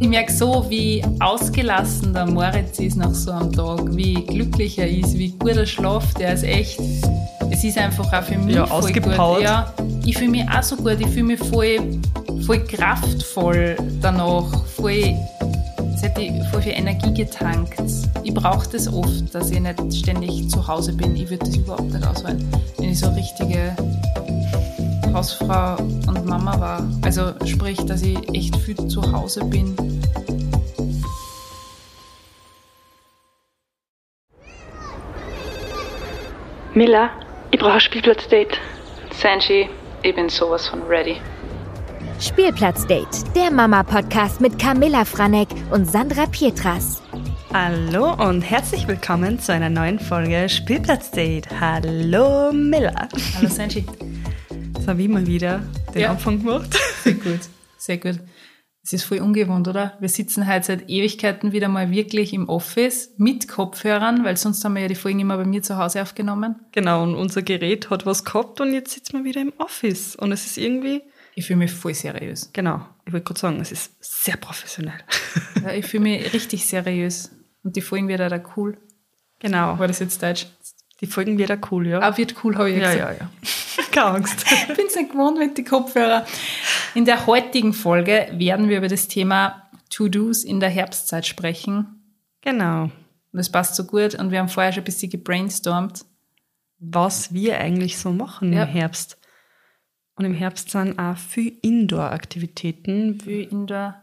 Ich 0.00 0.08
merke 0.08 0.32
so, 0.32 0.64
wie 0.68 1.02
ausgelassen 1.20 2.12
der 2.14 2.26
Moritz 2.26 2.78
ist 2.78 2.96
nach 2.96 3.14
so 3.14 3.32
einem 3.32 3.52
Tag, 3.52 3.80
wie 3.96 4.14
glücklich 4.14 4.78
er 4.78 4.88
ist, 4.88 5.18
wie 5.18 5.30
gut 5.30 5.56
er 5.56 5.66
schlaft. 5.66 6.20
Er 6.20 6.34
ist 6.34 6.44
echt, 6.44 6.80
es 7.50 7.64
ist 7.64 7.78
einfach 7.78 8.12
auch 8.12 8.22
für 8.22 8.38
mich 8.38 8.54
Ja, 8.54 8.66
voll 8.66 8.78
ausgepowert. 8.78 9.36
gut. 9.38 9.42
Ja, 9.44 9.72
ich 10.04 10.16
fühle 10.16 10.30
mich 10.30 10.44
auch 10.48 10.62
so 10.62 10.76
gut, 10.76 10.96
ich 11.00 11.08
fühle 11.08 11.24
mich 11.24 11.40
voll, 11.40 11.78
voll 12.46 12.60
kraftvoll 12.64 13.76
danach, 14.00 14.64
voll, 14.66 15.14
es 15.94 16.02
hat 16.04 16.16
voll 16.52 16.62
viel 16.62 16.72
Energie 16.72 17.12
getankt. 17.12 17.74
Ich 18.22 18.32
brauche 18.32 18.68
das 18.68 18.86
oft, 18.92 19.34
dass 19.34 19.50
ich 19.50 19.58
nicht 19.60 19.94
ständig 19.96 20.48
zu 20.48 20.64
Hause 20.66 20.92
bin. 20.92 21.16
Ich 21.16 21.28
würde 21.28 21.44
das 21.44 21.56
überhaupt 21.56 21.92
nicht 21.92 22.06
aushalten, 22.06 22.48
wenn 22.78 22.90
ich 22.90 23.00
so 23.00 23.08
richtige 23.10 23.74
Hausfrau 25.12 25.76
und 25.76 26.26
Mama 26.26 26.58
war. 26.60 26.88
Also 27.02 27.32
sprich, 27.46 27.78
dass 27.86 28.02
ich 28.02 28.16
echt 28.34 28.56
viel 28.56 28.76
zu 28.88 29.00
Hause 29.12 29.44
bin. 29.44 29.74
Miller, 36.74 37.10
ich 37.50 37.58
brauche 37.58 37.72
ein 37.72 37.80
Spielplatzdate. 37.80 38.58
Sanji, 39.10 39.68
ich 40.02 40.14
bin 40.14 40.28
sowas 40.28 40.68
von 40.68 40.82
ready. 40.82 41.16
Spielplatzdate, 42.20 43.24
der 43.34 43.50
Mama-Podcast 43.50 44.40
mit 44.40 44.58
Camilla 44.58 45.04
Franek 45.04 45.48
und 45.70 45.90
Sandra 45.90 46.26
Pietras. 46.26 47.02
Hallo 47.52 48.12
und 48.12 48.42
herzlich 48.42 48.86
willkommen 48.86 49.40
zu 49.40 49.52
einer 49.52 49.70
neuen 49.70 49.98
Folge 49.98 50.48
Spielplatzdate. 50.48 51.48
Hallo 51.60 52.52
Miller. 52.52 53.08
Hallo 53.36 53.48
Sanji. 53.48 53.84
Habe 54.88 55.02
ich 55.02 55.08
mal 55.08 55.26
wieder 55.26 55.62
den 55.94 56.00
Ja. 56.02 56.10
Anfang 56.12 56.38
gemacht. 56.42 56.74
Sehr 57.04 57.12
gut, 57.14 57.40
sehr 57.76 57.98
gut. 57.98 58.18
Es 58.82 58.94
ist 58.94 59.02
voll 59.04 59.18
ungewohnt, 59.18 59.68
oder? 59.68 59.98
Wir 60.00 60.08
sitzen 60.08 60.46
heute 60.50 60.64
seit 60.64 60.88
Ewigkeiten 60.88 61.52
wieder 61.52 61.68
mal 61.68 61.90
wirklich 61.90 62.32
im 62.32 62.48
Office 62.48 63.10
mit 63.18 63.48
Kopfhörern, 63.48 64.24
weil 64.24 64.38
sonst 64.38 64.64
haben 64.64 64.74
wir 64.76 64.82
ja 64.82 64.88
die 64.88 64.94
Folgen 64.94 65.20
immer 65.20 65.36
bei 65.36 65.44
mir 65.44 65.62
zu 65.62 65.76
Hause 65.76 66.00
aufgenommen. 66.00 66.56
Genau, 66.72 67.02
und 67.02 67.14
unser 67.16 67.42
Gerät 67.42 67.90
hat 67.90 68.06
was 68.06 68.24
gehabt 68.24 68.62
und 68.62 68.72
jetzt 68.72 68.92
sitzen 68.94 69.18
wir 69.18 69.24
wieder 69.24 69.42
im 69.42 69.52
Office. 69.58 70.16
Und 70.16 70.32
es 70.32 70.46
ist 70.46 70.56
irgendwie, 70.56 71.02
Ich 71.34 71.46
fühle 71.46 71.58
mich 71.58 71.70
voll 71.72 71.92
seriös. 71.92 72.48
genau, 72.54 72.86
ich 73.04 73.12
wollte 73.12 73.24
gerade 73.26 73.40
sagen, 73.40 73.60
es 73.60 73.72
ist 73.72 73.92
sehr 74.00 74.36
professionell. 74.38 74.98
Ja, 75.62 75.72
ich 75.72 75.84
fühle 75.84 76.04
mich 76.04 76.32
richtig 76.32 76.64
seriös. 76.64 77.30
Und 77.62 77.76
die 77.76 77.82
Folgen 77.82 78.08
wird 78.08 78.22
auch 78.22 78.56
cool. 78.56 78.78
genau, 79.38 79.78
War 79.78 79.86
das 79.88 79.98
jetzt 79.98 80.22
Deutsch? 80.22 80.46
die 81.02 81.06
Folgen 81.06 81.36
wieder 81.36 81.58
cool, 81.70 81.86
ja? 81.88 82.00
Ah, 82.00 82.16
wird 82.16 82.42
cool, 82.42 82.56
habe 82.56 82.70
ich 82.70 82.78
ja, 82.80 82.90
gesagt. 82.92 83.20
ja, 83.20 83.26
ja. 83.26 83.77
Keine 83.98 84.16
Angst. 84.16 84.44
Ich 84.68 84.76
bin 84.76 84.86
es 84.86 84.96
nicht 84.96 85.10
gewohnt 85.12 85.38
mit 85.38 85.58
den 85.58 85.64
Kopfhörern. 85.64 86.24
In 86.94 87.04
der 87.04 87.26
heutigen 87.26 87.72
Folge 87.72 88.28
werden 88.32 88.68
wir 88.68 88.78
über 88.78 88.88
das 88.88 89.08
Thema 89.08 89.68
To-Dos 89.90 90.44
in 90.44 90.60
der 90.60 90.68
Herbstzeit 90.68 91.26
sprechen. 91.26 92.02
Genau. 92.40 92.84
Und 92.84 92.92
das 93.32 93.50
passt 93.50 93.74
so 93.74 93.84
gut. 93.84 94.14
Und 94.14 94.30
wir 94.30 94.38
haben 94.38 94.48
vorher 94.48 94.72
schon 94.72 94.82
ein 94.82 94.84
bisschen 94.84 95.10
gebrainstormt. 95.10 96.04
Was 96.78 97.32
wir 97.32 97.58
eigentlich 97.58 97.98
so 97.98 98.12
machen 98.12 98.52
Ja. 98.52 98.64
im 98.64 98.68
Herbst. 98.68 99.18
Und 100.14 100.24
im 100.24 100.34
Herbst 100.34 100.70
sind 100.70 100.98
auch 100.98 101.16
viel 101.16 101.58
Indoor-Aktivitäten. 101.62 103.20
Wie 103.24 103.42
in 103.42 103.66
der 103.66 104.02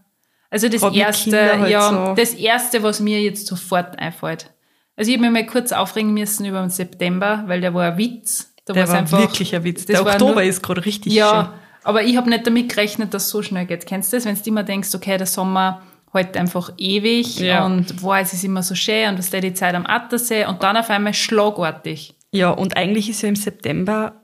also 0.49 0.69
das 0.69 0.83
erste, 0.83 1.59
halt 1.59 1.71
ja, 1.71 1.89
so. 1.89 2.15
das 2.15 2.33
erste, 2.33 2.83
was 2.83 2.99
mir 3.01 3.21
jetzt 3.21 3.47
sofort 3.47 3.99
einfällt. 3.99 4.53
Also 4.95 5.11
ich 5.11 5.17
habe 5.17 5.29
mich 5.29 5.43
mal 5.43 5.45
kurz 5.51 5.73
aufregen 5.73 6.13
müssen 6.13 6.45
über 6.45 6.61
den 6.61 6.69
September, 6.69 7.43
weil 7.47 7.59
der 7.59 7.73
war 7.73 7.91
ein 7.91 7.97
Witz. 7.97 8.54
Da 8.65 8.73
Der 8.73 8.87
war 8.87 8.95
einfach, 8.97 9.19
wirklich 9.19 9.55
ein 9.55 9.63
Witz. 9.63 9.85
das 9.85 10.01
Der 10.01 10.01
Oktober 10.05 10.33
nur- 10.33 10.43
ist 10.43 10.61
gerade 10.63 10.83
richtig 10.85 11.13
Ja, 11.13 11.53
aber 11.83 12.03
ich 12.03 12.17
habe 12.17 12.29
nicht 12.29 12.47
damit 12.47 12.69
gerechnet, 12.69 13.13
dass 13.13 13.25
es 13.25 13.29
so 13.29 13.41
schnell 13.43 13.65
geht. 13.65 13.85
Kennst 13.85 14.11
du 14.11 14.17
das, 14.17 14.25
wenn 14.25 14.35
du 14.35 14.41
immer 14.45 14.63
denkst, 14.63 14.93
okay, 14.95 15.17
der 15.17 15.27
Sommer 15.27 15.81
halt 16.13 16.35
einfach 16.37 16.71
ewig 16.77 17.39
Ja. 17.39 17.65
und 17.65 18.01
wow, 18.01 18.15
es 18.21 18.33
ist 18.33 18.43
immer 18.43 18.63
so 18.63 18.73
schön 18.73 19.09
und 19.09 19.19
was 19.19 19.29
der 19.29 19.41
die 19.41 19.53
Zeit 19.53 19.75
am 19.75 19.85
Attersee 19.85 20.45
und 20.45 20.63
dann 20.63 20.77
auf 20.77 20.89
einmal 20.89 21.13
schlagartig. 21.13 22.15
Ja, 22.31 22.49
und 22.49 22.75
eigentlich 22.75 23.09
ist 23.09 23.21
ja 23.21 23.29
im 23.29 23.35
September 23.35 24.21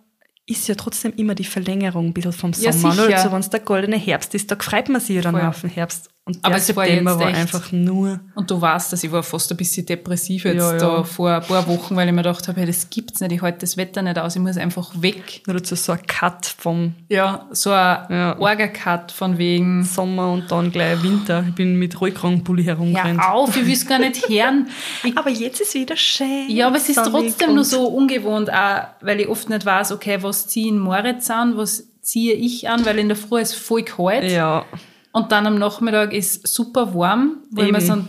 ist 0.48 0.68
ja 0.68 0.76
trotzdem 0.76 1.14
immer 1.16 1.36
die 1.36 1.44
Verlängerung 1.46 2.08
ein 2.08 2.14
bisschen 2.14 2.34
vom 2.34 2.52
Ja, 2.58 2.74
Sommer. 2.74 2.94
sicher. 2.94 3.06
oder? 3.08 3.16
Also 3.18 3.32
wenn 3.32 3.40
es 3.40 3.50
der 3.50 3.60
goldene 3.62 3.96
Herbst 3.98 4.34
ist, 4.36 4.50
da 4.52 4.56
freut 4.60 4.90
man 4.90 5.00
sich 5.00 5.16
ja 5.18 5.22
dann 5.22 5.36
Voll. 5.36 5.46
auf 5.46 5.62
den 5.62 5.70
Herbst. 5.70 6.10
Und 6.24 6.38
Aber 6.44 6.58
es 6.58 6.74
war 6.76 6.86
September 6.86 7.12
jetzt 7.14 7.20
war 7.20 7.30
echt- 7.30 7.38
einfach 7.40 7.72
nur. 7.72 8.20
Und 8.36 8.52
du 8.52 8.62
weißt, 8.62 8.94
dass 8.94 9.04
ich 9.04 9.12
war 9.12 9.24
fast 9.24 9.50
ein 9.50 9.58
bisschen 9.58 9.88
depressiv 9.88 10.46
jetzt 10.46 10.56
Ja, 10.58 10.74
ja. 10.74 10.78
da 10.78 11.04
vor 11.04 11.32
ein 11.32 11.42
paar 11.42 11.68
Wochen, 11.68 11.96
weil 11.96 12.08
ich 12.08 12.14
mir 12.14 12.22
gedacht 12.22 12.48
habe, 12.48 12.60
hey, 12.60 12.68
das 12.68 12.92
gibt's 12.92 13.22
nicht, 13.22 13.32
ich 13.32 13.42
halte 13.42 13.58
das 13.62 13.76
Wetter 13.76 14.04
nicht 14.04 14.20
aus, 14.20 14.36
ich 14.36 14.42
muss 14.42 14.56
einfach 14.58 14.92
weg. 15.02 15.42
Nur 15.48 15.56
dazu 15.56 15.74
so 15.76 15.94
ein 15.94 16.06
Cut 16.06 16.46
vom 16.46 16.94
Ja, 17.10 17.48
so 17.50 17.72
ein 17.72 18.06
Ja. 18.10 18.38
Orga-Cut 18.40 19.12
von 19.12 19.40
wegen, 19.40 19.84
Sommer 19.84 20.32
und 20.32 20.52
dann 20.52 20.72
gleich 20.72 21.02
Winter. 21.02 21.44
Ich 21.50 21.56
bin 21.56 21.78
mit 21.78 22.00
Rollkragenpulli 22.00 22.66
herumgerannt. 22.66 23.18
ja 23.20 23.32
auf, 23.32 23.58
ich 23.58 23.66
will's 23.66 23.88
gar 23.88 23.98
nicht 23.98 24.30
hören. 24.30 24.68
Ich, 25.04 25.18
Aber 25.18 25.32
jetzt 25.32 25.60
ist 25.60 25.74
wieder 25.74 25.98
schön. 25.98 26.46
ja, 26.50 26.68
aber 26.68 26.78
es 26.78 26.88
ist 26.88 27.04
trotzdem 27.04 27.56
nur 27.56 27.64
so 27.66 27.88
ungewohnt, 27.88 28.54
auch, 28.54 28.84
weil 29.02 29.22
ich 29.22 29.28
oft 29.28 29.50
nicht 29.50 29.66
weiß, 29.66 29.92
okay, 29.92 30.20
was 30.22 30.48
ziehe 30.48 30.68
ich 30.68 30.72
in 30.72 30.78
Moritz 30.80 31.32
an, 31.32 31.58
was 31.58 31.84
ziehe 32.02 32.34
ich 32.36 32.70
an, 32.70 32.86
weil 32.86 33.00
in 33.00 33.08
der 33.08 33.18
Früh 33.18 33.42
ist 33.42 33.56
voll 33.56 33.82
kalt 33.84 34.30
Ja, 34.32 34.66
und 35.12 35.32
dann 35.32 35.48
am 35.48 35.58
Nachmittag 35.58 36.14
ist 36.14 36.48
super 36.48 36.94
warm, 36.94 37.44
wo 37.52 37.62
mir 37.62 37.70
Eben. 37.70 37.82
so, 37.82 38.04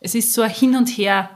es 0.00 0.14
ist 0.14 0.32
so 0.32 0.42
ein 0.42 0.50
Hin 0.50 0.76
und 0.76 0.88
Her. 0.88 1.30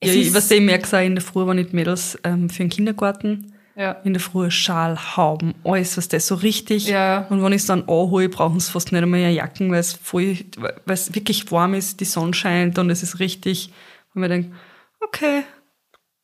Es 0.00 0.14
ja 0.14 0.20
ich, 0.20 0.34
was 0.34 0.50
ich 0.50 0.60
merke, 0.60 0.96
auch 0.96 1.02
in 1.02 1.14
der 1.14 1.24
Früh, 1.24 1.46
wenn 1.46 1.58
ich 1.58 1.68
die 1.68 1.76
Mädels 1.76 2.18
ähm, 2.24 2.50
für 2.50 2.62
den 2.62 2.70
Kindergarten 2.70 3.52
ja. 3.78 3.92
in 4.04 4.12
der 4.12 4.20
Früh 4.20 4.50
Schal, 4.50 4.98
Hauben, 5.16 5.54
alles, 5.64 5.96
was 5.96 6.08
das 6.08 6.26
so 6.26 6.34
richtig. 6.34 6.88
Ja. 6.88 7.26
Und 7.30 7.42
wenn 7.42 7.52
ich 7.52 7.62
es 7.62 7.66
dann 7.66 7.82
anhole, 7.82 8.28
brauchen 8.28 8.60
sie 8.60 8.70
fast 8.70 8.92
nicht 8.92 9.02
einmal 9.02 9.20
eine 9.20 9.32
Jacken, 9.32 9.70
weil 9.70 9.80
es 9.80 9.92
voll, 9.92 10.36
weil 10.56 10.74
es 10.86 11.14
wirklich 11.14 11.50
warm 11.50 11.74
ist, 11.74 12.00
die 12.00 12.04
Sonne 12.04 12.34
scheint 12.34 12.78
und 12.78 12.90
es 12.90 13.02
ist 13.02 13.20
richtig, 13.20 13.72
wo 14.12 14.20
man 14.20 14.30
denkt, 14.30 14.54
okay, 15.00 15.44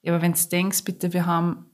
Ja, 0.02 0.12
aber 0.12 0.22
wenn 0.22 0.32
du 0.32 0.48
denkst, 0.50 0.84
bitte, 0.84 1.12
wir 1.12 1.26
haben 1.26 1.66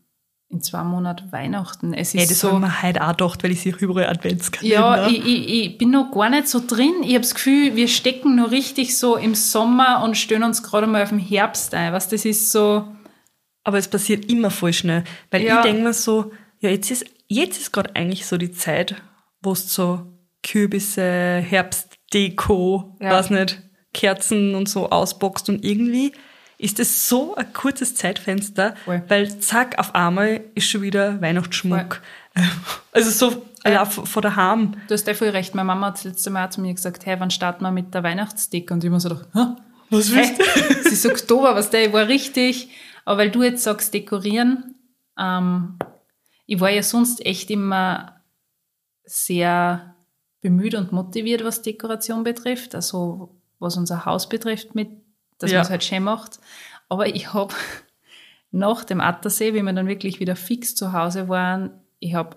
in 0.50 0.60
zwei 0.60 0.82
Monaten 0.82 1.30
Weihnachten. 1.30 1.94
Es 1.94 2.12
ist 2.14 2.20
ey, 2.22 2.26
das 2.26 2.40
so. 2.40 2.48
habe 2.48 2.56
ich 2.56 2.62
mir 2.72 2.82
heute 2.82 3.04
auch 3.06 3.10
gedacht, 3.16 3.44
weil 3.44 3.52
ich 3.52 3.60
sehe 3.62 3.74
überall 3.78 4.08
Adventskalender. 4.08 4.74
Ja, 4.74 5.08
ich, 5.08 5.24
ich, 5.24 5.48
ich 5.48 5.78
bin 5.78 5.90
noch 5.90 6.10
gar 6.10 6.28
nicht 6.28 6.48
so 6.48 6.60
drin. 6.66 6.92
Ich 7.02 7.10
habe 7.10 7.20
das 7.20 7.34
Gefühl, 7.34 7.76
wir 7.76 7.86
stecken 7.86 8.34
noch 8.34 8.50
richtig 8.50 8.98
so 8.98 9.16
im 9.16 9.34
Sommer 9.36 10.02
und 10.02 10.16
stellen 10.16 10.42
uns 10.42 10.62
gerade 10.64 10.88
mal 10.88 11.02
auf 11.04 11.10
den 11.10 11.20
Herbst 11.20 11.72
ein. 11.74 11.92
Was 11.92 12.08
das 12.08 12.24
ist 12.24 12.50
so. 12.50 12.84
Aber 13.62 13.78
es 13.78 13.86
passiert 13.88 14.30
immer 14.30 14.50
voll 14.50 14.72
schnell. 14.72 15.04
Weil 15.30 15.42
Ja. 15.44 15.58
ich 15.58 15.62
denke 15.62 15.82
mir 15.82 15.92
so, 15.92 16.32
ja, 16.58 16.70
jetzt 16.70 16.90
ist, 16.90 17.04
jetzt 17.28 17.58
ist 17.60 17.72
gerade 17.72 17.94
eigentlich 17.94 18.26
so 18.26 18.36
die 18.36 18.50
Zeit, 18.50 18.96
wo 19.42 19.52
es 19.52 19.72
so 19.72 20.00
Kürbisse, 20.42 21.02
Herbstdeko, 22.04 22.96
Ja. 23.00 23.10
weiß 23.12 23.30
nicht, 23.30 23.62
Kerzen 23.94 24.54
und 24.56 24.68
so 24.68 24.90
ausboxt 24.90 25.48
und 25.48 25.64
irgendwie 25.64 26.12
ist 26.60 26.78
es 26.78 27.08
so 27.08 27.34
ein 27.34 27.52
kurzes 27.52 27.94
Zeitfenster, 27.94 28.74
Voll. 28.84 29.02
weil 29.08 29.38
zack, 29.38 29.78
auf 29.78 29.94
einmal 29.94 30.42
ist 30.54 30.68
schon 30.68 30.82
wieder 30.82 31.20
Weihnachtsschmuck. 31.20 32.00
Also 32.92 33.10
so, 33.10 33.46
ja, 33.64 33.84
von 33.84 34.06
von 34.06 34.22
daheim. 34.22 34.76
Du 34.86 34.94
hast 34.94 35.06
ja 35.06 35.14
voll 35.14 35.30
recht. 35.30 35.54
Meine 35.56 35.66
Mama 35.66 35.88
hat 35.88 35.96
das 35.96 36.04
letzte 36.04 36.30
Mal 36.30 36.50
zu 36.50 36.60
mir 36.60 36.72
gesagt, 36.72 37.04
hey, 37.04 37.18
wann 37.18 37.30
starten 37.30 37.64
wir 37.64 37.72
mit 37.72 37.92
der 37.92 38.04
Weihnachtsdecke? 38.04 38.72
Und 38.72 38.84
ich 38.84 38.90
mir 38.90 39.00
so 39.00 39.08
gedacht, 39.08 39.28
Hä? 39.34 39.46
Was 39.90 40.14
Hey, 40.14 40.30
es 40.70 40.86
ist 40.92 41.06
Oktober, 41.06 41.56
was 41.56 41.70
der, 41.70 41.86
ich 41.86 41.92
war 41.92 42.06
richtig. 42.06 42.70
Aber 43.04 43.18
weil 43.18 43.30
du 43.30 43.42
jetzt 43.42 43.64
sagst, 43.64 43.92
dekorieren, 43.92 44.76
ähm, 45.18 45.76
ich 46.46 46.60
war 46.60 46.70
ja 46.70 46.84
sonst 46.84 47.24
echt 47.26 47.50
immer 47.50 48.20
sehr 49.04 49.96
bemüht 50.40 50.76
und 50.76 50.92
motiviert, 50.92 51.44
was 51.44 51.62
Dekoration 51.62 52.22
betrifft, 52.22 52.76
also 52.76 53.40
was 53.58 53.76
unser 53.76 54.04
Haus 54.04 54.28
betrifft, 54.28 54.74
mit, 54.74 54.90
dass 55.40 55.50
Ja. 55.50 55.58
man 55.58 55.64
es 55.64 55.70
halt 55.70 55.82
schön 55.84 56.04
macht. 56.04 56.38
Aber 56.88 57.06
ich 57.14 57.32
habe 57.32 57.54
nach 58.52 58.84
dem 58.84 59.00
Attersee, 59.00 59.54
wie 59.54 59.62
wir 59.62 59.72
dann 59.72 59.86
wirklich 59.88 60.20
wieder 60.20 60.36
fix 60.36 60.74
zu 60.74 60.92
Hause 60.92 61.28
waren, 61.28 61.70
ich 61.98 62.14
habe 62.14 62.36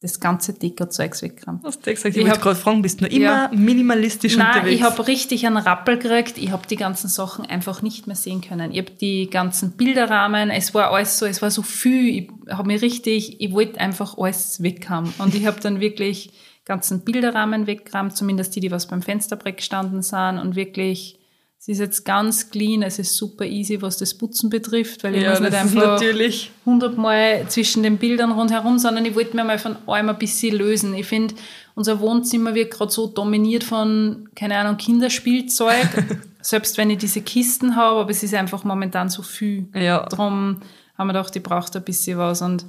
das 0.00 0.20
ganze 0.20 0.52
Deko-Zeugs 0.52 1.22
weggeräumt. 1.22 1.64
Hast 1.64 1.86
du 1.86 1.90
gesagt, 1.90 2.14
ich, 2.14 2.20
Ich 2.22 2.28
wollte 2.28 2.40
gerade 2.42 2.56
fragen, 2.56 2.82
bist 2.82 3.00
du 3.00 3.04
noch 3.04 3.10
immer 3.10 3.24
Ja. 3.24 3.50
minimalistisch 3.54 4.36
Nein, 4.36 4.48
unterwegs? 4.48 4.74
ich 4.74 4.82
habe 4.82 5.06
richtig 5.06 5.46
einen 5.46 5.56
Rappel 5.56 5.96
gekriegt. 5.98 6.36
Ich 6.36 6.50
habe 6.50 6.66
die 6.66 6.76
ganzen 6.76 7.08
Sachen 7.08 7.46
einfach 7.46 7.80
nicht 7.80 8.06
mehr 8.06 8.14
sehen 8.16 8.42
können. 8.42 8.70
Ich 8.72 8.78
habe 8.80 8.90
die 8.90 9.30
ganzen 9.30 9.72
Bilderrahmen, 9.78 10.50
es 10.50 10.74
war 10.74 10.90
alles 10.92 11.18
so, 11.18 11.24
es 11.24 11.40
war 11.40 11.50
so 11.50 11.62
viel. 11.62 12.08
Ich 12.46 12.52
habe 12.52 12.66
mich 12.66 12.82
richtig, 12.82 13.40
ich 13.40 13.52
wollte 13.52 13.80
einfach 13.80 14.18
alles 14.18 14.62
weghaben. 14.62 15.10
Und 15.18 15.34
ich 15.34 15.46
habe 15.46 15.58
dann 15.60 15.80
wirklich 15.80 16.34
ganzen 16.66 17.02
Bilderrahmen 17.02 17.66
weggeräumt, 17.66 18.14
zumindest 18.14 18.54
die, 18.56 18.60
die 18.60 18.70
was 18.70 18.86
beim 18.86 19.00
Fensterbrett 19.00 19.56
gestanden 19.56 20.02
sind 20.02 20.38
und 20.38 20.54
wirklich, 20.54 21.18
es 21.66 21.68
ist 21.68 21.78
jetzt 21.78 22.04
ganz 22.04 22.50
clean, 22.50 22.82
es 22.82 22.98
ist 22.98 23.16
super 23.16 23.46
easy, 23.46 23.80
was 23.80 23.96
das 23.96 24.12
Putzen 24.12 24.50
betrifft, 24.50 25.02
weil 25.02 25.14
ich 25.14 25.22
ja, 25.22 25.30
muss 25.30 25.40
nicht 25.40 25.54
einfach 25.54 25.74
natürlich. 25.74 26.50
hundertmal 26.66 27.46
zwischen 27.48 27.82
den 27.82 27.96
Bildern 27.96 28.32
rundherum, 28.32 28.78
sondern 28.78 29.06
ich 29.06 29.14
wollte 29.14 29.34
mir 29.34 29.44
mal 29.44 29.58
von 29.58 29.76
allem 29.86 30.10
ein 30.10 30.18
bisschen 30.18 30.54
lösen. 30.54 30.92
Ich 30.92 31.06
finde, 31.06 31.34
unser 31.74 32.00
Wohnzimmer 32.00 32.54
wird 32.54 32.70
gerade 32.70 32.92
so 32.92 33.06
dominiert 33.06 33.64
von, 33.64 34.28
keine 34.36 34.58
Ahnung, 34.58 34.76
Kinderspielzeug. 34.76 35.88
Selbst 36.42 36.76
wenn 36.76 36.90
ich 36.90 36.98
diese 36.98 37.22
Kisten 37.22 37.76
habe, 37.76 38.00
aber 38.00 38.10
es 38.10 38.22
ist 38.22 38.34
einfach 38.34 38.62
momentan 38.64 39.08
so 39.08 39.22
viel. 39.22 39.68
Ja. 39.74 40.04
Darum 40.04 40.60
haben 40.98 41.06
wir 41.06 41.14
gedacht, 41.14 41.34
ich 41.34 41.42
brauche 41.42 41.74
ein 41.74 41.82
bisschen 41.82 42.18
was. 42.18 42.42
Und 42.42 42.66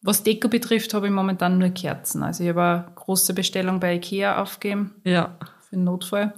Was 0.00 0.22
Deko 0.22 0.48
betrifft, 0.48 0.94
habe 0.94 1.08
ich 1.08 1.12
momentan 1.12 1.58
nur 1.58 1.68
Kerzen. 1.68 2.22
Also 2.22 2.44
ich 2.44 2.48
habe 2.48 2.62
eine 2.62 2.86
große 2.94 3.34
Bestellung 3.34 3.78
bei 3.78 3.96
Ikea 3.96 4.40
aufgegeben 4.40 4.94
Ja. 5.04 5.36
für 5.68 5.76
den 5.76 5.84
Notfall. 5.84 6.32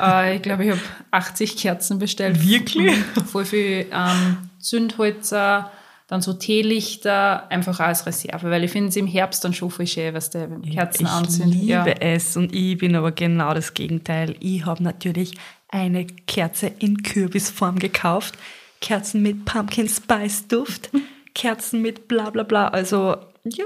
Äh, 0.00 0.36
ich 0.36 0.42
glaube, 0.42 0.64
ich 0.64 0.70
habe 0.70 0.80
80 1.10 1.56
Kerzen 1.56 1.98
bestellt. 1.98 2.46
Wirklich? 2.46 2.96
Voll 3.30 3.44
viel 3.44 3.86
ähm, 3.92 4.50
Zündholzer, 4.58 5.70
dann 6.06 6.20
so 6.20 6.32
Teelichter, 6.34 7.50
einfach 7.50 7.80
als 7.80 8.06
Reserve, 8.06 8.50
weil 8.50 8.64
ich 8.64 8.70
finde 8.70 8.88
es 8.90 8.96
im 8.96 9.06
Herbst 9.06 9.44
dann 9.44 9.54
schon 9.54 9.70
voll 9.70 9.86
schön, 9.86 10.14
was 10.14 10.30
der 10.30 10.48
Kerzen 10.60 11.06
ich 11.06 11.10
anzünden. 11.10 11.52
liebe 11.52 11.70
Ja. 11.70 11.86
es 11.86 12.36
und 12.36 12.54
ich 12.54 12.78
bin 12.78 12.94
aber 12.94 13.12
genau 13.12 13.54
das 13.54 13.74
Gegenteil. 13.74 14.36
Ich 14.40 14.66
habe 14.66 14.82
natürlich 14.82 15.34
eine 15.68 16.06
Kerze 16.06 16.70
in 16.78 17.02
Kürbisform 17.02 17.78
gekauft. 17.78 18.34
Kerzen 18.80 19.22
mit 19.22 19.44
Pumpkin 19.46 19.88
Spice 19.88 20.46
Duft, 20.46 20.90
Kerzen 21.34 21.80
mit 21.82 22.06
bla 22.06 22.30
bla 22.30 22.42
bla. 22.42 22.68
Also 22.68 23.16
ja, 23.44 23.64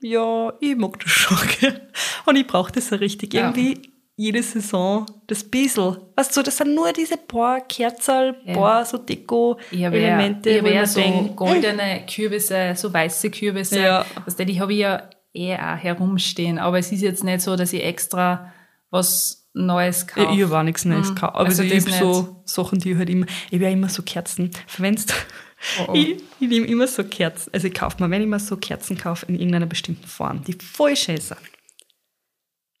ja, 0.00 0.52
ich 0.60 0.76
mag 0.76 0.98
das 0.98 1.10
schon. 1.10 1.38
Und 2.26 2.36
ich 2.36 2.46
brauche 2.46 2.72
das 2.72 2.88
so 2.88 2.96
richtig. 2.96 3.34
Ja. 3.34 3.52
Jede 4.16 4.42
Saison 4.42 5.06
das 5.26 5.42
Bissel. 5.42 6.00
Weißt 6.16 6.36
du, 6.36 6.42
das 6.42 6.58
sind 6.58 6.74
nur 6.74 6.92
diese 6.92 7.16
paar 7.16 7.60
Kerzel, 7.62 8.36
Ja. 8.44 8.54
paar 8.54 8.84
so 8.84 8.98
Deko-Elemente. 8.98 10.50
Ich 10.50 10.58
habe 10.58 10.72
ja 10.74 10.86
so 10.86 11.00
mir 11.00 11.06
denk, 11.06 11.36
goldene 11.36 12.04
Kürbisse, 12.06 12.74
so 12.76 12.92
weiße 12.92 13.30
Kürbisse. 13.30 13.80
Ja. 13.80 14.06
Was 14.24 14.36
die 14.36 14.60
habe 14.60 14.72
ich 14.72 14.80
ja 14.80 15.08
eh 15.32 15.54
auch 15.54 15.76
herumstehen. 15.76 16.58
Aber 16.58 16.78
es 16.78 16.92
ist 16.92 17.00
jetzt 17.00 17.24
nicht 17.24 17.40
so, 17.40 17.56
dass 17.56 17.72
ich 17.72 17.82
extra 17.82 18.52
was 18.90 19.48
Neues 19.54 20.06
kaufe. 20.06 20.26
Ja, 20.28 20.32
ich 20.34 20.42
habe 20.44 20.58
auch 20.58 20.62
nichts 20.62 20.84
Neues 20.84 21.08
Hm, 21.08 21.14
gekauft. 21.14 21.34
Aber 21.36 21.48
also 21.48 21.62
ich 21.62 21.72
habe 21.72 21.90
so 21.90 22.42
Sachen, 22.44 22.78
die 22.78 22.92
ich 22.92 22.98
halt 22.98 23.10
immer, 23.10 23.26
ich 23.48 23.54
habe 23.54 23.64
ja 23.64 23.70
immer 23.70 23.88
so 23.88 24.02
Kerzen 24.02 24.50
verwendet. 24.66 25.12
Oh, 25.78 25.84
oh. 25.88 25.94
Ich, 25.94 26.16
ich 26.40 26.48
nehme 26.48 26.66
immer 26.66 26.88
so 26.88 27.04
Kerzen, 27.04 27.50
also 27.54 27.68
ich 27.68 27.74
kaufe 27.74 28.02
mir, 28.02 28.10
wenn 28.10 28.20
ich 28.20 28.26
mir 28.28 28.40
so 28.40 28.56
Kerzen 28.56 28.98
kaufe, 28.98 29.26
in 29.26 29.36
irgendeiner 29.36 29.66
bestimmten 29.66 30.06
Form, 30.08 30.42
die 30.44 30.54
voll 30.54 30.96
schön 30.96 31.20
sind. 31.20 31.38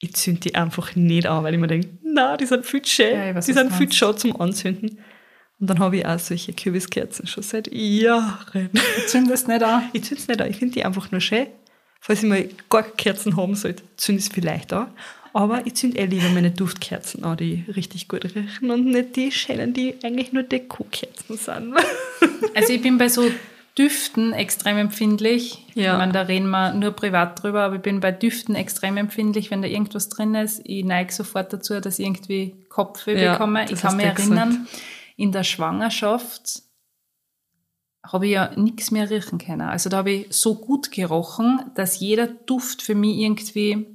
Ich 0.04 0.14
zünde 0.14 0.40
die 0.40 0.54
einfach 0.56 0.96
nicht 0.96 1.26
an, 1.28 1.44
weil 1.44 1.54
ich 1.54 1.60
mir 1.60 1.68
denke, 1.68 1.88
na, 2.02 2.36
die 2.36 2.44
sind 2.44 2.66
viel 2.66 2.84
schön, 2.84 3.14
Ja, 3.14 3.30
ich 3.30 3.36
weiß, 3.36 3.46
die 3.46 3.52
sind 3.52 3.72
viel 3.72 3.92
schön 3.92 4.16
zum 4.16 4.40
Anzünden. 4.40 4.98
Und 5.60 5.70
dann 5.70 5.78
habe 5.78 5.96
ich 5.96 6.04
auch 6.04 6.18
solche 6.18 6.52
Kürbiskerzen 6.52 7.28
schon 7.28 7.44
seit 7.44 7.72
Jahren. 7.72 8.68
Zündest 9.06 9.46
nicht 9.46 9.62
an. 9.62 9.84
Ich 9.92 10.02
zünde 10.02 10.20
es 10.20 10.26
nicht 10.26 10.40
an, 10.40 10.50
ich 10.50 10.56
finde 10.56 10.74
die 10.74 10.84
einfach 10.84 11.12
nur 11.12 11.20
schön. 11.20 11.46
Falls 12.00 12.20
ich 12.24 12.28
mal 12.28 12.48
gar 12.68 12.82
keine 12.82 12.96
Kerzen 12.96 13.36
haben 13.36 13.54
sollte, 13.54 13.84
zünde 13.96 14.18
ich 14.18 14.26
es 14.26 14.32
vielleicht 14.32 14.72
an. 14.72 14.88
Aber 15.34 15.64
ich 15.64 15.74
zünde 15.74 15.98
eh 15.98 16.06
lieber 16.06 16.28
meine 16.30 16.50
Duftkerzen 16.50 17.22
an, 17.22 17.36
die 17.36 17.64
richtig 17.68 18.08
gut 18.08 18.24
riechen 18.24 18.72
und 18.72 18.86
nicht 18.86 19.14
die 19.14 19.30
schönen, 19.30 19.72
die 19.72 19.94
eigentlich 20.02 20.32
nur 20.32 20.42
Dekokerzen 20.42 21.36
sind. 21.38 21.74
Also 22.54 22.72
ich 22.72 22.82
bin 22.82 22.98
bei 22.98 23.08
so 23.08 23.30
Düften 23.78 24.32
extrem 24.32 24.76
empfindlich. 24.76 25.66
Ja. 25.74 25.92
Ich 25.92 25.98
meine, 25.98 26.12
da 26.12 26.22
reden 26.22 26.50
wir 26.50 26.74
nur 26.74 26.92
privat 26.92 27.42
drüber, 27.42 27.62
aber 27.62 27.76
ich 27.76 27.82
bin 27.82 28.00
bei 28.00 28.12
Düften 28.12 28.54
extrem 28.54 28.96
empfindlich, 28.98 29.50
wenn 29.50 29.62
da 29.62 29.68
irgendwas 29.68 30.08
drin 30.10 30.34
ist. 30.34 30.60
Ich 30.64 30.84
neige 30.84 31.12
sofort 31.12 31.52
dazu, 31.52 31.80
dass 31.80 31.98
ich 31.98 32.06
irgendwie 32.06 32.54
Kopfweh 32.68 33.22
Ja, 33.22 33.32
bekomme. 33.32 33.64
Ich 33.70 33.80
kann 33.80 33.96
mich 33.96 34.06
du 34.06 34.14
gesagt. 34.14 34.30
erinnern, 34.30 34.66
in 35.16 35.32
der 35.32 35.44
Schwangerschaft 35.44 36.62
habe 38.04 38.26
ich 38.26 38.32
ja 38.32 38.50
nichts 38.56 38.90
mehr 38.90 39.08
riechen 39.08 39.38
können. 39.38 39.62
Also 39.62 39.88
da 39.88 39.98
habe 39.98 40.10
ich 40.10 40.26
so 40.30 40.56
gut 40.56 40.90
gerochen, 40.90 41.70
dass 41.74 42.00
jeder 42.00 42.26
Duft 42.26 42.82
für 42.82 42.94
mich 42.94 43.18
irgendwie 43.18 43.86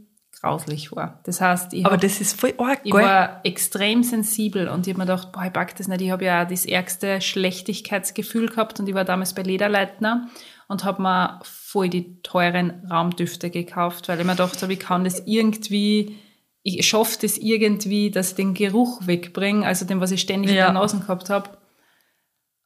grauslich 0.41 0.91
war. 0.95 1.19
Das 1.25 1.41
heißt, 1.41 1.73
ich 1.73 1.85
Aber 1.85 1.95
hab- 1.95 2.01
das 2.01 2.21
ist 2.21 2.39
voll 2.39 2.53
arg, 2.57 2.81
ich 2.83 2.93
war 2.93 3.41
extrem 3.43 4.03
sensibel 4.03 4.67
und 4.69 4.85
ich 4.87 4.93
habe 4.93 4.99
mir 5.03 5.05
gedacht, 5.05 5.31
boah, 5.31 5.45
ich 5.45 5.53
pack 5.53 5.75
das 5.75 5.87
nicht. 5.87 6.01
Ich 6.01 6.11
habe 6.11 6.25
ja 6.25 6.45
das 6.45 6.65
ärgste 6.65 7.19
Schlechtigkeitsgefühl 7.21 8.49
gehabt 8.49 8.79
und 8.79 8.87
ich 8.87 8.95
war 8.95 9.05
damals 9.05 9.33
bei 9.33 9.41
Lederleitner 9.43 10.27
und 10.67 10.83
habe 10.83 11.01
mir 11.01 11.39
voll 11.43 11.89
die 11.89 12.21
teuren 12.21 12.85
Raumdüfte 12.89 13.49
gekauft, 13.49 14.07
weil 14.09 14.19
ich 14.19 14.25
mir 14.25 14.33
gedacht 14.33 14.61
habe, 14.61 14.73
ich 14.73 14.79
kann 14.79 15.03
das 15.03 15.23
irgendwie, 15.25 16.17
ich 16.63 16.85
schaffe 16.87 17.17
das 17.21 17.37
irgendwie, 17.37 18.11
dass 18.11 18.29
ich 18.31 18.35
den 18.35 18.53
Geruch 18.53 19.07
wegbringe, 19.07 19.65
also 19.65 19.85
den, 19.85 20.01
was 20.01 20.11
ich 20.11 20.21
ständig 20.21 20.51
in 20.51 20.57
Ja. 20.57 20.65
der 20.65 20.73
Nase 20.73 20.99
gehabt 20.99 21.29
habe. 21.29 21.57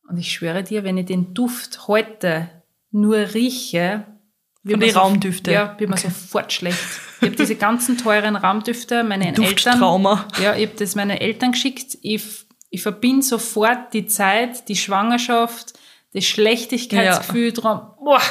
Und 0.09 0.17
ich 0.17 0.31
schwöre 0.33 0.63
dir, 0.63 0.83
wenn 0.83 0.97
ich 0.97 1.05
den 1.05 1.33
Duft 1.33 1.87
heute 1.87 2.49
nur 2.91 3.15
rieche, 3.33 4.05
wird 4.63 4.73
Von 4.73 4.79
mir 4.79 4.85
den 4.87 4.93
so- 4.93 4.99
Raumdüfte? 4.99 5.51
Ja, 5.51 5.75
wird 5.79 5.89
mir 5.89 5.97
sofort 5.97 6.51
schlecht. 6.51 6.77
Ich 7.21 7.27
habe 7.27 7.35
diese 7.35 7.55
ganzen 7.55 7.97
teuren 7.97 8.35
Raumdüfte 8.35 9.03
meinen 9.03 9.21
Eltern 9.23 9.45
ja, 10.41 10.55
ich 10.55 10.67
habe 10.67 10.77
das 10.77 10.95
meinen 10.95 11.17
Eltern 11.17 11.51
geschickt. 11.51 11.97
Ich, 12.01 12.23
ich 12.69 12.81
verbinde 12.81 13.21
sofort 13.23 13.93
die 13.93 14.07
Zeit, 14.07 14.67
die 14.67 14.75
Schwangerschaft, 14.75 15.73
das 16.13 16.25
Schlechtigkeitsgefühl 16.25 17.53
dran. 17.53 17.81
Boah, 18.03 18.21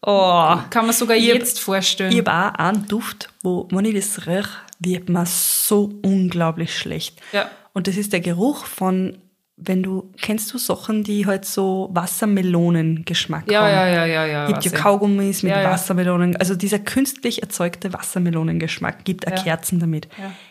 Oh. 0.00 0.56
kann 0.70 0.86
man 0.86 0.94
sogar 0.94 1.16
Ich 1.16 1.28
hab- 1.28 1.38
jetzt 1.38 1.58
vorstellen. 1.58 2.12
Ich 2.12 2.18
habe 2.24 2.30
auch 2.32 2.54
einen 2.58 2.86
Duft, 2.86 3.30
wo, 3.42 3.66
wenn 3.72 3.84
ich 3.84 3.94
das 3.96 4.26
rieche, 4.28 4.48
wird 4.78 5.08
mir 5.08 5.26
so 5.26 5.98
unglaublich 6.04 6.76
schlecht. 6.78 7.18
Ja. 7.32 7.50
Und 7.72 7.88
das 7.88 7.96
ist 7.96 8.12
der 8.12 8.20
Geruch 8.20 8.64
von, 8.66 9.18
wenn 9.60 9.82
du, 9.82 10.12
kennst 10.20 10.52
du 10.52 10.58
Sachen, 10.58 11.02
die 11.02 11.26
halt 11.26 11.44
so 11.44 11.88
Wassermelonengeschmack 11.92 13.50
ja, 13.50 13.62
haben? 13.62 13.70
ja, 13.70 13.86
ja, 13.86 14.06
ja, 14.06 14.26
ja. 14.26 14.46
Gibt 14.46 14.64
ja. 14.64 14.70
Kaugummis 14.70 15.42
mit 15.42 15.52
Ja, 15.52 15.62
ja. 15.62 15.70
Wassermelonen. 15.70 16.36
Also 16.36 16.54
dieser 16.54 16.78
künstlich 16.78 17.42
erzeugte 17.42 17.92
Wassermelonengeschmack 17.92 19.04
gibt 19.04 19.28
Ja. 19.28 19.32
Kerzen 19.32 19.80
damit. 19.80 20.08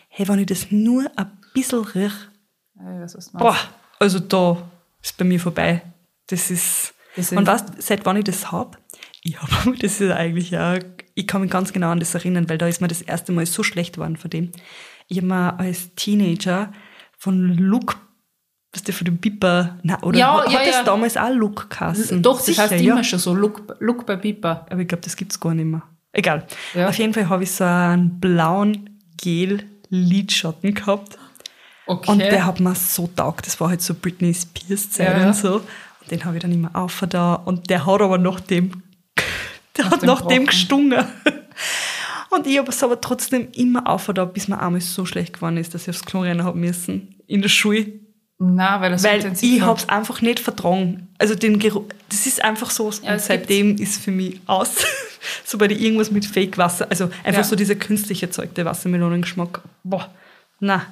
Hey, 0.08 0.28
wenn 0.28 0.38
ich 0.38 0.46
das 0.46 0.70
nur 0.70 1.10
ein 1.16 1.30
bisschen 1.54 1.84
riech, 1.84 2.12
was 2.74 3.30
boah, 3.32 3.56
also 3.98 4.18
da 4.18 4.58
ist 5.02 5.16
bei 5.16 5.24
mir 5.24 5.40
vorbei. 5.40 5.82
Das 6.28 6.50
ist, 6.50 6.94
Das 7.16 7.32
und 7.32 7.46
weißt, 7.46 7.80
seit 7.82 8.04
wann 8.06 8.16
ich 8.16 8.24
das 8.24 8.52
hab? 8.52 8.78
Ich 9.22 9.40
hab, 9.40 9.50
das 9.80 10.00
ist 10.00 10.10
eigentlich 10.10 10.50
ja, 10.50 10.78
ich 11.14 11.26
kann 11.26 11.40
mich 11.40 11.50
ganz 11.50 11.72
genau 11.72 11.90
an 11.90 12.00
das 12.00 12.14
erinnern, 12.14 12.48
weil 12.48 12.58
da 12.58 12.68
ist 12.68 12.80
mir 12.80 12.88
das 12.88 13.02
erste 13.02 13.32
Mal 13.32 13.46
so 13.46 13.62
schlecht 13.62 13.94
geworden 13.94 14.16
von 14.16 14.30
dem. 14.30 14.52
Ich 15.08 15.16
habe 15.16 15.26
mir 15.26 15.58
als 15.58 15.94
Teenager 15.94 16.72
von 17.16 17.54
Look, 17.56 17.96
was 18.72 18.82
der 18.82 18.94
von 18.94 19.04
dem 19.06 19.18
Piper, 19.18 19.78
na, 19.82 20.02
oder 20.02 20.18
Ja, 20.18 20.44
hat 20.44 20.52
ja, 20.52 20.58
das 20.58 20.74
ja. 20.74 20.82
damals 20.82 21.16
auch 21.16 21.30
Look 21.30 21.70
geheißen? 21.70 22.22
Doch, 22.22 22.36
das 22.36 22.46
Sicher, 22.46 22.62
heißt 22.68 22.82
immer 22.84 23.02
schon 23.04 23.18
so, 23.18 23.34
Look, 23.34 23.76
Look 23.80 24.04
bei 24.04 24.16
Piper. 24.16 24.66
Aber 24.68 24.80
ich 24.80 24.88
glaube, 24.88 25.02
das 25.02 25.16
gibt's 25.16 25.40
gar 25.40 25.54
nicht 25.54 25.64
mehr. 25.64 25.82
Egal. 26.12 26.46
Auf 26.74 26.98
jeden 26.98 27.14
Fall 27.14 27.28
habe 27.28 27.44
ich 27.44 27.52
so 27.52 27.64
einen 27.64 28.20
blauen 28.20 28.98
Gel-Lidschatten 29.18 30.74
gehabt. 30.74 31.18
Okay. 31.86 32.10
Und 32.10 32.18
der 32.18 32.44
hat 32.44 32.60
mir 32.60 32.74
so 32.74 33.08
taugt. 33.14 33.46
Das 33.46 33.58
war 33.60 33.70
halt 33.70 33.80
so 33.80 33.94
Britney 33.94 34.34
Spears 34.34 34.90
Zeit 34.90 35.08
Ja, 35.08 35.20
ja. 35.20 35.26
und 35.28 35.34
so. 35.34 35.54
Und 35.56 36.10
den 36.10 36.24
habe 36.24 36.36
ich 36.36 36.42
dann 36.42 36.52
immer 36.52 36.70
auf 36.74 37.02
da. 37.08 37.34
Und 37.34 37.70
der 37.70 37.86
hat 37.86 38.02
aber 38.02 38.18
nach 38.18 38.40
dem, 38.40 38.82
der 39.76 39.90
hat 39.90 40.02
dem 40.02 40.06
nach 40.06 40.20
dem 40.22 40.46
gestungen. 40.46 41.04
Und 42.30 42.46
ich 42.46 42.58
habe 42.58 42.68
es 42.68 42.82
aber 42.82 43.00
trotzdem 43.00 43.48
immer 43.52 43.86
auf 43.86 44.10
da, 44.14 44.26
bis 44.26 44.48
mir 44.48 44.60
einmal 44.60 44.82
so 44.82 45.06
schlecht 45.06 45.32
geworden 45.32 45.56
ist, 45.56 45.72
dass 45.72 45.88
ich 45.88 45.96
aufs 45.96 46.04
Klo 46.04 46.20
rennen 46.20 46.44
habe 46.44 46.58
müssen. 46.58 47.16
In 47.26 47.40
der 47.40 47.48
Schule. 47.48 47.86
Nein, 48.40 48.80
weil 48.80 48.90
das 48.92 49.02
Weil 49.02 49.32
ich 49.40 49.60
habe 49.62 49.78
es 49.78 49.88
einfach 49.88 50.20
nicht 50.22 50.38
vertragen. 50.38 51.08
Also 51.18 51.34
den 51.34 51.58
Geruch, 51.58 51.84
das 52.08 52.24
ist 52.26 52.42
einfach 52.44 52.70
so. 52.70 52.90
Ja, 53.02 53.14
und 53.14 53.20
seitdem 53.20 53.76
ist 53.76 54.00
für 54.02 54.12
mich 54.12 54.40
aus. 54.46 54.76
Sobald 55.44 55.72
ich 55.72 55.80
irgendwas 55.80 56.12
mit 56.12 56.24
Fake-Wasser, 56.24 56.86
also 56.88 57.10
einfach 57.24 57.40
Ja. 57.42 57.44
so 57.44 57.56
dieser 57.56 57.74
künstlich 57.74 58.22
erzeugte 58.22 58.64
Wassermelonengeschmack. 58.64 59.60
Boah, 59.82 60.08
na, 60.60 60.82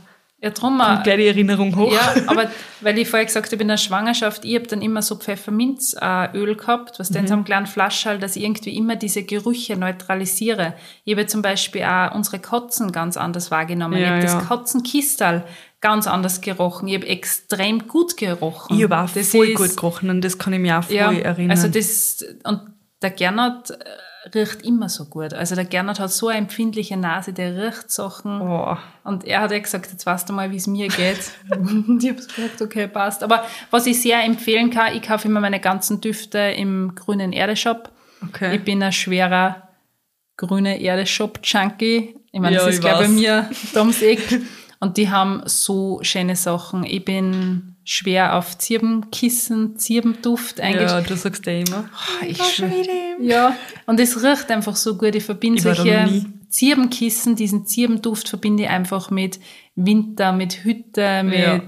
Ja, 0.42 0.50
drum 0.50 0.78
kommt 0.78 1.04
gleich 1.04 1.16
die 1.18 1.26
Erinnerung 1.28 1.74
hoch. 1.76 1.92
Ja, 1.92 2.14
aber 2.26 2.50
weil 2.80 2.98
ich 2.98 3.08
vorher 3.08 3.24
gesagt 3.26 3.52
habe, 3.52 3.62
in 3.62 3.68
der 3.68 3.76
Schwangerschaft, 3.76 4.44
ich 4.44 4.56
habe 4.56 4.66
dann 4.66 4.82
immer 4.82 5.00
so 5.02 5.14
Pfefferminzöl 5.16 6.56
gehabt, 6.56 6.98
was 6.98 7.10
dann 7.10 7.22
in 7.22 7.28
so 7.28 7.34
einem 7.34 7.44
kleinen 7.44 7.66
Flaschall, 7.66 8.18
dass 8.18 8.34
ich 8.34 8.42
irgendwie 8.42 8.76
immer 8.76 8.96
diese 8.96 9.22
Gerüche 9.22 9.76
neutralisiere. 9.76 10.74
Ich 11.04 11.14
habe 11.14 11.26
zum 11.28 11.42
Beispiel 11.42 11.84
auch 11.84 12.12
unsere 12.14 12.40
Kotzen 12.40 12.90
ganz 12.90 13.16
anders 13.16 13.50
wahrgenommen. 13.52 13.94
ich 13.94 14.00
Ja, 14.02 14.08
habe 14.16 14.24
ja. 14.26 14.34
das 14.34 14.48
Kotzenkistal 14.48 15.44
ganz 15.88 16.06
anders 16.08 16.40
gerochen. 16.40 16.88
Ich 16.88 16.94
habe 16.96 17.06
extrem 17.06 17.86
gut 17.86 18.16
gerochen. 18.16 18.76
Ich 18.76 18.82
habe 18.82 18.98
auch 18.98 19.10
Das 19.10 19.30
voll 19.30 19.48
ist- 19.48 19.56
gut 19.56 19.76
gerochen 19.76 20.10
und 20.10 20.20
das 20.22 20.36
kann 20.38 20.52
ich 20.52 20.58
mir 20.60 20.78
auch 20.78 20.84
voll 20.84 20.96
ja, 20.96 21.12
erinnern. 21.12 21.52
Also 21.52 21.68
das, 21.68 22.24
und 22.44 22.60
der 23.02 23.10
Gernot 23.10 23.70
äh, 23.70 23.74
riecht 24.34 24.62
immer 24.62 24.88
so 24.88 25.04
gut. 25.04 25.32
Also 25.34 25.54
der 25.54 25.64
Gernot 25.64 26.00
hat 26.00 26.10
so 26.10 26.26
eine 26.28 26.38
empfindliche 26.38 26.96
Nase, 26.96 27.32
der 27.32 27.54
riecht 27.66 27.90
Sachen. 27.92 28.40
oh. 28.40 28.76
Und 29.04 29.24
er 29.24 29.42
hat 29.42 29.52
ja 29.52 29.58
gesagt, 29.60 29.92
jetzt 29.92 30.04
weißt 30.04 30.28
du 30.28 30.32
mal, 30.32 30.50
wie 30.50 30.56
es 30.56 30.66
mir 30.66 30.88
geht. 30.88 31.30
Und 31.50 32.02
ich 32.02 32.10
habe 32.10 32.20
gesagt, 32.22 32.60
okay, 32.60 32.88
passt. 32.88 33.22
Aber 33.22 33.44
was 33.70 33.86
ich 33.86 34.02
sehr 34.02 34.24
empfehlen 34.24 34.70
kann, 34.70 34.94
ich 34.96 35.02
kaufe 35.02 35.28
immer 35.28 35.38
meine 35.40 35.60
ganzen 35.60 36.00
Düfte 36.00 36.38
im 36.38 36.94
grünen 36.96 37.32
Erde-Shop. 37.32 37.92
Okay. 38.28 38.56
Ich 38.56 38.64
bin 38.64 38.82
ein 38.82 38.92
schwerer 38.92 39.68
grüne 40.36 40.80
Erde-Shop-Junkie. 40.80 42.16
Ich 42.32 42.40
meine, 42.40 42.56
Ja, 42.56 42.60
das 42.62 42.70
ist 42.70 42.74
ich 42.76 42.80
gleich 42.80 42.98
bei 42.98 43.08
mir 43.08 43.48
da 43.74 43.80
ums 43.80 44.02
Eck. 44.02 44.40
Und 44.78 44.96
die 44.98 45.10
haben 45.10 45.42
so 45.46 45.98
schöne 46.02 46.36
Sachen. 46.36 46.84
Ich 46.84 47.04
bin 47.04 47.76
schwer 47.84 48.36
auf 48.36 48.58
Zirbenkissen, 48.58 49.76
Zirbenduft 49.78 50.58
ja, 50.58 50.64
eingestellt. 50.64 51.10
du 51.10 51.16
sagst 51.16 51.46
ja 51.46 51.52
immer. 51.54 51.88
ich 52.26 52.38
war 52.38 52.46
schon 52.46 52.70
schwör- 52.70 52.80
wieder 52.82 52.92
im- 53.18 53.24
ja, 53.24 53.56
und 53.86 54.00
es 54.00 54.22
riecht 54.22 54.50
einfach 54.50 54.76
so 54.76 54.96
gut. 54.96 55.14
Ich 55.14 55.24
verbinde 55.24 55.56
Ich 55.58 55.62
solche. 55.62 56.24
Zirbenkissen, 56.48 57.36
diesen 57.36 57.66
Zirbenduft 57.66 58.28
verbinde 58.28 58.64
ich 58.64 58.68
einfach 58.70 59.10
mit 59.10 59.40
Winter, 59.74 60.32
mit 60.32 60.64
Hütte, 60.64 61.22
mit 61.22 61.38
Ja. 61.38 61.60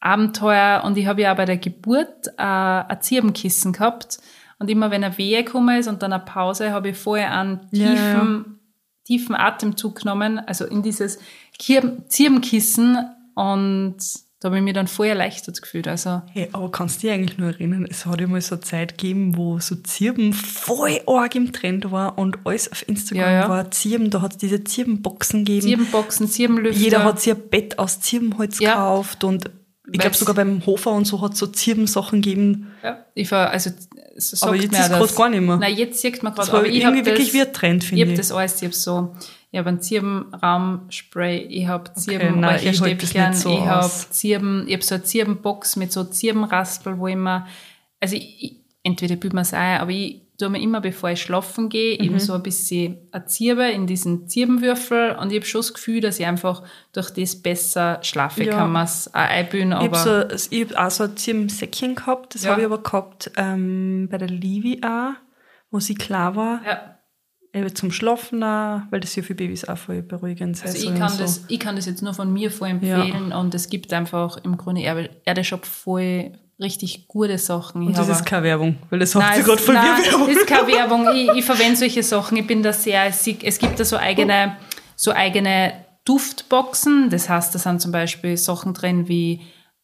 Abenteuer. 0.00 0.82
Und 0.84 0.96
ich 0.96 1.06
habe 1.06 1.22
ja 1.22 1.32
auch 1.32 1.36
bei 1.36 1.44
der 1.44 1.56
Geburt 1.56 2.28
äh, 2.36 2.42
ein 2.42 3.00
Zirbenkissen 3.00 3.72
gehabt. 3.72 4.18
Und 4.60 4.70
immer 4.70 4.90
wenn 4.90 5.02
eine 5.04 5.16
Wehe 5.18 5.42
gekommen 5.44 5.78
ist 5.78 5.88
und 5.88 6.02
dann 6.02 6.12
eine 6.12 6.22
Pause, 6.24 6.72
habe 6.72 6.90
ich 6.90 6.96
vorher 6.96 7.32
einen 7.36 7.60
Ja, 7.70 7.88
tiefen, 7.88 8.58
tiefen 9.04 9.34
Atemzug 9.34 10.00
genommen, 10.02 10.38
also 10.40 10.66
in 10.66 10.82
dieses 10.82 11.18
Zirbenkissen 11.58 12.98
und 13.34 13.96
da 14.40 14.46
habe 14.50 14.58
ich 14.58 14.62
mich 14.62 14.74
dann 14.74 14.86
voll 14.86 15.08
erleichtert 15.08 15.60
gefühlt. 15.60 15.88
Also 15.88 16.22
Hey, 16.32 16.48
aber 16.52 16.70
kannst 16.70 16.98
du 17.02 17.06
dich 17.08 17.10
eigentlich 17.14 17.38
nur 17.38 17.48
erinnern, 17.48 17.86
es 17.90 18.06
hat 18.06 18.20
ja 18.20 18.28
mal 18.28 18.40
so 18.40 18.54
eine 18.54 18.62
Zeit 18.62 18.96
gegeben, 18.96 19.36
wo 19.36 19.58
so 19.58 19.74
Zirben 19.74 20.32
voll 20.32 21.00
arg 21.08 21.34
im 21.34 21.52
Trend 21.52 21.90
war 21.90 22.16
und 22.18 22.38
alles 22.44 22.70
auf 22.70 22.86
Instagram 22.88 23.20
Ja, 23.24 23.32
ja. 23.32 23.48
war 23.48 23.70
Zirben, 23.72 24.10
da 24.10 24.22
hat 24.22 24.32
es 24.32 24.38
diese 24.38 24.62
Zirbenboxen 24.62 25.44
gegeben. 25.44 25.66
Zirbenboxen, 25.66 26.28
Zirbenlüfter. 26.28 26.80
Jeder 26.80 27.02
hat 27.04 27.20
sich 27.20 27.32
ein 27.34 27.48
Bett 27.48 27.78
aus 27.80 28.00
Zirbenholz 28.00 28.60
Ja. 28.60 28.74
gekauft 28.74 29.24
und 29.24 29.50
ich 29.90 29.98
glaube 29.98 30.14
sogar 30.14 30.34
beim 30.36 30.64
Hofer 30.66 30.92
und 30.92 31.06
so 31.06 31.20
hat 31.20 31.32
es 31.32 31.38
so 31.40 31.46
Zirbensachen 31.48 32.20
gegeben. 32.20 32.68
Ja, 32.84 33.04
ich 33.14 33.30
war, 33.32 33.50
also, 33.50 33.70
es 34.14 34.30
sagt 34.30 34.42
Aber 34.44 34.54
jetzt 34.54 34.66
ist 34.72 34.88
das- 34.90 34.98
grad 34.98 35.16
gar 35.16 35.28
nicht 35.30 35.40
mehr. 35.40 35.56
Nein, 35.56 35.74
jetzt 35.76 36.00
sieht 36.00 36.22
man 36.22 36.34
gerade, 36.34 36.52
aber 36.52 36.66
ich 36.66 36.76
irgendwie 36.76 36.98
habe 36.98 37.06
wirklich 37.06 37.28
das, 37.28 37.34
wie 37.34 37.40
ein 37.40 37.52
Trend, 37.52 37.82
ich 37.82 37.88
finde 37.88 38.02
habe 38.04 38.12
ich. 38.12 38.18
das 38.18 38.30
alles, 38.30 38.56
ich 38.58 38.64
habe 38.64 38.74
so, 38.74 39.16
ich 39.50 39.58
habe 39.58 39.68
einen 39.70 39.80
Zirbenraumspray, 39.80 41.38
ich 41.38 41.66
habe 41.66 41.92
Zirben, 41.94 42.40
nein, 42.40 42.60
ich 42.62 42.76
so 42.78 42.86
ich 42.86 43.60
habe. 43.60 43.88
Zirben, 44.10 44.64
ich 44.66 44.74
habe 44.74 44.84
so 44.84 44.94
eine 44.96 45.04
Zirbenbox 45.04 45.76
mit 45.76 45.92
so 45.92 46.04
Zirbenraspel, 46.04 46.98
wo 46.98 47.06
ich 47.08 47.14
immer, 47.14 47.46
also 48.00 48.16
ich, 48.16 48.42
ich, 48.42 48.56
entweder 48.82 49.16
büht 49.16 49.32
man 49.32 49.42
es 49.42 49.54
ein, 49.54 49.80
aber 49.80 49.90
ich 49.90 50.22
tue 50.38 50.50
mir 50.50 50.60
immer, 50.60 50.80
bevor 50.80 51.10
ich 51.10 51.20
schlafen 51.22 51.68
gehe, 51.68 51.98
Mhm. 51.98 52.04
eben 52.04 52.18
so 52.20 52.34
ein 52.34 52.42
bisschen 52.44 52.98
eine 53.10 53.24
Zirbe 53.26 53.68
in 53.70 53.86
diesen 53.88 54.28
Zirbenwürfel 54.28 55.16
und 55.20 55.30
ich 55.32 55.38
habe 55.38 55.46
schon 55.46 55.60
das 55.62 55.74
Gefühl, 55.74 56.00
dass 56.00 56.20
ich 56.20 56.26
einfach 56.26 56.62
durch 56.92 57.10
das 57.10 57.34
besser 57.42 57.98
schlafe, 58.02 58.44
Ja. 58.44 58.52
kann 58.54 58.70
man 58.72 58.84
es 58.84 59.08
auch 59.12 59.18
einbühen, 59.18 59.72
Ich 59.72 59.78
aber 59.78 59.98
habe 59.98 60.38
so, 60.38 60.46
ich 60.54 60.70
hab 60.70 60.86
auch 60.86 60.90
so 60.90 61.04
ein 61.04 61.16
Zirbensäckchen 61.16 61.94
gehabt, 61.96 62.34
das 62.34 62.44
Ja. 62.44 62.50
habe 62.50 62.60
ich 62.60 62.66
aber 62.66 62.82
gehabt 62.82 63.30
ähm, 63.36 64.08
bei 64.10 64.18
der 64.18 64.28
Livi 64.28 64.80
auch, 64.84 65.14
wo 65.70 65.80
sie 65.80 65.94
klar 65.94 66.36
war. 66.36 66.60
ja. 66.64 66.97
Eben 67.54 67.74
zum 67.74 67.90
Schlafen 67.90 68.42
auch, 68.42 68.82
weil 68.90 69.00
das 69.00 69.16
ja 69.16 69.22
für 69.22 69.34
Babys 69.34 69.64
auch 69.66 69.78
voll 69.78 70.02
beruhigend 70.02 70.56
sein 70.56 70.68
Also 70.68 70.90
ich 70.90 70.94
kann, 70.98 71.08
so. 71.08 71.18
das, 71.22 71.44
ich 71.48 71.58
kann 71.58 71.76
das 71.76 71.86
jetzt 71.86 72.02
nur 72.02 72.12
von 72.14 72.30
mir 72.32 72.50
vorempfehlen 72.50 73.32
und 73.32 73.54
es 73.54 73.68
gibt 73.70 73.92
einfach 73.92 74.36
im 74.44 74.56
Grunde 74.58 74.82
Erde- 74.82 75.10
Erdeshop 75.24 75.64
voll 75.64 76.32
richtig 76.60 77.08
gute 77.08 77.38
Sachen. 77.38 77.82
Ich 77.82 77.88
Und 77.88 77.98
das 77.98 78.08
ist 78.08 78.26
keine 78.26 78.42
Werbung, 78.44 78.76
weil 78.90 78.98
das 78.98 79.12
sagt 79.12 79.36
sie 79.36 79.42
gerade 79.44 79.62
von 79.62 79.74
nein, 79.74 79.98
mir 80.00 80.04
Werbung. 80.12 80.26
das 80.28 80.36
ist 80.36 80.46
keine 80.46 80.66
Werbung. 80.68 81.08
Ich, 81.14 81.28
ich 81.38 81.44
verwende 81.44 81.76
solche 81.76 82.02
Sachen. 82.02 82.36
Ich 82.36 82.46
bin 82.46 82.62
da 82.62 82.72
sehr, 82.72 83.06
es 83.06 83.26
es 83.26 83.58
gibt 83.58 83.80
da 83.80 83.84
so 83.84 83.96
eigene, 83.96 84.56
so 84.96 85.12
eigene 85.12 85.72
Duftboxen. 86.04 87.10
Das 87.10 87.28
heißt, 87.28 87.54
da 87.54 87.58
sind 87.58 87.80
zum 87.80 87.92
Beispiel 87.92 88.36
Sachen 88.36 88.74
drin 88.74 89.08
wie 89.08 89.40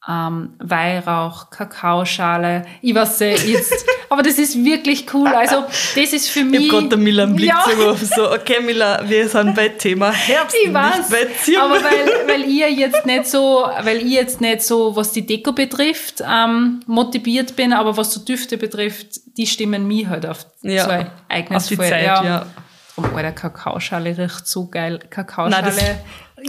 ähm, 0.08 0.50
Weihrauch, 0.58 1.49
Kakaoschale. 1.50 2.64
Ich 2.82 2.94
weiß 2.94 3.20
nicht, 3.20 3.46
jetzt, 3.46 3.87
aber 4.11 4.23
das 4.23 4.38
ist 4.38 4.62
wirklich 4.62 5.06
cool. 5.14 5.28
Also, 5.28 5.64
das 5.94 6.12
ist 6.12 6.28
für 6.28 6.40
Ich 6.40 6.44
mich. 6.44 6.62
hab 6.64 6.70
gerade 6.70 6.88
der 6.90 6.99
Miller 6.99 7.25
am 7.25 7.34
Blick 7.37 7.49
Ja. 7.49 7.62
zugerufen, 7.64 8.08
so, 8.14 8.30
okay 8.32 8.61
Miller, 8.61 9.02
wir 9.06 9.28
sind 9.28 9.54
bei 9.54 9.68
Thema 9.70 10.11
Herbst, 10.12 10.56
Ich 10.64 10.73
weiß, 10.73 11.08
nicht 11.11 11.11
bei 11.56 11.61
aber 11.61 11.75
weil, 11.82 12.08
weil 12.28 12.44
ihr 12.44 12.70
jetzt 12.70 13.06
nicht 13.06 13.26
so, 13.26 13.66
weil 13.82 13.99
ich 13.99 14.12
jetzt 14.12 14.40
nicht 14.40 14.62
so, 14.62 14.94
was 14.94 15.12
die 15.12 15.25
Deko 15.26 15.52
betrifft, 15.52 16.23
ähm, 16.28 16.80
motiviert 16.87 17.56
bin, 17.56 17.73
aber 17.73 17.96
was 17.96 18.12
so 18.12 18.20
Düfte 18.20 18.58
betrifft, 18.58 19.20
die 19.37 19.46
stimmen 19.46 19.87
mir 19.88 20.08
halt 20.11 20.26
auf 20.26 20.46
Ja, 20.62 20.84
so 20.84 20.90
ein 20.90 21.11
eigenes 21.28 21.62
auf 21.64 21.68
die 21.68 21.76
Fall. 21.76 21.88
Zeit, 21.88 22.04
ja. 22.04 22.46
Drum, 22.94 23.06
Alter, 23.16 23.32
Kakaoschale 23.32 24.16
riecht 24.16 24.46
so 24.46 24.68
geil. 24.68 25.00
Kakaoschale. 25.11 25.64
Nein, 25.75 26.00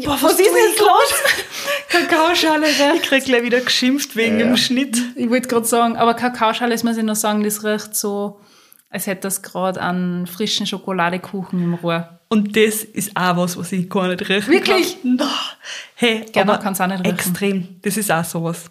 Boah, 0.03 0.17
was 0.21 0.33
ist 0.33 0.39
jetzt 0.39 0.79
los? 0.79 1.13
Kakaoschale 1.89 2.67
Ich 2.69 2.81
riecht. 2.81 3.03
krieg 3.03 3.25
gleich 3.25 3.43
wieder 3.43 3.61
geschimpft 3.61 4.15
wegen 4.15 4.39
dem 4.39 4.57
Schnitt. 4.57 5.01
Ich 5.15 5.29
wollte 5.29 5.47
gerade 5.47 5.65
sagen, 5.65 5.95
aber 5.95 6.13
Kakaoschale, 6.13 6.71
das 6.71 6.83
muss 6.83 6.97
ich 6.97 7.03
noch 7.03 7.15
sagen, 7.15 7.43
das 7.43 7.63
riecht 7.63 7.95
so, 7.95 8.39
als 8.89 9.07
hätte 9.07 9.21
das 9.21 9.41
gerade 9.41 9.81
einen 9.81 10.27
frischen 10.27 10.67
Schokoladekuchen 10.67 11.61
im 11.63 11.73
Rohr. 11.75 12.19
Und 12.27 12.57
das 12.57 12.83
ist 12.83 13.15
auch 13.15 13.37
was, 13.37 13.55
was 13.57 13.71
ich 13.71 13.89
gar 13.89 14.07
nicht 14.07 14.27
riechen 14.27 14.51
Wirklich? 14.51 15.01
kann. 15.01 15.15
No. 15.15 15.25
Hey, 15.95 16.25
Gerne 16.31 16.53
aber 16.53 16.61
kann's 16.63 16.81
auch 16.81 16.87
nicht 16.87 16.99
riechen. 17.01 17.13
extrem. 17.15 17.67
Das 17.83 17.95
ist 17.97 18.11
auch 18.11 18.25
sowas. 18.25 18.65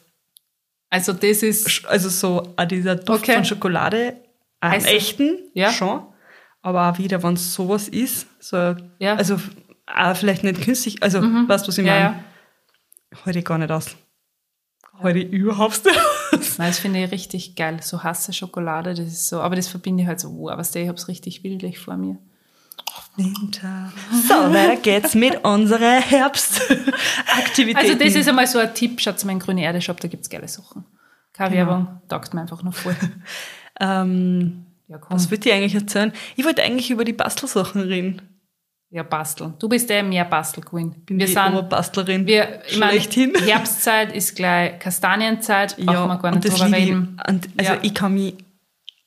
Also 0.91 1.13
das 1.13 1.43
ist, 1.43 1.87
Also 1.87 2.09
so 2.09 2.53
auch 2.57 2.65
dieser 2.67 2.97
Duft 2.97 3.23
Okay. 3.23 3.35
von 3.35 3.45
Schokolade, 3.45 4.17
am 4.61 4.73
Heißt- 4.73 4.87
echten 4.87 5.39
Ja. 5.55 5.73
schon. 5.73 6.03
Aber 6.63 6.91
auch 6.91 6.99
wieder, 6.99 7.23
wenn 7.23 7.35
es 7.35 7.55
sowas 7.55 7.89
ist, 7.89 8.27
so, 8.41 8.75
Ja. 8.99 9.15
Also 9.17 9.39
auch 9.87 10.17
vielleicht 10.17 10.45
nicht 10.45 10.63
künstlich, 10.63 11.03
also 11.03 11.21
weißt 11.23 11.65
du, 11.65 11.69
was 11.69 11.79
ich 11.79 11.87
ja, 11.87 11.93
meine? 11.93 12.05
ja. 12.05 12.25
Heute 13.25 13.43
gar 13.43 13.59
nicht 13.59 13.71
aus. 13.71 13.97
Heute 15.01 15.19
überhaupt 15.21 15.85
nicht 15.85 15.99
aus. 16.33 16.59
Nein, 16.59 16.69
das 16.69 16.79
finde 16.79 17.03
ich 17.05 17.11
richtig 17.11 17.57
geil. 17.57 17.79
So 17.83 18.03
hasse 18.03 18.33
Schokolade, 18.33 18.95
das 18.95 19.07
ist 19.07 19.29
so, 19.29 19.41
aber 19.41 19.57
das 19.57 19.69
verbinde 19.69 20.03
ich 20.03 20.09
halt 20.09 20.21
so, 20.21 20.37
wow, 20.37 20.57
was 20.57 20.71
der, 20.71 20.83
ich 20.83 20.89
hab's 20.89 21.09
richtig 21.09 21.43
bildlich 21.43 21.79
vor 21.79 21.97
mir. 21.97 22.19
Winter. 23.17 23.93
So, 24.29 24.35
weiter 24.35 24.77
geht's 24.77 25.15
mit 25.15 25.45
unserer 25.45 26.01
Herbstaktivität. 26.01 27.77
Also 27.77 27.95
das 27.95 28.15
ist 28.17 28.29
einmal 28.29 28.47
so 28.47 28.59
ein 28.59 28.75
Tipp, 28.75 29.01
schaut 29.01 29.25
mal 29.25 29.33
in 29.33 29.39
Grüne 29.39 29.63
Erde 29.63 29.81
Shop, 29.81 30.01
da 30.01 30.09
gibt's 30.09 30.29
geile 30.29 30.49
Sachen. 30.49 30.85
Keine 31.33 31.55
Genau. 31.57 31.71
Werbung, 31.71 32.01
taugt 32.09 32.35
mir 32.35 32.41
einfach 32.43 32.63
noch 32.63 32.75
voll. 32.75 32.97
ähm, 33.81 34.67
Ja, 34.89 34.99
komm. 34.99 35.17
was 35.17 35.31
würde 35.31 35.49
ich 35.49 35.55
eigentlich 35.55 35.75
erzählen? 35.75 36.13
Ich 36.37 36.45
wollte 36.45 36.63
eigentlich 36.63 36.91
über 36.91 37.05
die 37.05 37.13
Bastelsachen 37.13 37.83
reden. 37.83 38.23
Ja, 38.95 39.03
basteln. 39.03 39.55
Du 39.59 39.69
bist 39.69 39.91
der 39.91 40.05
mehr 40.05 40.25
Bastel-Queen. 40.25 40.93
Bin 41.05 41.19
Wir 41.19 41.27
die 41.27 41.33
sind, 41.33 41.49
Oberbastlerin. 41.49 42.27
wir, 42.29 42.61
ich 42.69 42.79
meine, 42.79 42.93
schlechthin. 43.01 43.35
Herbstzeit 43.35 44.15
ist 44.15 44.37
gleich 44.37 44.79
Kastanienzeit, 44.79 45.77
brauchen 45.79 46.07
wir 46.11 46.19
gar 46.19 46.31
nicht 46.31 46.45
drüber 46.49 46.67
liebe 46.67 46.79
ich. 46.79 46.87
reden. 46.89 47.21
Und, 47.29 47.49
also 47.57 47.73
Ja. 47.73 47.79
ich 47.83 47.93
kann 47.93 48.15
mich 48.15 48.35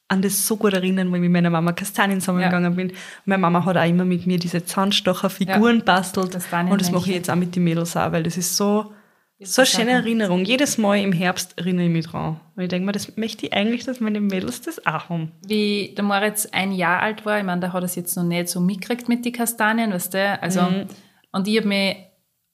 an 0.10 0.22
das 0.22 0.46
so 0.46 0.58
gut 0.58 0.74
erinnern, 0.74 1.08
weil 1.10 1.16
ich 1.18 1.22
mit 1.22 1.32
meiner 1.32 1.50
Mama 1.50 1.72
Kastanien 1.72 2.20
sammeln 2.20 2.42
Ja. 2.44 2.50
gegangen 2.50 2.76
bin. 2.76 2.92
Meine 3.24 3.40
Mama 3.42 3.64
hat 3.64 3.78
auch 3.78 3.88
immer 3.88 4.04
mit 4.04 4.28
mir 4.28 4.38
diese 4.38 4.66
Zahnstocherfiguren 4.66 5.78
Ja. 5.78 5.84
bastelt. 5.86 6.36
Und 6.36 6.82
das 6.82 6.92
mache 6.92 7.10
ich 7.10 7.16
jetzt 7.16 7.30
auch 7.30 7.36
mit 7.36 7.56
den 7.56 7.64
Mädels 7.64 7.96
auch, 7.96 8.12
weil 8.12 8.24
das 8.24 8.36
ist 8.36 8.58
so, 8.58 8.92
so 9.42 9.62
eine 9.62 9.68
schöne 9.68 9.92
Erinnerung. 9.92 10.44
Jedes 10.46 10.78
Mal 10.78 10.96
im 11.00 11.12
Herbst 11.12 11.54
erinnere 11.58 11.86
ich 11.86 11.92
mich 11.92 12.08
dran. 12.08 12.40
Und 12.56 12.64
ich 12.64 12.70
denke 12.70 12.86
mir, 12.86 12.92
das 12.92 13.16
möchte 13.18 13.46
ich 13.46 13.54
eigentlich, 13.54 13.86
dass 13.86 14.00
meine 14.00 14.20
Mädels 14.20 14.62
das 14.62 14.86
auch 14.86 15.10
haben. 15.10 15.32
wie 15.46 15.94
der 15.96 16.04
Moritz 16.04 16.48
ein 16.52 16.72
Jahr 16.72 17.02
alt 17.02 17.26
war, 17.26 17.38
ich 17.38 17.44
meine, 17.46 17.62
der 17.62 17.74
hat 17.74 17.84
es 17.84 17.96
jetzt 17.96 18.16
noch 18.16 18.24
nicht 18.24 18.50
so 18.50 18.60
mitgekriegt 18.60 19.08
mit 19.10 19.24
den 19.26 19.34
Kastanien, 19.34 19.92
weißt 19.94 20.14
du? 20.16 20.42
Also, 20.42 20.62
Mhm. 20.64 20.88
und 21.32 21.48
ich 21.48 21.58
habe 21.58 21.68
mich 21.68 21.98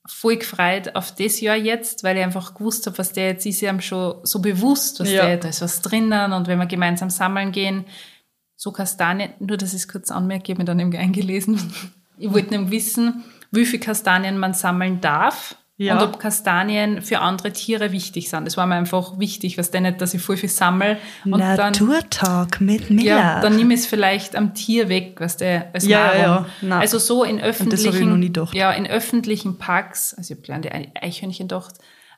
voll 0.06 0.36
gefreut 0.36 0.96
auf 0.96 1.16
das 1.16 1.40
Jahr 1.40 1.56
jetzt, 1.56 2.04
weil 2.04 2.18
ich 2.18 2.24
einfach 2.24 2.54
gewusst 2.56 2.86
habe, 2.88 2.98
was 2.98 3.14
der 3.14 3.28
jetzt 3.28 3.46
ist, 3.46 3.62
ihm 3.62 3.80
schon 3.80 4.16
so 4.24 4.42
bewusst, 4.42 5.00
was 5.00 5.10
Ja. 5.10 5.26
der, 5.26 5.38
da 5.38 5.48
ist 5.48 5.62
was 5.62 5.82
drinnen 5.82 6.34
und 6.34 6.48
wenn 6.48 6.60
wir 6.60 6.66
gemeinsam 6.66 7.10
sammeln 7.10 7.54
gehen, 7.54 7.86
so 8.58 8.74
Kastanien, 8.74 9.32
nur 9.40 9.56
dass 9.56 9.70
ich 9.70 9.82
es 9.84 9.88
kurz 9.88 10.12
anmerke, 10.12 10.44
ich 10.44 10.50
habe 10.50 10.60
mich 10.60 10.66
dann 10.68 10.80
eben 10.82 10.96
eingelesen. 10.98 11.74
Ich 12.18 12.30
wollte 12.34 12.50
nämlich 12.52 12.72
wissen, 12.72 13.24
wie 13.52 13.66
viele 13.66 13.84
Kastanien 13.84 14.38
man 14.38 14.54
sammeln 14.54 15.00
darf. 15.00 15.56
Ja. 15.84 15.98
Und 15.98 16.04
ob 16.04 16.20
Kastanien 16.20 17.02
für 17.02 17.20
andere 17.20 17.52
Tiere 17.52 17.92
wichtig 17.92 18.30
sind. 18.30 18.46
Das 18.46 18.58
war 18.58 18.66
mir 18.66 18.76
einfach 18.76 19.20
wichtig, 19.20 19.58
was 19.58 19.72
denn 19.72 19.84
nicht, 19.84 20.02
dass 20.02 20.14
ich 20.14 20.22
voll 20.22 20.38
viel 20.38 20.50
sammle. 20.50 20.98
Und 21.26 21.40
dann, 21.40 21.58
Naturtalk 21.58 22.62
mit 22.62 22.90
Mila. 22.90 23.16
ja, 23.18 23.42
dann 23.42 23.56
nimm 23.56 23.72
es 23.72 23.86
vielleicht 23.86 24.36
am 24.36 24.54
Tier 24.54 24.90
weg, 24.90 25.16
was 25.20 25.38
der 25.38 25.70
als 25.74 25.86
Ja, 25.86 26.00
Nahrung. 26.08 26.22
ja, 26.22 26.46
na. 26.62 26.80
Also 26.80 27.00
so 27.00 27.24
in 27.24 27.38
das 27.38 27.44
hab 27.46 27.50
ich 27.54 27.62
öffentlichen, 27.62 28.10
noch 28.10 28.18
nie 28.18 28.58
ja, 28.58 28.72
in 28.72 28.88
öffentlichen 28.88 29.58
Parks, 29.58 30.14
also 30.14 30.34
ich 30.34 30.38
habe 30.38 30.46
kleine 30.46 30.92
Eichhörnchen 31.02 31.48
gedacht, 31.48 31.76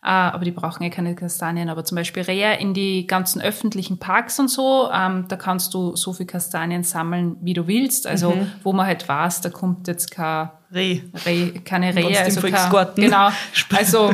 aber 0.09 0.45
die 0.45 0.51
brauchen 0.51 0.83
ja 0.83 0.89
keine 0.89 1.15
Kastanien, 1.15 1.69
aber 1.69 1.83
zum 1.83 1.95
Beispiel 1.95 2.23
Rehe 2.23 2.57
in 2.59 2.73
die 2.73 3.07
ganzen 3.07 3.41
öffentlichen 3.41 3.97
Parks 3.97 4.39
und 4.39 4.49
so, 4.49 4.89
ähm, 4.93 5.25
da 5.27 5.35
kannst 5.35 5.73
du 5.73 5.95
so 5.95 6.13
viel 6.13 6.25
Kastanien 6.25 6.83
sammeln, 6.83 7.37
wie 7.41 7.53
du 7.53 7.67
willst. 7.67 8.05
Also 8.07 8.31
Mhm. 8.31 8.51
wo 8.63 8.73
man 8.73 8.85
halt 8.85 9.07
weiß, 9.07 9.41
da 9.41 9.49
kommt 9.49 9.87
jetzt 9.87 10.11
kein 10.11 10.49
Reh. 10.73 11.01
Reh, 11.25 11.51
keine 11.63 11.95
Rehe, 11.95 12.19
also 12.19 12.41
kein, 12.41 12.95
genau. 12.95 13.29
Also 13.75 14.13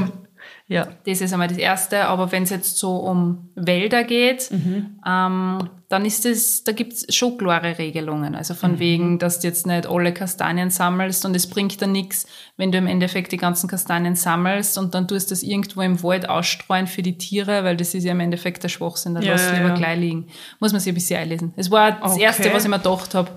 Ja. 0.71 0.87
das 1.05 1.21
ist 1.21 1.33
einmal 1.33 1.47
das 1.49 1.57
Erste. 1.57 2.05
Aber 2.05 2.31
wenn 2.31 2.43
es 2.43 2.49
jetzt 2.49 2.77
so 2.77 2.95
um 2.97 3.49
Wälder 3.55 4.03
geht, 4.03 4.49
ähm, 4.51 5.69
dann 5.89 6.05
ist 6.05 6.25
es, 6.25 6.63
da 6.63 6.71
gibt 6.71 6.93
es 6.93 7.13
schon 7.13 7.37
klare 7.37 7.77
Regelungen. 7.77 8.33
Also 8.35 8.53
von 8.53 8.79
wegen, 8.79 9.19
dass 9.19 9.41
du 9.41 9.47
jetzt 9.47 9.67
nicht 9.67 9.85
alle 9.87 10.13
Kastanien 10.13 10.69
sammelst 10.69 11.25
und 11.25 11.35
es 11.35 11.47
bringt 11.47 11.81
dann 11.81 11.91
nichts, 11.91 12.25
wenn 12.55 12.71
du 12.71 12.77
im 12.77 12.87
Endeffekt 12.87 13.33
die 13.33 13.37
ganzen 13.37 13.67
Kastanien 13.69 14.15
sammelst 14.15 14.77
und 14.77 14.95
dann 14.95 15.07
tust 15.09 15.29
du 15.29 15.33
das 15.33 15.43
irgendwo 15.43 15.81
im 15.81 16.01
Wald 16.03 16.29
ausstreuen 16.29 16.87
für 16.87 17.01
die 17.01 17.17
Tiere, 17.17 17.65
weil 17.65 17.75
das 17.75 17.93
ist 17.93 18.05
ja 18.05 18.13
im 18.13 18.21
Endeffekt 18.21 18.63
der 18.63 18.69
Schwachsinn. 18.69 19.13
Dann 19.15 19.23
Ja, 19.23 19.33
lass 19.33 19.47
ja, 19.47 19.57
lieber 19.57 19.69
ja. 19.69 19.75
gleich 19.75 19.99
liegen. 19.99 20.27
Muss 20.61 20.71
man 20.71 20.79
sich 20.79 20.91
ein 20.93 20.95
bisschen 20.95 21.19
einlesen. 21.19 21.53
Es 21.57 21.69
war 21.69 21.91
das 21.99 22.13
Okay. 22.13 22.23
Erste, 22.23 22.53
was 22.53 22.63
ich 22.63 22.69
mir 22.69 22.77
gedacht 22.77 23.13
habe. 23.13 23.29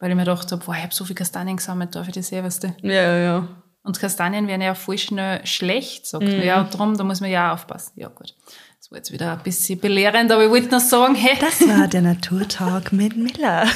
Weil 0.00 0.10
ich 0.10 0.16
mir 0.16 0.22
gedacht 0.24 0.50
habe, 0.50 0.62
ich 0.76 0.82
habe 0.82 0.94
so 0.94 1.04
viel 1.04 1.16
Kastanien 1.16 1.56
gesammelt, 1.56 1.94
darf 1.94 2.08
ich 2.08 2.14
das 2.14 2.30
eh, 2.32 2.42
weißt 2.42 2.64
du? 2.64 2.68
Ja, 2.82 2.92
ja, 2.92 3.16
ja. 3.18 3.48
Und 3.82 3.98
Kastanien 4.00 4.46
werden 4.48 4.60
ja 4.62 4.74
voll 4.74 4.98
schnell 4.98 5.44
schlecht, 5.46 6.06
sagt 6.06 6.24
Mhm. 6.24 6.30
man. 6.38 6.42
Ja, 6.44 6.64
drum, 6.64 6.96
da 6.96 7.04
muss 7.04 7.20
man 7.20 7.30
ja 7.30 7.48
auch 7.50 7.54
aufpassen. 7.54 7.92
Ja, 7.96 8.08
gut. 8.08 8.34
Das 8.78 8.90
war 8.90 8.98
jetzt 8.98 9.12
wieder 9.12 9.32
ein 9.32 9.42
bisschen 9.42 9.78
belehrend, 9.80 10.30
aber 10.30 10.44
ich 10.44 10.50
wollte 10.50 10.68
noch 10.70 10.80
sagen, 10.80 11.14
hey, 11.14 11.36
Das 11.40 11.60
war 11.66 11.88
der 11.88 12.02
Naturtalk 12.02 12.92
mit 12.92 13.16
Miller. 13.16 13.66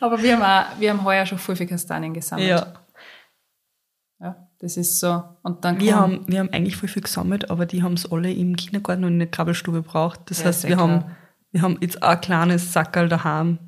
aber 0.00 0.22
wir 0.22 0.36
haben 0.38 0.42
auch, 0.42 0.80
wir 0.80 0.90
haben 0.90 1.04
heuer 1.04 1.26
schon 1.26 1.38
voll 1.38 1.56
viel 1.56 1.66
Kastanien 1.66 2.14
gesammelt. 2.14 2.48
Ja. 2.48 2.74
Ja, 4.20 4.48
das 4.60 4.76
ist 4.76 5.00
so. 5.00 5.22
Und 5.42 5.64
dann 5.64 5.80
Wir 5.80 5.96
haben, 5.96 6.24
wir 6.28 6.38
haben 6.38 6.50
eigentlich 6.52 6.76
voll 6.76 6.88
viel 6.88 7.02
gesammelt, 7.02 7.50
aber 7.50 7.66
die 7.66 7.82
haben 7.82 7.94
es 7.94 8.10
alle 8.10 8.32
im 8.32 8.56
Kindergarten 8.56 9.04
und 9.04 9.14
in 9.14 9.18
der 9.18 9.30
Krabbelstube 9.30 9.82
gebraucht. 9.82 10.20
Das 10.26 10.38
Ja, 10.40 10.46
heißt, 10.46 10.68
wir 10.68 10.76
haben 10.76 11.04
wir 11.50 11.62
haben 11.62 11.78
jetzt 11.80 12.02
auch 12.02 12.08
ein 12.10 12.20
kleines 12.20 12.72
Sackerl 12.72 13.08
daheim. 13.08 13.58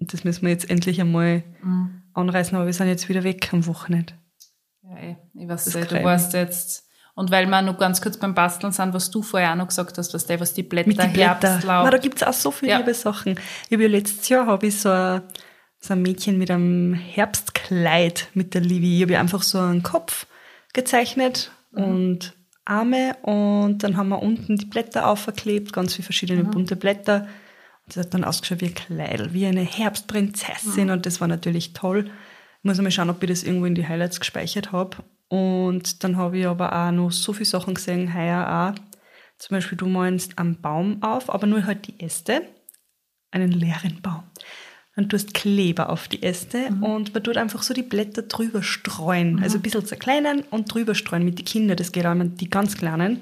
Und 0.00 0.12
das 0.12 0.24
müssen 0.24 0.42
wir 0.42 0.50
jetzt 0.50 0.68
endlich 0.68 1.00
einmal 1.00 1.44
Mhm. 1.62 2.02
anreißen, 2.12 2.56
aber 2.56 2.66
wir 2.66 2.72
sind 2.72 2.88
jetzt 2.88 3.08
wieder 3.08 3.22
weg 3.24 3.52
am 3.52 3.66
Wochenende. 3.66 4.14
Ja, 4.88 4.96
eh. 4.98 5.16
ich 5.34 5.48
weiß 5.48 5.64
Das 5.64 5.74
nicht, 5.74 5.90
du 5.90 5.94
Creme. 5.96 6.04
weißt 6.04 6.32
jetzt. 6.34 6.84
Und 7.14 7.30
weil 7.30 7.46
wir 7.46 7.62
noch 7.62 7.78
ganz 7.78 8.02
kurz 8.02 8.18
beim 8.18 8.34
Basteln 8.34 8.72
sind, 8.72 8.92
was 8.92 9.10
du 9.10 9.22
vorher 9.22 9.52
auch 9.52 9.56
noch 9.56 9.68
gesagt 9.68 9.96
hast, 9.96 10.12
was, 10.12 10.26
der, 10.26 10.38
was 10.38 10.52
die 10.52 10.62
Blätter, 10.62 10.88
Mit 10.88 10.96
Blättern. 10.98 11.50
Herbstlaub. 11.52 11.84
Na, 11.84 11.90
da 11.90 11.98
gibt's 11.98 12.22
auch 12.22 12.32
so 12.34 12.50
viele 12.50 12.72
Ja. 12.72 12.78
liebe 12.78 12.92
Sachen. 12.92 13.38
Ich 13.68 13.72
habe 13.72 13.84
ja 13.84 13.88
letztes 13.88 14.28
Jahr 14.28 14.46
habe 14.46 14.66
ich 14.66 14.78
so 14.78 14.90
ein, 14.90 15.22
so 15.80 15.94
ein 15.94 16.02
Mädchen 16.02 16.36
mit 16.36 16.50
einem 16.50 16.92
Herbstkleid 16.94 18.28
mit 18.34 18.54
der 18.54 18.60
Livi. 18.60 18.96
Ich 18.96 19.02
habe 19.02 19.14
ja 19.14 19.20
einfach 19.20 19.42
so 19.42 19.58
einen 19.58 19.82
Kopf 19.82 20.26
gezeichnet 20.72 21.50
Mhm. 21.72 21.82
und 21.84 22.32
Arme 22.64 23.16
und 23.22 23.78
dann 23.78 23.96
haben 23.96 24.08
wir 24.08 24.20
unten 24.22 24.56
die 24.56 24.66
Blätter 24.66 25.06
aufgeklebt, 25.08 25.72
ganz 25.72 25.94
viele 25.94 26.04
verschiedene 26.04 26.42
Mhm. 26.44 26.50
bunte 26.50 26.76
Blätter. 26.76 27.28
Und 27.86 27.96
das 27.96 28.04
hat 28.06 28.14
dann 28.14 28.24
ausgeschaut 28.24 28.60
wie 28.60 28.66
ein 28.66 28.74
Kleid, 28.74 29.32
wie 29.32 29.46
eine 29.46 29.62
Mhm. 29.62 29.66
Herbstprinzessin 29.68 30.90
und 30.90 31.06
das 31.06 31.20
war 31.20 31.28
natürlich 31.28 31.72
toll. 31.72 32.10
Ich 32.66 32.68
muss 32.68 32.80
mal 32.82 32.90
schauen, 32.90 33.10
ob 33.10 33.22
ich 33.22 33.28
das 33.28 33.44
irgendwo 33.44 33.66
in 33.66 33.76
die 33.76 33.86
Highlights 33.86 34.18
gespeichert 34.18 34.72
habe. 34.72 34.96
Und 35.28 36.02
dann 36.02 36.16
habe 36.16 36.36
ich 36.38 36.46
aber 36.48 36.72
auch 36.74 36.90
noch 36.90 37.12
so 37.12 37.32
viele 37.32 37.44
Sachen 37.46 37.74
gesehen, 37.74 38.12
heuer 38.12 38.74
auch. 38.74 38.82
Zum 39.38 39.54
Beispiel, 39.54 39.78
du 39.78 39.86
malst 39.86 40.36
einen 40.36 40.60
Baum 40.60 41.00
auf, 41.00 41.32
aber 41.32 41.46
nur 41.46 41.64
halt 41.64 41.86
die 41.86 42.00
Äste, 42.00 42.42
einen 43.30 43.52
leeren 43.52 44.02
Baum. 44.02 44.24
Dann 44.96 45.08
tust 45.08 45.32
Kleber 45.32 45.90
auf 45.90 46.08
die 46.08 46.24
Äste 46.24 46.66
und 46.80 47.14
man 47.14 47.22
tut 47.22 47.36
einfach 47.36 47.62
so 47.62 47.72
die 47.72 47.82
Blätter 47.84 48.22
drüber 48.22 48.64
streuen. 48.64 49.40
Also 49.44 49.58
ein 49.58 49.62
bisschen 49.62 49.86
zerkleinern 49.86 50.40
und 50.50 50.74
drüber 50.74 50.96
streuen 50.96 51.24
mit 51.24 51.38
den 51.38 51.44
Kindern. 51.44 51.76
Das 51.76 51.92
geht 51.92 52.04
auch 52.04 52.14
mit 52.14 52.40
die 52.40 52.50
ganz 52.50 52.76
Kleinen. 52.76 53.20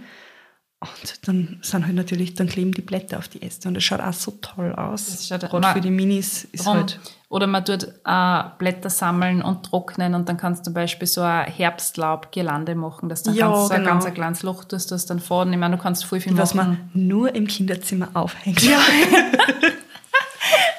Und 0.81 1.29
dann 1.29 1.59
sind 1.61 1.85
halt 1.85 1.97
natürlich, 1.97 2.33
dann 2.35 2.47
kleben 2.47 2.73
die 2.73 2.83
Blätter 2.83 3.19
auf 3.19 3.29
die 3.29 3.43
Äste. 3.43 3.69
Und 3.69 3.75
das 3.75 3.85
schaut 3.85 4.01
auch 4.01 4.13
so 4.15 4.39
toll 4.41 4.73
aus. 4.75 5.07
Das 5.07 5.29
schaut- 5.29 5.51
Gerade 5.51 5.73
für 5.75 5.81
die 5.83 5.91
Minis 5.91 6.45
ist 6.45 6.65
Drum. 6.65 6.77
halt. 6.77 7.01
Oder 7.35 7.49
man 7.49 7.65
tut 7.65 7.83
äh, 8.05 8.43
Blätter 8.59 8.91
sammeln 8.91 9.43
und 9.43 9.65
trocknen 9.67 10.15
und 10.15 10.29
dann 10.29 10.37
kannst 10.37 10.61
du 10.61 10.65
zum 10.67 10.75
Beispiel 10.75 11.09
so 11.09 11.21
ein 11.23 11.47
Herbstlaub-Girlande 11.47 12.77
machen, 12.77 13.09
dass 13.09 13.25
du 13.25 13.31
dann 13.31 13.37
Ja, 13.39 13.47
ganz, 13.49 13.67
so 13.67 13.75
ein 13.75 13.81
genau. 13.81 13.91
ganz 13.91 14.05
ein 14.07 14.15
kleines 14.15 14.43
Loch 14.45 14.63
tust, 14.63 14.93
das 14.93 15.07
dann 15.07 15.19
vorne, 15.19 15.51
ich 15.51 15.59
meine, 15.59 15.77
du 15.77 15.83
kannst 15.83 16.05
voll 16.05 16.21
viel 16.21 16.39
Was 16.39 16.55
machen. 16.55 16.91
man 16.95 17.09
nur 17.09 17.35
im 17.35 17.49
Kinderzimmer 17.49 18.11
aufhängt. 18.15 18.63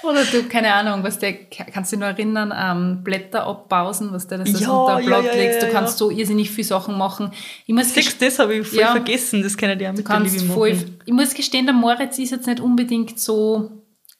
Oder 0.03 0.23
du, 0.23 0.43
keine 0.43 0.73
Ahnung, 0.73 1.03
was 1.03 1.19
der, 1.19 1.33
kannst 1.33 1.91
du 1.91 1.97
dich 1.97 2.01
noch 2.05 2.07
erinnern, 2.13 2.53
ähm, 2.55 3.03
Blätter 3.03 3.45
abbausen, 3.47 4.13
was 4.13 4.27
der 4.27 4.37
das 4.37 4.57
Ja, 4.57 4.69
unter 4.71 4.95
ein 4.97 5.03
ja, 5.03 5.07
Blatt 5.09 5.25
ja, 5.25 5.33
legst. 5.33 5.61
Du 5.61 5.65
ja, 5.65 5.71
kannst 5.73 5.97
so 5.97 6.09
irrsinnig 6.09 6.51
viele 6.51 6.67
Sachen 6.67 6.97
machen. 6.97 7.31
Ich 7.65 7.73
muss 7.73 7.93
Siehst 7.93 8.21
du, 8.21 8.25
das 8.25 8.39
habe 8.39 8.53
ich 8.55 8.67
voll 8.67 8.79
Ja. 8.79 8.91
vergessen. 8.91 9.41
Das 9.43 9.57
kann 9.57 9.71
ich 9.71 9.79
dir 9.79 9.89
auch 9.89 9.93
Du 9.93 9.97
mit 9.97 10.07
der 10.07 10.15
kannst 10.17 10.41
voll, 10.45 10.77
ich 11.05 11.13
muss 11.13 11.33
gestehen, 11.33 11.65
der 11.65 11.73
Moritz 11.75 12.17
ist 12.19 12.29
jetzt 12.31 12.47
nicht 12.47 12.61
unbedingt 12.61 13.19
so 13.19 13.71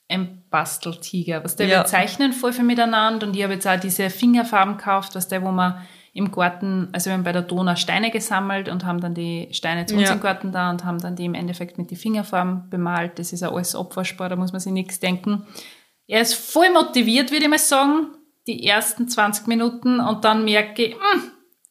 ein 0.10 0.42
Basteltiger. 0.56 1.44
Was 1.44 1.56
der 1.58 1.68
Ja. 1.68 1.80
wir 1.82 1.86
zeichnen 1.86 2.32
voll 2.34 2.54
viel 2.54 2.64
miteinander 2.64 3.28
und 3.28 3.36
ich 3.36 3.44
habe 3.44 3.54
jetzt 3.54 3.68
auch 3.68 3.80
diese 3.80 4.10
Fingerfarben 4.10 4.78
gekauft, 4.78 5.14
was 5.16 5.28
der, 5.28 5.42
wo 5.44 5.52
man 5.52 5.82
im 6.14 6.32
Garten, 6.32 6.88
also 6.94 7.08
wir 7.10 7.14
haben 7.14 7.24
bei 7.24 7.34
der 7.34 7.42
Donau 7.42 7.76
Steine 7.76 8.10
gesammelt 8.10 8.70
und 8.70 8.86
haben 8.86 9.02
dann 9.02 9.14
die 9.14 9.50
Steine 9.52 9.86
zu 9.86 9.96
uns 9.96 10.08
Ja. 10.08 10.14
im 10.14 10.22
Garten 10.22 10.54
da 10.54 10.70
und 10.70 10.86
haben 10.86 11.00
dann 11.00 11.18
die 11.18 11.26
im 11.26 11.34
Endeffekt 11.34 11.78
mit 11.78 11.92
den 11.92 11.98
Fingerfarben 11.98 12.70
bemalt. 12.70 13.20
Das 13.20 13.34
ist 13.34 13.42
ja 13.42 13.52
alles 13.52 13.76
Opferspar, 13.76 14.30
da 14.30 14.38
muss 14.38 14.54
man 14.54 14.62
sich 14.62 14.72
nichts 14.72 15.02
denken. 15.02 15.46
Er 16.08 16.22
ist 16.22 16.36
voll 16.36 16.72
motiviert, 16.72 17.32
würde 17.32 17.44
ich 17.44 17.50
mal 17.50 17.60
sagen, 17.60 18.08
die 18.48 18.66
ersten 18.66 19.10
20 19.10 19.48
Minuten 19.48 20.00
und 20.00 20.24
dann 20.24 20.46
merke 20.46 20.84
ich, 20.86 20.94
hm, 20.94 21.24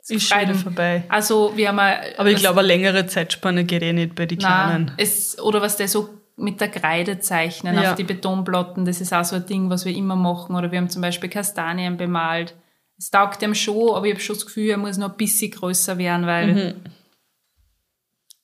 Ist 0.06 0.28
schon 0.28 0.40
wieder 0.42 0.54
vorbei. 0.54 1.04
Also 1.08 1.52
wir 1.56 1.68
haben 1.68 1.78
ein- 1.78 1.98
Aber 2.18 2.28
ich 2.30 2.36
glaube, 2.36 2.58
eine 2.58 2.68
längere 2.68 3.06
Zeitspanne 3.06 3.64
geht 3.64 3.82
eh 3.82 3.94
nicht 3.94 4.14
bei 4.14 4.26
den 4.26 4.36
Nein, 4.38 4.50
Kleinen. 4.86 4.92
es, 4.98 5.38
oder 5.40 5.62
was 5.62 5.78
der 5.78 5.88
so 5.88 6.10
mit 6.36 6.60
der 6.60 6.68
Kreide 6.68 7.20
zeichnen 7.20 7.74
Ja. 7.80 7.90
auf 7.90 7.96
die 7.96 8.04
Betonplatten, 8.04 8.84
das 8.84 9.00
ist 9.00 9.12
auch 9.12 9.24
so 9.24 9.36
ein 9.36 9.46
Ding, 9.46 9.70
was 9.70 9.84
wir 9.84 9.94
immer 9.94 10.16
machen. 10.16 10.56
Oder 10.56 10.70
wir 10.72 10.78
haben 10.78 10.90
zum 10.90 11.02
Beispiel 11.02 11.30
Kastanien 11.30 11.96
bemalt. 11.96 12.54
Es 12.98 13.10
taugt 13.10 13.42
ihm 13.42 13.54
schon, 13.54 13.94
aber 13.94 14.06
ich 14.06 14.12
habe 14.14 14.20
schon 14.22 14.36
das 14.36 14.46
Gefühl, 14.46 14.70
er 14.70 14.76
muss 14.78 14.96
noch 14.96 15.10
ein 15.10 15.16
bisschen 15.16 15.50
größer 15.50 15.98
werden, 15.98 16.26
weil 16.26 16.76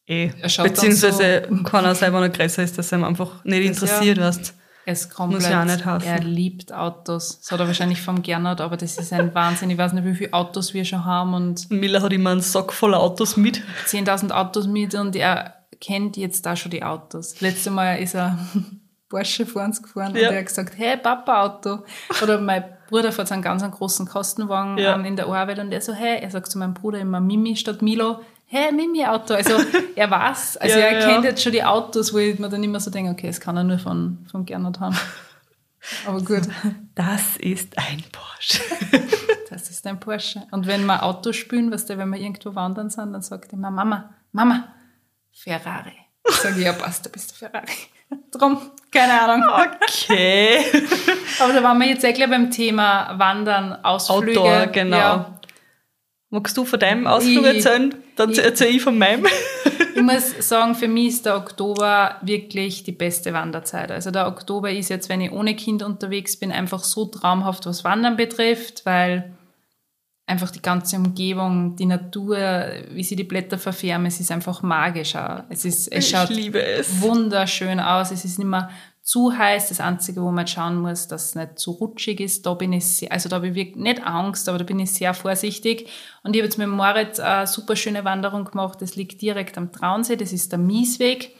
Eh. 0.06 0.30
Er 0.40 0.48
schaut 0.48 0.66
dann 0.66 0.72
Beziehungsweise 0.74 1.48
kann 1.64 1.84
er 1.84 1.94
selber 1.94 2.26
noch 2.26 2.32
größer 2.32 2.64
ist, 2.64 2.76
dass 2.76 2.90
er 2.90 2.98
ihm 2.98 3.04
einfach 3.04 3.44
nicht 3.44 3.64
interessiert, 3.64 4.18
ja. 4.18 4.24
weißt 4.26 4.54
es 4.86 5.08
komplett, 5.08 5.42
Muss 5.42 5.48
ja 5.50 5.60
auch 5.60 5.66
nicht 5.66 5.84
heißen. 5.84 6.08
er 6.08 6.18
liebt 6.20 6.72
Autos. 6.72 7.38
Das 7.40 7.52
hat 7.52 7.60
er 7.60 7.68
wahrscheinlich 7.68 8.02
vom 8.02 8.20
Gernot, 8.22 8.60
aber 8.60 8.76
das 8.76 8.98
ist 8.98 9.12
ein 9.12 9.32
Wahnsinn. 9.34 9.70
Ich 9.70 9.78
weiß 9.78 9.92
nicht, 9.92 10.04
wie 10.04 10.14
viele 10.16 10.32
Autos 10.32 10.74
wir 10.74 10.84
schon 10.84 11.04
haben 11.04 11.34
und 11.34 11.70
Miller 11.70 12.02
hat 12.02 12.12
immer 12.12 12.30
einen 12.30 12.40
Sack 12.40 12.72
voller 12.72 12.98
Autos 12.98 13.36
mit. 13.36 13.62
10.000 13.86 14.32
Autos 14.32 14.66
mit 14.66 14.96
und 14.96 15.14
er 15.14 15.59
kennt 15.80 16.16
jetzt 16.16 16.44
da 16.46 16.56
schon 16.56 16.70
die 16.70 16.82
Autos. 16.82 17.40
Letztes 17.40 17.72
Mal 17.72 17.96
ist 17.96 18.14
er 18.14 18.38
Porsche 19.08 19.44
vor 19.46 19.62
uns 19.64 19.82
gefahren 19.82 20.14
Ja. 20.14 20.28
und 20.28 20.34
er 20.34 20.38
hat 20.40 20.46
gesagt, 20.46 20.74
hey, 20.76 20.96
Papa, 20.96 21.42
Auto. 21.42 21.84
Oder 22.22 22.40
mein 22.40 22.64
Bruder 22.88 23.10
fährt 23.12 23.28
so 23.28 23.34
einen 23.34 23.42
ganz 23.42 23.62
großen 23.68 24.06
Kostenwagen 24.06 24.78
Ja. 24.78 24.94
in 24.96 25.16
der 25.16 25.26
Arbeit 25.26 25.58
und 25.58 25.72
er 25.72 25.80
so, 25.80 25.92
hey, 25.92 26.18
er 26.20 26.30
sagt 26.30 26.50
zu 26.50 26.58
meinem 26.58 26.74
Bruder 26.74 26.98
immer 27.00 27.20
Mimi 27.20 27.56
statt 27.56 27.82
Milo, 27.82 28.20
hey, 28.46 28.72
Mimi 28.72 29.04
Auto. 29.06 29.34
Also 29.34 29.54
er 29.96 30.10
weiß, 30.10 30.56
also 30.60 30.78
Ja, 30.78 30.84
er 30.86 31.06
kennt 31.08 31.24
jetzt 31.24 31.42
schon 31.42 31.52
die 31.52 31.64
Autos, 31.64 32.12
wo 32.12 32.18
ich 32.18 32.38
mir 32.38 32.48
dann 32.48 32.62
immer 32.62 32.78
so 32.80 32.90
denke, 32.90 33.10
okay, 33.10 33.26
das 33.28 33.40
kann 33.40 33.56
er 33.56 33.64
nur 33.64 33.78
von, 33.78 34.26
von 34.30 34.44
Gernot 34.44 34.78
haben. 34.80 34.96
Aber 36.06 36.20
gut, 36.20 36.42
Das 36.94 37.36
ist 37.38 37.76
ein 37.78 38.04
Porsche. 38.12 38.60
das 39.48 39.70
ist 39.70 39.86
ein 39.86 39.98
Porsche. 39.98 40.42
Und 40.50 40.66
wenn 40.66 40.84
wir 40.84 41.02
Auto 41.02 41.32
spielen, 41.32 41.72
weißt 41.72 41.88
du, 41.90 41.96
wenn 41.98 42.10
wir 42.10 42.18
irgendwo 42.20 42.54
wandern 42.54 42.90
sind, 42.90 43.12
dann 43.14 43.22
sagt 43.22 43.52
er 43.52 43.54
immer, 43.54 43.70
Mama, 43.70 44.10
Mama, 44.32 44.68
Ferrari. 45.32 45.92
Sag 46.28 46.56
ich, 46.56 46.64
ja, 46.64 46.72
passt, 46.72 47.06
du 47.06 47.10
bist 47.10 47.30
der 47.40 47.48
Ferrari. 47.50 47.72
Drum, 48.32 48.60
keine 48.92 49.20
Ahnung. 49.20 49.48
Okay. 49.48 50.58
Aber 51.40 51.52
da 51.52 51.62
waren 51.62 51.78
wir 51.78 51.88
jetzt 51.88 52.04
eh 52.04 52.12
gleich 52.12 52.28
beim 52.30 52.50
Thema 52.50 53.14
Wandern, 53.18 53.84
Ausflüge. 53.84 54.38
Outdoor, 54.40 54.66
genau. 54.66 54.96
Ja. 54.96 55.40
Magst 56.30 56.56
du 56.56 56.64
von 56.64 56.78
deinem 56.78 57.06
Ausflug 57.06 57.44
Ich- 57.46 57.56
erzählen? 57.56 57.94
Dann 58.16 58.32
erzähle 58.34 58.70
ich 58.70 58.82
von 58.82 58.96
meinem. 58.98 59.26
Ich 59.92 60.06
muss 60.06 60.48
sagen, 60.48 60.74
für 60.74 60.88
mich 60.88 61.08
ist 61.08 61.26
der 61.26 61.36
Oktober 61.36 62.16
wirklich 62.22 62.84
die 62.84 62.92
beste 62.92 63.34
Wanderzeit. 63.34 63.90
Also 63.90 64.10
der 64.10 64.28
Oktober 64.28 64.70
ist 64.70 64.88
jetzt, 64.88 65.10
wenn 65.10 65.20
ich 65.20 65.30
ohne 65.30 65.54
Kind 65.54 65.82
unterwegs 65.82 66.38
bin, 66.38 66.50
einfach 66.52 66.84
so 66.84 67.04
traumhaft, 67.04 67.66
was 67.66 67.84
Wandern 67.84 68.16
betrifft, 68.16 68.86
weil 68.86 69.34
einfach 70.30 70.50
die 70.50 70.62
ganze 70.62 70.96
Umgebung, 70.96 71.76
die 71.76 71.86
Natur, 71.86 72.38
wie 72.90 73.02
sie 73.02 73.16
die 73.16 73.24
Blätter 73.24 73.58
verfärben, 73.58 74.06
es 74.06 74.20
ist 74.20 74.30
einfach 74.30 74.62
magisch. 74.62 75.16
Auch. 75.16 75.42
Es, 75.48 75.64
ist, 75.64 75.88
es 75.88 76.04
Ich 76.04 76.10
schaut 76.10 76.30
liebe 76.30 76.62
es. 76.62 77.00
wunderschön 77.00 77.80
aus. 77.80 78.10
Es 78.10 78.24
ist 78.24 78.38
nicht 78.38 78.48
mehr 78.48 78.70
zu 79.02 79.36
heiß. 79.36 79.68
Das 79.68 79.80
Einzige, 79.80 80.22
wo 80.22 80.30
man 80.30 80.46
schauen 80.46 80.80
muss, 80.80 81.08
dass 81.08 81.26
es 81.26 81.34
nicht 81.34 81.58
zu 81.58 81.72
rutschig 81.72 82.20
ist. 82.20 82.46
Da 82.46 82.54
bin 82.54 82.72
ich, 82.72 82.86
sehr, 82.86 83.12
also 83.12 83.28
da 83.28 83.36
habe 83.36 83.48
ich 83.48 83.54
wirklich 83.54 83.76
nicht 83.76 84.06
Angst, 84.06 84.48
aber 84.48 84.58
da 84.58 84.64
bin 84.64 84.78
ich 84.78 84.92
sehr 84.92 85.14
vorsichtig. 85.14 85.88
Und 86.22 86.34
ich 86.34 86.40
habe 86.40 86.46
jetzt 86.46 86.58
mit 86.58 86.68
Moritz 86.68 87.18
eine 87.18 87.46
super 87.46 87.76
schöne 87.76 88.04
Wanderung 88.04 88.44
gemacht. 88.44 88.80
Das 88.80 88.96
liegt 88.96 89.20
direkt 89.20 89.58
am 89.58 89.72
Traunsee. 89.72 90.16
Das 90.16 90.32
ist 90.32 90.52
der 90.52 90.58
Miesweg. 90.58 91.34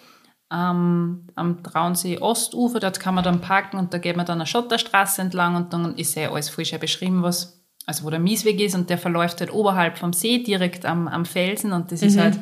Ähm, 0.53 1.29
am 1.37 1.63
Traunsee 1.63 2.19
Ostufer, 2.19 2.81
dort 2.81 2.99
kann 2.99 3.15
man 3.15 3.23
dann 3.23 3.41
parken 3.41 3.79
und 3.79 3.95
da 3.95 3.99
geht 3.99 4.17
man 4.17 4.27
dann 4.27 4.39
eine 4.39 4.47
Schotterstraße 4.49 5.23
entlang 5.23 5.55
und 5.55 5.73
dann 5.73 5.95
ist 5.95 6.17
ja 6.17 6.33
alles 6.33 6.49
voll 6.49 6.65
schön 6.65 6.81
beschrieben, 6.81 7.23
was, 7.23 7.60
also 7.91 8.05
wo 8.05 8.11
der 8.11 8.21
Miesweg 8.21 8.61
ist 8.61 8.77
und 8.77 8.89
der 8.89 8.99
verläuft 8.99 9.41
halt 9.41 9.53
oberhalb 9.53 9.99
vom 9.99 10.13
See, 10.13 10.39
direkt 10.39 10.87
am, 10.87 11.09
am 11.09 11.25
Felsen 11.25 11.73
und 11.73 11.91
das 11.91 12.03
ist 12.03 12.17
halt 12.17 12.39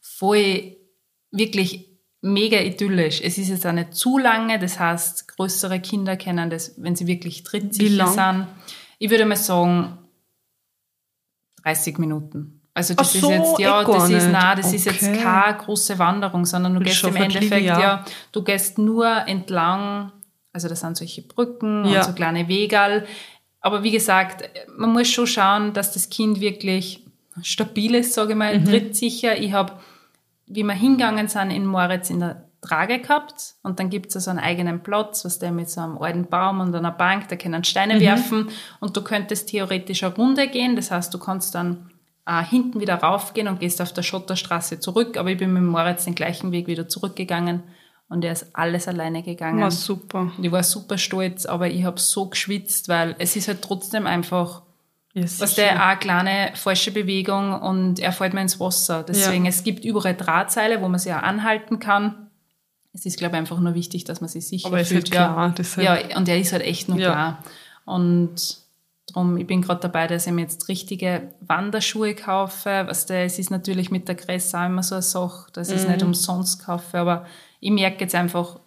voll 0.00 0.74
wirklich 1.30 1.90
mega 2.22 2.58
idyllisch. 2.58 3.20
Es 3.22 3.36
ist 3.36 3.48
jetzt 3.50 3.66
auch 3.66 3.72
nicht 3.72 3.92
zu 3.92 4.16
lange, 4.16 4.58
das 4.58 4.80
heißt, 4.80 5.28
größere 5.36 5.80
Kinder 5.80 6.16
kennen 6.16 6.48
das, 6.48 6.74
wenn 6.78 6.96
sie 6.96 7.06
wirklich 7.06 7.42
trittsicher 7.42 8.06
sind. 8.06 8.46
Ich 8.98 9.10
würde 9.10 9.26
mal 9.26 9.36
sagen, 9.36 9.98
30 11.62 11.98
Minuten. 11.98 12.62
Also 12.72 12.94
das 12.94 13.12
so, 13.12 13.30
ist 13.30 13.36
jetzt, 13.36 13.58
ja, 13.58 13.82
eh 13.82 13.84
das 13.86 14.08
ist, 14.08 14.28
nein, 14.30 14.56
das 14.56 14.72
ist 14.72 14.86
jetzt 14.86 15.02
Okay. 15.02 15.18
keine 15.22 15.58
große 15.58 15.98
Wanderung, 15.98 16.46
sondern 16.46 16.72
du 16.72 16.80
gehst 16.80 17.04
im 17.04 17.16
Endeffekt, 17.16 17.66
ja. 17.66 17.80
ja, 17.80 18.04
du 18.32 18.42
gehst 18.42 18.78
nur 18.78 19.06
entlang, 19.26 20.12
also 20.54 20.68
das 20.68 20.80
sind 20.80 20.96
solche 20.96 21.20
Brücken 21.20 21.84
Ja. 21.84 21.98
und 22.00 22.04
so 22.06 22.12
kleine 22.14 22.48
Wegal. 22.48 23.06
Aber 23.66 23.82
wie 23.82 23.90
gesagt, 23.90 24.48
man 24.76 24.92
muss 24.92 25.08
schon 25.08 25.26
schauen, 25.26 25.72
dass 25.72 25.92
das 25.92 26.08
Kind 26.08 26.40
wirklich 26.40 27.04
stabil 27.42 27.94
ist, 27.96 28.14
sage 28.14 28.30
ich 28.32 28.38
mal, 28.38 28.58
Mhm. 28.60 28.64
trittsicher. 28.64 29.36
Ich 29.38 29.52
habe, 29.52 29.72
wie 30.46 30.62
wir 30.62 30.72
hingegangen 30.72 31.26
sind 31.28 31.50
in 31.50 31.66
Moritz 31.66 32.08
in 32.10 32.20
der 32.20 32.44
Trage 32.60 32.98
gehabt 33.00 33.54
und 33.64 33.78
dann 33.80 33.90
gibt 33.90 34.14
es 34.14 34.24
so 34.24 34.30
einen 34.30 34.38
eigenen 34.38 34.82
Platz, 34.84 35.24
was 35.24 35.38
der 35.40 35.50
mit 35.50 35.68
so 35.68 35.80
einem 35.80 35.98
alten 35.98 36.26
Baum 36.26 36.60
und 36.60 36.74
einer 36.74 36.92
Bank, 36.92 37.28
da 37.28 37.34
können 37.36 37.64
Steine 37.64 37.96
Mhm. 37.96 38.00
werfen 38.00 38.48
und 38.80 38.96
du 38.96 39.02
könntest 39.02 39.48
theoretisch 39.48 40.02
eine 40.04 40.14
Runde 40.14 40.46
gehen, 40.48 40.76
das 40.76 40.90
heißt, 40.92 41.12
du 41.12 41.18
kannst 41.18 41.54
dann 41.56 41.90
äh, 42.28 42.42
hinten 42.44 42.80
wieder 42.80 42.94
raufgehen 42.96 43.46
und 43.48 43.60
gehst 43.60 43.80
auf 43.82 43.92
der 43.92 44.02
Schotterstraße 44.02 44.80
zurück, 44.80 45.16
aber 45.16 45.30
ich 45.30 45.38
bin 45.38 45.52
mit 45.52 45.62
Moritz 45.64 46.04
den 46.06 46.14
gleichen 46.14 46.50
Weg 46.52 46.66
wieder 46.68 46.88
zurückgegangen 46.88 47.62
und 48.08 48.24
er 48.24 48.32
ist 48.32 48.46
alles 48.54 48.88
alleine 48.88 49.22
gegangen. 49.22 49.60
War 49.60 49.70
super. 49.70 50.30
Ich 50.40 50.50
war 50.52 50.62
super 50.62 50.98
stolz, 50.98 51.46
aber 51.46 51.68
ich 51.68 51.84
habe 51.84 51.98
so 52.00 52.26
geschwitzt, 52.28 52.88
weil 52.88 53.16
es 53.18 53.36
ist 53.36 53.48
halt 53.48 53.62
trotzdem 53.62 54.06
einfach, 54.06 54.62
Ja, 55.14 55.22
was 55.38 55.54
der 55.54 55.82
eine 55.84 55.98
kleine 55.98 56.50
falsche 56.54 56.90
Bewegung 56.92 57.52
und 57.60 57.98
er 58.00 58.12
fällt 58.12 58.34
mir 58.34 58.42
ins 58.42 58.60
Wasser. 58.60 59.02
Deswegen, 59.02 59.44
Ja. 59.44 59.48
es 59.50 59.64
gibt 59.64 59.84
überall 59.84 60.14
Drahtseile, 60.14 60.80
wo 60.82 60.88
man 60.88 60.98
sich 61.00 61.12
auch 61.12 61.22
anhalten 61.22 61.78
kann. 61.78 62.28
Es 62.92 63.04
ist, 63.06 63.18
glaube 63.18 63.34
ich, 63.34 63.38
einfach 63.38 63.58
nur 63.60 63.74
wichtig, 63.74 64.04
dass 64.04 64.20
man 64.20 64.28
sich 64.28 64.46
sicher 64.46 64.68
Aber 64.68 64.78
fühlt. 64.84 65.04
halt 65.04 65.10
klar, 65.10 65.54
deshalb- 65.56 66.10
ja, 66.10 66.16
und 66.16 66.28
er 66.28 66.38
ist 66.38 66.52
halt 66.52 66.62
echt 66.62 66.88
nur 66.88 66.98
Ja. 66.98 67.10
klar. 67.10 67.38
Und 67.84 68.58
drum, 69.12 69.36
ich 69.36 69.46
bin 69.46 69.62
gerade 69.62 69.80
dabei, 69.80 70.06
dass 70.06 70.26
ich 70.26 70.32
mir 70.32 70.42
jetzt 70.42 70.68
richtige 70.68 71.32
Wanderschuhe 71.40 72.14
kaufe. 72.14 72.84
Was 72.86 73.06
der, 73.06 73.24
es 73.24 73.38
ist 73.38 73.50
natürlich 73.50 73.90
mit 73.90 74.08
der 74.08 74.16
auch 74.16 74.66
immer 74.66 74.82
so 74.82 74.96
eine 74.96 75.02
Sache, 75.02 75.50
dass 75.52 75.68
ich 75.70 75.76
es 75.76 75.84
Mhm. 75.84 75.92
nicht 75.92 76.02
umsonst 76.02 76.64
kaufe. 76.64 76.98
Aber 76.98 77.26
ich 77.66 77.72
merke 77.72 78.02
jetzt 78.02 78.14
einfach, 78.14 78.60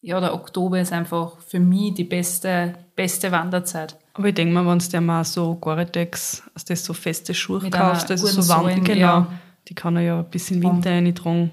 ja, 0.00 0.18
der 0.18 0.32
Oktober 0.32 0.80
ist 0.80 0.94
einfach 0.94 1.38
für 1.40 1.60
mich 1.60 1.92
die 1.92 2.04
beste, 2.04 2.74
beste 2.96 3.30
Wanderzeit. 3.30 3.98
Aber 4.14 4.28
ich 4.28 4.34
denke 4.34 4.54
mal, 4.54 4.66
wenn 4.66 4.78
du 4.78 4.88
dir 4.88 5.02
mal 5.02 5.24
so 5.24 5.56
Gore-Tex, 5.56 6.42
also 6.54 6.64
das 6.66 6.82
so 6.82 6.94
feste 6.94 7.34
Schuhe 7.34 7.60
Mit 7.60 7.74
kaufst, 7.74 8.10
also 8.10 8.26
so 8.26 8.48
warm, 8.48 8.62
Sohlen, 8.62 8.82
genau, 8.82 8.98
ja. 8.98 9.32
die 9.68 9.74
kann 9.74 9.94
er 9.96 10.02
ja 10.02 10.22
bis 10.22 10.50
in 10.50 10.62
den 10.62 10.72
Winter 10.72 10.90
reintragen. 10.90 11.50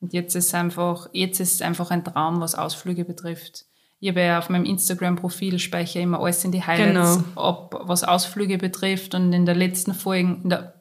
Und 0.00 0.14
jetzt 0.14 0.34
ist 0.34 0.54
einfach, 0.54 1.10
jetzt 1.12 1.38
ist 1.40 1.56
es 1.56 1.62
einfach 1.62 1.90
ein 1.90 2.02
Traum, 2.02 2.40
was 2.40 2.54
Ausflüge 2.54 3.04
betrifft. 3.04 3.66
Ich 4.00 4.08
habe 4.08 4.22
ja 4.22 4.38
auf 4.38 4.48
meinem 4.48 4.64
Instagram-Profil 4.64 5.58
speichere 5.58 6.02
immer 6.02 6.20
alles 6.20 6.42
in 6.46 6.52
die 6.52 6.62
Highlights, 6.62 7.18
Genau. 7.18 7.24
ob 7.34 7.78
was 7.84 8.04
Ausflüge 8.04 8.56
betrifft. 8.56 9.14
Und 9.14 9.34
in 9.34 9.44
der 9.44 9.54
letzten 9.54 9.92
Folge, 9.92 10.38
in 10.42 10.48
der 10.48 10.75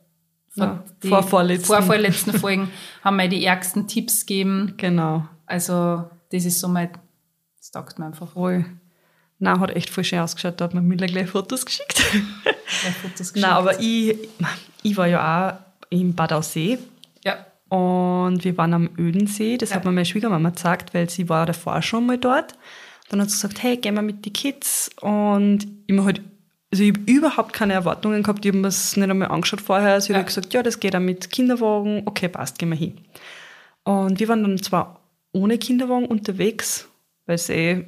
Ja, 0.56 0.84
vorvorletzten. 1.10 1.66
vorvorletzten 1.76 2.34
Folgen 2.40 2.70
haben 3.04 3.18
wir 3.18 3.28
die 3.28 3.44
ärgsten 3.46 3.88
Tipps 3.88 4.26
gegeben. 4.26 4.74
Genau, 4.78 5.28
Also 5.46 6.10
das 6.32 6.46
ist 6.46 6.60
so 6.60 6.68
mein, 6.68 6.90
das 7.58 7.72
taugt 7.72 8.00
mir 8.00 8.06
einfach. 8.08 8.32
voll. 8.32 8.66
Nein, 9.38 9.60
hat 9.60 9.72
echt 9.76 9.90
voll 9.90 10.04
schön 10.06 10.20
ausgeschaut, 10.20 10.60
da 10.62 10.66
hat 10.66 10.74
mir 10.74 10.82
Miller 10.82 11.08
gleich 11.08 11.30
Fotos 11.30 11.66
geschickt. 11.66 12.02
Gleich 12.82 12.96
Fotos 13.02 13.34
Nein, 13.36 13.52
aber 13.52 13.80
ich, 13.82 14.18
ich 14.82 14.96
war 14.98 15.08
ja 15.08 15.50
auch 15.50 15.86
im 15.90 16.16
Bad 16.16 16.32
Aussee 16.34 16.78
ja, 17.24 17.46
und 17.68 18.44
wir 18.44 18.58
waren 18.58 18.74
am 18.74 18.90
Ödensee. 18.98 19.58
Das 19.58 19.70
Ja. 19.72 19.76
hat 19.76 19.86
mir 19.86 19.92
meine 19.92 20.06
Schwiegermama 20.06 20.50
gesagt, 20.52 20.94
weil 20.94 21.10
sie 21.10 21.28
war 21.30 21.46
davor 21.46 21.82
schon 21.82 22.06
mal 22.06 22.18
dort. 22.18 22.56
Dann 23.10 23.22
hat 23.22 23.30
sie 23.30 23.36
gesagt, 23.36 23.62
hey, 23.62 23.78
gehen 23.78 23.94
wir 23.96 24.02
mit 24.02 24.26
den 24.26 24.34
Kids. 24.34 24.90
Und 25.02 25.68
ich 25.86 25.98
hab 25.98 26.06
halt, 26.06 26.22
also 26.72 26.84
ich 26.84 26.90
habe 26.94 27.00
überhaupt 27.12 27.54
keine 27.54 27.74
Erwartungen 27.74 28.22
gehabt. 28.24 28.44
Ich 28.46 28.50
habe 28.50 28.58
mir 28.58 28.64
das 28.68 28.98
nicht 28.98 29.10
einmal 29.10 29.30
angeschaut 29.30 29.62
vorher. 29.62 30.00
Sie 30.02 30.14
Ja. 30.14 30.20
hat 30.20 30.28
gesagt, 30.28 30.54
ja, 30.54 30.64
das 30.64 30.80
geht 30.80 30.96
auch 30.96 31.00
mit 31.00 31.32
Kinderwagen. 31.32 32.04
Okay, 32.06 32.28
passt, 32.28 32.60
gehen 32.60 32.70
wir 32.70 32.78
hin. 32.78 32.98
Und 33.84 34.20
wir 34.20 34.28
waren 34.28 34.44
dann 34.44 34.58
zwar 34.62 35.00
ohne 35.32 35.58
Kinderwagen 35.58 36.06
unterwegs, 36.08 36.88
weil 37.26 37.36
es 37.36 37.50
eh, 37.50 37.86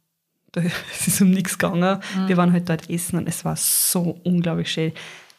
da, 0.52 0.62
es 0.92 1.06
ist 1.08 1.20
um 1.20 1.30
nichts 1.30 1.58
gegangen. 1.58 2.00
Wir 2.26 2.36
waren 2.36 2.52
halt 2.52 2.68
dort 2.68 2.88
essen 2.90 3.18
und 3.18 3.28
es 3.28 3.44
war 3.44 3.56
so 3.56 4.20
unglaublich 4.24 4.70
schön. 4.72 4.92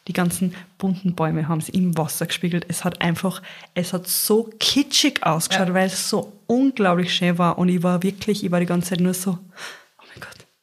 Die 0.08 0.12
ganzen 0.12 0.54
bunten 0.78 1.14
Bäume 1.14 1.46
haben 1.48 1.60
sie 1.60 1.72
im 1.72 1.96
Wasser 1.96 2.26
gespiegelt. 2.26 2.64
Es 2.68 2.84
hat 2.84 3.00
einfach, 3.02 3.40
es 3.74 3.92
hat 3.92 4.08
so 4.08 4.50
kitschig 4.58 5.22
ausgeschaut, 5.24 5.68
Ja. 5.68 5.74
weil 5.74 5.86
es 5.86 6.08
so 6.08 6.32
unglaublich 6.48 7.14
schön 7.14 7.38
war. 7.38 7.56
Und 7.58 7.68
ich 7.68 7.82
war 7.84 8.02
wirklich, 8.02 8.42
ich 8.44 8.50
war 8.50 8.58
die 8.58 8.66
ganze 8.66 8.90
Zeit 8.90 9.00
nur 9.00 9.14
so, 9.14 9.38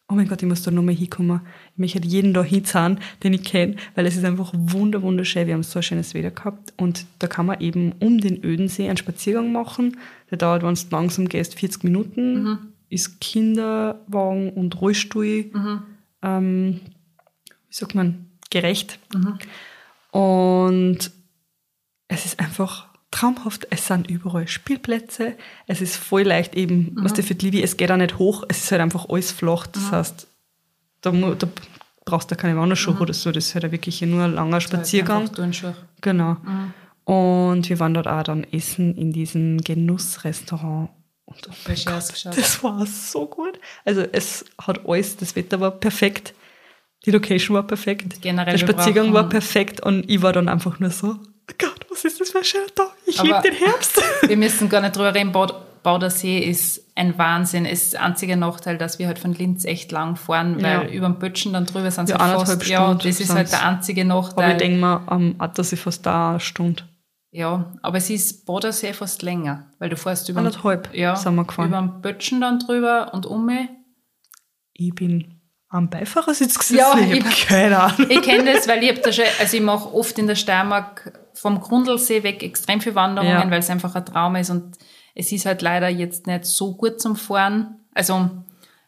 oh 0.09 0.15
mein 0.15 0.27
Gott, 0.27 0.41
ich 0.41 0.47
muss 0.47 0.63
da 0.63 0.71
nochmal 0.71 0.95
hinkommen. 0.95 1.41
Ich 1.73 1.77
möchte 1.77 1.99
jeden 1.99 2.33
da 2.33 2.43
hinzahlen, 2.43 2.99
den 3.23 3.33
ich 3.33 3.43
kenne, 3.43 3.75
weil 3.95 4.05
es 4.07 4.17
ist 4.17 4.25
einfach 4.25 4.51
wunder, 4.55 5.01
wunderschön. 5.03 5.45
Wir 5.47 5.53
haben 5.53 5.63
so 5.63 5.79
ein 5.79 5.83
schönes 5.83 6.13
Wetter 6.13 6.31
gehabt. 6.31 6.73
Und 6.77 7.05
da 7.19 7.27
kann 7.27 7.45
man 7.45 7.61
eben 7.61 7.93
um 7.99 8.19
den 8.19 8.43
Ödensee 8.43 8.87
einen 8.87 8.97
Spaziergang 8.97 9.51
machen. 9.51 9.97
Der 10.31 10.39
dauert, 10.39 10.63
wenn 10.63 10.73
du 10.73 10.81
langsam 10.91 11.29
gehst, 11.29 11.59
40 11.59 11.83
Minuten. 11.83 12.43
Ist 12.89 13.21
Kinderwagen 13.21 14.51
und 14.53 14.81
Rollstuhl, 14.81 15.51
ähm, 16.23 16.79
wie 17.67 17.73
sagt 17.73 17.93
man, 17.93 18.25
gerecht. 18.49 18.97
Und 20.11 21.11
es 22.07 22.25
ist 22.25 22.39
einfach 22.39 22.88
traumhaft. 23.11 23.67
Es 23.69 23.87
sind 23.87 24.09
überall 24.09 24.47
Spielplätze. 24.47 25.35
Es 25.67 25.81
ist 25.81 25.95
voll 25.95 26.23
leicht 26.23 26.55
eben, 26.55 26.91
was 26.95 27.13
der 27.13 27.23
für 27.23 27.35
die 27.35 27.49
Liebe, 27.49 27.63
es 27.63 27.77
geht 27.77 27.91
auch 27.91 27.97
nicht 27.97 28.17
hoch. 28.17 28.43
Es 28.47 28.63
ist 28.63 28.71
halt 28.71 28.81
einfach 28.81 29.07
alles 29.09 29.31
flach. 29.31 29.67
Das 29.67 29.91
heißt, 29.91 30.27
da, 31.01 31.11
da 31.11 31.47
brauchst 32.05 32.31
du 32.31 32.35
keine 32.35 32.57
Wanderschuhe 32.57 32.97
oder 32.99 33.13
so. 33.13 33.31
Das 33.31 33.47
ist 33.47 33.55
halt 33.55 33.71
wirklich 33.71 34.01
nur 34.01 34.23
ein 34.23 34.33
langer 34.33 34.61
Spaziergang. 34.61 35.23
Einfach 35.23 35.35
Turnschuhe. 35.35 35.75
Genau. 36.01 36.37
Und 37.05 37.67
wir 37.69 37.79
waren 37.79 37.93
dort 37.93 38.07
auch 38.07 38.23
dann 38.23 38.43
essen 38.51 38.95
in 38.95 39.11
diesem 39.11 39.59
Genussrestaurant. 39.61 40.89
Und 41.25 41.47
oh 41.47 41.53
mein 41.67 41.77
Gott, 41.85 42.25
das 42.25 42.63
war 42.63 42.85
so 42.85 43.27
gut. 43.27 43.59
Also 43.85 44.01
es 44.01 44.45
hat 44.59 44.87
alles, 44.87 45.17
das 45.17 45.35
Wetter 45.35 45.59
war 45.59 45.71
perfekt, 45.71 46.33
die 47.05 47.11
Location 47.11 47.55
war 47.55 47.63
perfekt, 47.63 48.21
Generell, 48.21 48.57
der 48.57 48.59
Spaziergang 48.59 49.13
war 49.13 49.29
perfekt 49.29 49.79
und 49.79 50.09
ich 50.09 50.21
war 50.21 50.33
dann 50.33 50.49
einfach 50.49 50.79
nur 50.79 50.89
so, 50.89 51.17
oh 51.19 51.53
Gott, 51.57 51.88
was 52.05 52.13
ist 52.19 52.33
das 52.35 52.51
Tag? 52.75 52.87
Ich 53.05 53.19
Aber- 53.19 53.27
liebe 53.27 53.41
den 53.41 53.53
Herbst. 53.55 54.01
Wir 54.27 54.37
müssen 54.37 54.69
gar 54.69 54.81
nicht 54.81 54.95
drüber 54.95 55.13
reden. 55.13 55.31
Baudersee 55.81 56.39
ist 56.39 56.83
ein 56.95 57.17
Wahnsinn. 57.17 57.65
Es 57.65 57.83
ist 57.83 57.93
der 57.93 58.03
einzige 58.03 58.35
Nachteil, 58.35 58.77
dass 58.77 58.99
wir 58.99 59.07
halt 59.07 59.17
von 59.17 59.33
Linz 59.33 59.63
echt 59.63 59.91
lang 59.93 60.17
fahren, 60.17 60.61
weil 60.61 60.87
Ja. 60.87 60.89
über 60.89 61.07
den 61.07 61.17
Bötschen 61.19 61.53
dann 61.53 61.65
drüber 61.65 61.89
sind 61.89 62.05
es 62.05 62.09
Ja, 62.11 62.19
halt 62.19 62.45
fast, 62.47 62.67
ja, 62.67 62.93
das 62.93 63.19
ist 63.21 63.33
halt 63.33 63.49
der 63.51 63.65
einzige 63.65 64.01
Aber 64.01 64.21
Nachteil. 64.21 64.51
ich 64.51 64.57
denke 64.57 64.77
mal, 64.77 65.03
am 65.07 65.35
Attersee 65.37 65.77
fast 65.77 66.05
da 66.05 66.31
eine 66.31 66.39
Stunde. 66.41 66.83
Ja, 67.31 67.71
aber 67.81 67.97
es 67.97 68.09
ist 68.09 68.45
Badersee 68.45 68.91
fast 68.91 69.21
länger, 69.21 69.67
weil 69.79 69.89
du 69.89 69.95
fährst 69.95 70.27
über 70.27 70.39
Anderthalb 70.39 70.93
ja, 70.93 71.15
sind 71.15 71.35
wir 71.35 71.45
gefahren. 71.45 71.69
über 71.69 71.81
den 71.81 72.01
Bötschen 72.01 72.41
dann 72.41 72.59
drüber 72.59 73.13
und 73.13 73.25
um. 73.25 73.49
Ich 74.73 74.93
bin 74.95 75.39
am 75.69 75.89
Beifahrersitz 75.89 76.57
gesessen, 76.57 76.77
Ja, 76.77 76.97
ich 76.97 77.11
ich- 77.11 77.23
habe 77.23 77.35
keine 77.47 77.79
Ahnung. 77.79 78.09
Ich 78.09 78.21
kenne 78.21 78.51
das, 78.53 78.67
weil 78.67 78.83
ich 78.83 78.89
hab 78.89 79.03
da 79.03 79.13
schon, 79.13 79.25
also 79.39 79.55
ich 79.55 79.63
mache 79.63 79.93
oft 79.93 80.17
in 80.17 80.25
der 80.27 80.35
Steiermark 80.35 81.18
vom 81.39 81.59
Grundlsee 81.59 82.23
weg 82.23 82.43
extrem 82.43 82.81
viele 82.81 82.95
Wanderungen, 82.95 83.31
Ja. 83.31 83.49
weil 83.51 83.59
es 83.59 83.69
einfach 83.69 83.95
ein 83.95 84.05
Traum 84.05 84.35
ist 84.35 84.49
und 84.49 84.77
es 85.15 85.31
ist 85.31 85.45
halt 85.45 85.61
leider 85.61 85.89
jetzt 85.89 86.27
nicht 86.27 86.45
so 86.45 86.75
gut 86.75 87.01
zum 87.01 87.15
Fahren. 87.15 87.77
Also 87.93 88.29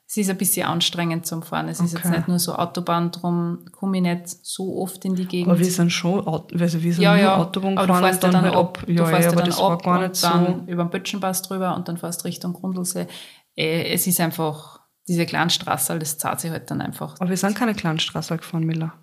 es 0.07 0.17
ist 0.17 0.29
ein 0.29 0.37
bisschen 0.37 0.67
anstrengend 0.67 1.25
zum 1.25 1.41
Fahren. 1.41 1.69
Es 1.69 1.79
ist 1.79 1.93
jetzt 1.93 2.05
Okay. 2.05 2.17
nicht 2.17 2.27
nur 2.27 2.39
so 2.39 2.53
Autobahn, 2.55 3.11
drum 3.11 3.65
komme 3.71 3.97
ich 3.97 4.03
nicht 4.03 4.27
so 4.27 4.77
oft 4.81 5.03
in 5.05 5.15
die 5.15 5.25
Gegend. 5.25 5.49
Aber 5.49 5.59
wir 5.59 5.65
sind 5.71 5.89
schon, 5.91 6.25
also 6.27 6.45
wir 6.53 6.67
sind 6.93 6.99
ja, 7.01 7.15
ja, 7.15 7.37
Autobahn 7.37 7.77
aber 7.77 7.87
du 7.87 7.93
gefahren 7.93 8.03
fährst 8.03 8.23
und 8.25 8.33
ja 8.33 8.41
dann 8.41 8.43
dann 8.43 8.55
halt 8.55 8.65
ab. 8.65 8.77
ab. 8.79 8.85
du 8.87 8.91
Ja, 8.93 9.05
fährst 9.05 9.23
ja, 9.33 9.39
ja 9.39 9.45
dann 9.45 9.53
ab 9.53 9.83
gar 9.83 9.95
und 9.99 10.01
nicht 10.03 10.15
so. 10.17 10.27
dann 10.27 10.67
über 10.67 10.83
den 10.83 10.89
Bötschenpass 10.89 11.41
drüber 11.43 11.75
und 11.75 11.87
dann 11.87 11.97
fährst 11.97 12.25
Richtung 12.25 12.53
Grundlsee. 12.53 13.07
Äh, 13.55 13.93
Es 13.93 14.05
ist 14.07 14.19
einfach, 14.19 14.81
diese 15.07 15.25
kleinen 15.25 15.49
Straße, 15.49 15.97
das 15.97 16.17
zahlt 16.17 16.39
sich 16.41 16.51
halt 16.51 16.69
dann 16.71 16.81
einfach. 16.81 17.15
Aber 17.19 17.29
wir 17.29 17.37
sind 17.37 17.55
keine 17.55 17.73
Kleinstraße 17.73 18.37
gefahren, 18.37 18.65
Miller. 18.65 18.93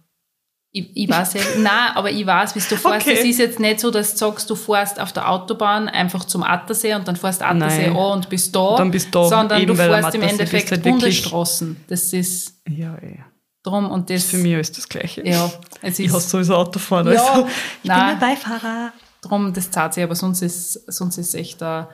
Ich, 0.70 0.90
ich 0.94 1.08
weiß 1.08 1.32
ja, 1.34 1.40
nein, 1.58 1.92
aber 1.94 2.10
ich 2.10 2.26
weiß, 2.26 2.54
wie 2.54 2.58
du 2.60 2.76
fährst. 2.76 3.06
Okay. 3.06 3.16
Es 3.18 3.24
ist 3.24 3.38
jetzt 3.38 3.58
nicht 3.58 3.80
so, 3.80 3.90
dass 3.90 4.12
du 4.12 4.18
sagst, 4.18 4.50
du 4.50 4.54
fährst 4.54 5.00
auf 5.00 5.12
der 5.12 5.30
Autobahn 5.30 5.88
einfach 5.88 6.24
zum 6.24 6.42
Attersee 6.42 6.94
und 6.94 7.08
dann 7.08 7.16
fährst 7.16 7.42
Attersee 7.42 7.86
Nein. 7.88 7.96
an 7.96 8.12
und 8.18 8.28
bist 8.28 8.54
da. 8.54 8.76
Dann 8.76 8.90
bist 8.90 9.06
du 9.14 9.18
da, 9.22 9.28
Sondern 9.28 9.62
eben 9.62 9.68
du 9.68 9.74
fährst 9.74 10.14
im 10.14 10.22
Endeffekt 10.22 10.70
halt 10.70 10.82
Bundesstraßen. 10.82 11.76
Das 11.88 12.12
ist 12.12 12.60
Ja, 12.68 12.94
eh. 12.98 13.18
drum 13.62 13.90
und 13.90 14.10
das. 14.10 14.24
Für 14.24 14.36
mich 14.36 14.52
ist 14.52 14.76
das 14.76 14.86
Gleiche. 14.88 15.26
Ja, 15.26 15.50
es 15.80 15.98
Ich 15.98 16.06
ist. 16.06 16.12
hasse 16.14 16.28
sowieso 16.28 16.54
Autofahren. 16.56 17.12
Ja, 17.14 17.24
also. 17.24 17.48
Ich 17.82 17.88
nein. 17.88 18.10
bin 18.10 18.20
der 18.20 18.26
Beifahrer. 18.26 18.92
Drum, 19.22 19.52
das 19.54 19.70
zahlt 19.70 19.94
sich, 19.94 20.04
aber 20.04 20.14
sonst 20.14 20.42
ist, 20.42 20.74
sonst 20.92 21.16
ist 21.16 21.34
echt 21.34 21.62
ein, 21.62 21.86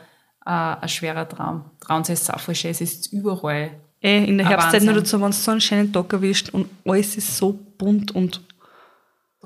ein, 0.45 0.79
ein 0.83 0.89
schwerer 0.89 1.29
Traum. 1.29 1.65
Traunsee 1.81 2.13
ist 2.15 2.33
auch 2.35 2.41
voll 2.41 2.55
schön, 2.57 2.73
es 2.73 2.81
ist 2.81 3.13
überall. 3.13 3.71
Eh, 4.03 4.25
in 4.25 4.37
der 4.37 4.47
Ein 4.47 4.51
Herbstzeit 4.51 4.83
nur 4.83 4.95
dazu, 4.95 5.19
wenn 5.21 5.31
du 5.31 5.37
so 5.37 5.53
einen 5.53 5.61
schönen 5.63 5.91
Tag 5.93 6.13
erwischt 6.13 6.51
und 6.51 6.69
alles 6.85 7.17
ist 7.17 7.37
so 7.39 7.59
bunt 7.79 8.15
und 8.15 8.43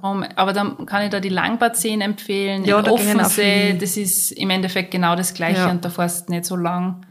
Drum, 0.01 0.23
aber 0.37 0.53
dann 0.53 0.87
kann 0.87 1.03
ich 1.05 1.11
da 1.11 1.21
die 1.21 1.29
Langbadseen 1.29 2.01
empfehlen, 2.01 2.65
Ja, 2.65 2.81
auch 2.81 2.87
Offensee, 2.89 3.77
das 3.79 3.97
ist 3.97 4.33
im 4.33 4.51
Endeffekt 4.51 4.91
genau 4.91 5.17
das 5.17 5.35
Gleiche 5.35 5.61
Ja. 5.61 5.71
und 5.71 5.85
da 5.85 5.91
fährst 5.91 6.29
du 6.29 6.33
nicht 6.33 6.45
so 6.45 6.57
lang. 6.57 7.05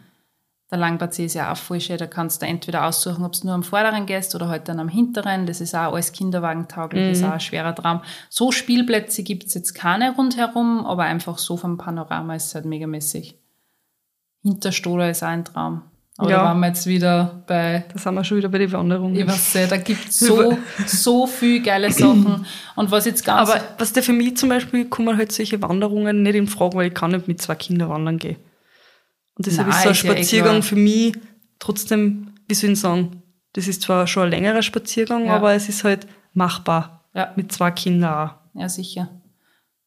Der 0.70 0.78
Langbadsee 0.80 1.26
ist 1.26 1.34
ja 1.34 1.52
auch 1.54 1.56
voll 1.58 1.80
schön, 1.80 1.98
da 1.98 2.08
kannst 2.08 2.42
du 2.42 2.46
entweder 2.46 2.86
aussuchen, 2.86 3.24
ob 3.24 3.32
du 3.32 3.46
nur 3.46 3.56
am 3.56 3.64
vorderen 3.64 4.06
gehst 4.06 4.36
oder 4.36 4.50
halt 4.50 4.68
dann 4.68 4.82
am 4.82 4.90
hinteren, 4.90 5.46
das 5.46 5.62
ist 5.62 5.74
auch 5.74 5.94
alles 5.94 6.12
kinderwagentauglich, 6.12 7.04
Mhm. 7.04 7.08
das 7.10 7.18
ist 7.20 7.24
auch 7.24 7.32
ein 7.32 7.40
schwerer 7.40 7.74
Traum. 7.74 8.02
So 8.30 8.52
Spielplätze 8.52 9.24
gibt's 9.24 9.54
jetzt 9.54 9.74
keine 9.76 10.14
rundherum, 10.16 10.86
aber 10.86 11.04
einfach 11.04 11.38
so 11.38 11.56
vom 11.56 11.78
Panorama 11.78 12.36
ist 12.36 12.48
es 12.48 12.56
halt 12.56 12.66
megamäßig. 12.66 13.38
Hinterstoder 14.44 15.10
ist 15.10 15.24
auch 15.24 15.28
ein 15.30 15.46
Traum. 15.46 15.84
Aber 16.20 16.30
Ja. 16.32 16.38
da 16.38 16.44
waren 16.46 16.60
wir 16.62 16.68
jetzt 16.68 16.88
wieder 16.88 17.44
bei 17.46 17.86
da 17.94 18.00
sind 18.00 18.16
wir 18.16 18.24
schon 18.24 18.38
wieder 18.38 18.50
bei 18.50 18.58
den 18.58 18.72
Wanderungen. 18.72 19.16
ich 19.16 19.28
weiß 19.28 19.56
nicht, 19.56 19.72
da 19.72 19.78
gibt's 19.78 20.20
so, 20.28 20.58
so 20.88 21.28
viel 21.28 21.62
geile 21.62 21.92
Sachen. 21.92 22.46
Und 22.76 22.90
was 22.92 23.06
jetzt 23.06 23.24
ganz, 23.24 23.50
Aber 23.50 23.62
was 23.78 23.94
der 23.94 24.02
für 24.04 24.14
mich 24.14 24.36
zum 24.38 24.50
Beispiel, 24.50 24.86
kommen 24.86 25.16
halt 25.16 25.32
solche 25.32 25.62
Wanderungen 25.62 26.24
nicht 26.24 26.36
in 26.36 26.48
Frage, 26.48 26.76
weil 26.76 26.88
ich 26.88 26.94
kann 26.94 27.12
nicht 27.12 27.28
mit 27.28 27.42
zwei 27.42 27.56
Kindern 27.56 27.90
wandern 27.90 28.18
gehen. 28.18 28.38
Und 29.36 29.46
deshalb 29.46 29.68
Nein, 29.68 29.78
ist 29.78 29.84
so 29.84 29.90
ein 29.90 29.94
ist 29.94 30.04
eh 30.04 30.08
Spaziergang 30.08 30.64
für 30.64 30.76
mich 30.76 31.14
trotzdem, 31.60 32.32
wie 32.48 32.54
soll 32.56 32.72
ich 32.72 32.80
sagen, 32.80 33.22
das 33.54 33.68
ist 33.68 33.84
zwar 33.84 34.08
schon 34.08 34.24
ein 34.24 34.30
längerer 34.32 34.62
Spaziergang, 34.64 35.26
Ja. 35.28 35.36
aber 35.36 35.54
es 35.54 35.70
ist 35.70 35.84
halt 35.84 36.08
machbar. 36.34 37.04
Ja. 37.14 37.32
Mit 37.36 37.52
zwei 37.52 37.72
Kindern 37.72 38.30
auch. 38.30 38.34
ja 38.60 38.70
sicher. 38.70 39.10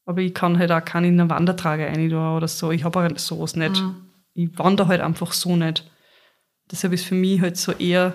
Aber 0.07 0.21
ich 0.21 0.35
kann 0.35 0.59
halt 0.59 0.71
auch 0.73 0.85
keinen 0.85 1.15
in 1.15 1.21
eine 1.21 1.31
Wandertrage 1.31 1.87
rein 1.87 2.13
oder 2.13 2.49
so. 2.49 2.71
Ich 2.73 2.83
habe 2.85 2.99
auch 3.01 3.19
sowas 3.19 3.55
nicht. 3.57 3.81
Mhm. 3.81 3.97
Ich 4.35 4.59
wandere 4.59 4.89
halt 4.89 5.01
einfach 5.01 5.33
so 5.33 5.55
nicht. 5.57 5.90
Deshalb 6.71 6.93
ist 6.93 7.05
für 7.05 7.15
mich 7.15 7.41
halt 7.41 7.57
so 7.57 7.73
eher, 7.73 8.15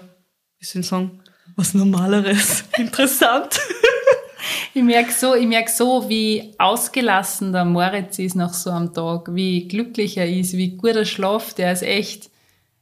wie 0.59 0.65
soll 0.65 0.81
ich 0.81 0.87
sagen, 0.87 1.21
was 1.55 1.73
Normaleres 1.73 2.63
interessant. 2.77 3.59
Ich 4.73 4.83
merke 4.83 5.11
so, 5.11 5.33
ich 5.35 5.47
merk 5.47 5.69
so, 5.69 6.07
wie 6.09 6.53
ausgelassen 6.57 7.51
der 7.53 7.65
Moritz 7.65 8.19
ist 8.19 8.35
nach 8.35 8.53
so 8.53 8.69
einem 8.71 8.93
Tag, 8.93 9.33
wie 9.33 9.67
glücklich 9.67 10.17
er 10.17 10.29
ist, 10.29 10.53
wie 10.53 10.75
gut 10.75 10.95
er 10.95 11.05
schlaft. 11.05 11.57
Der 11.57 11.71
ist 11.71 11.81
echt, 11.83 12.29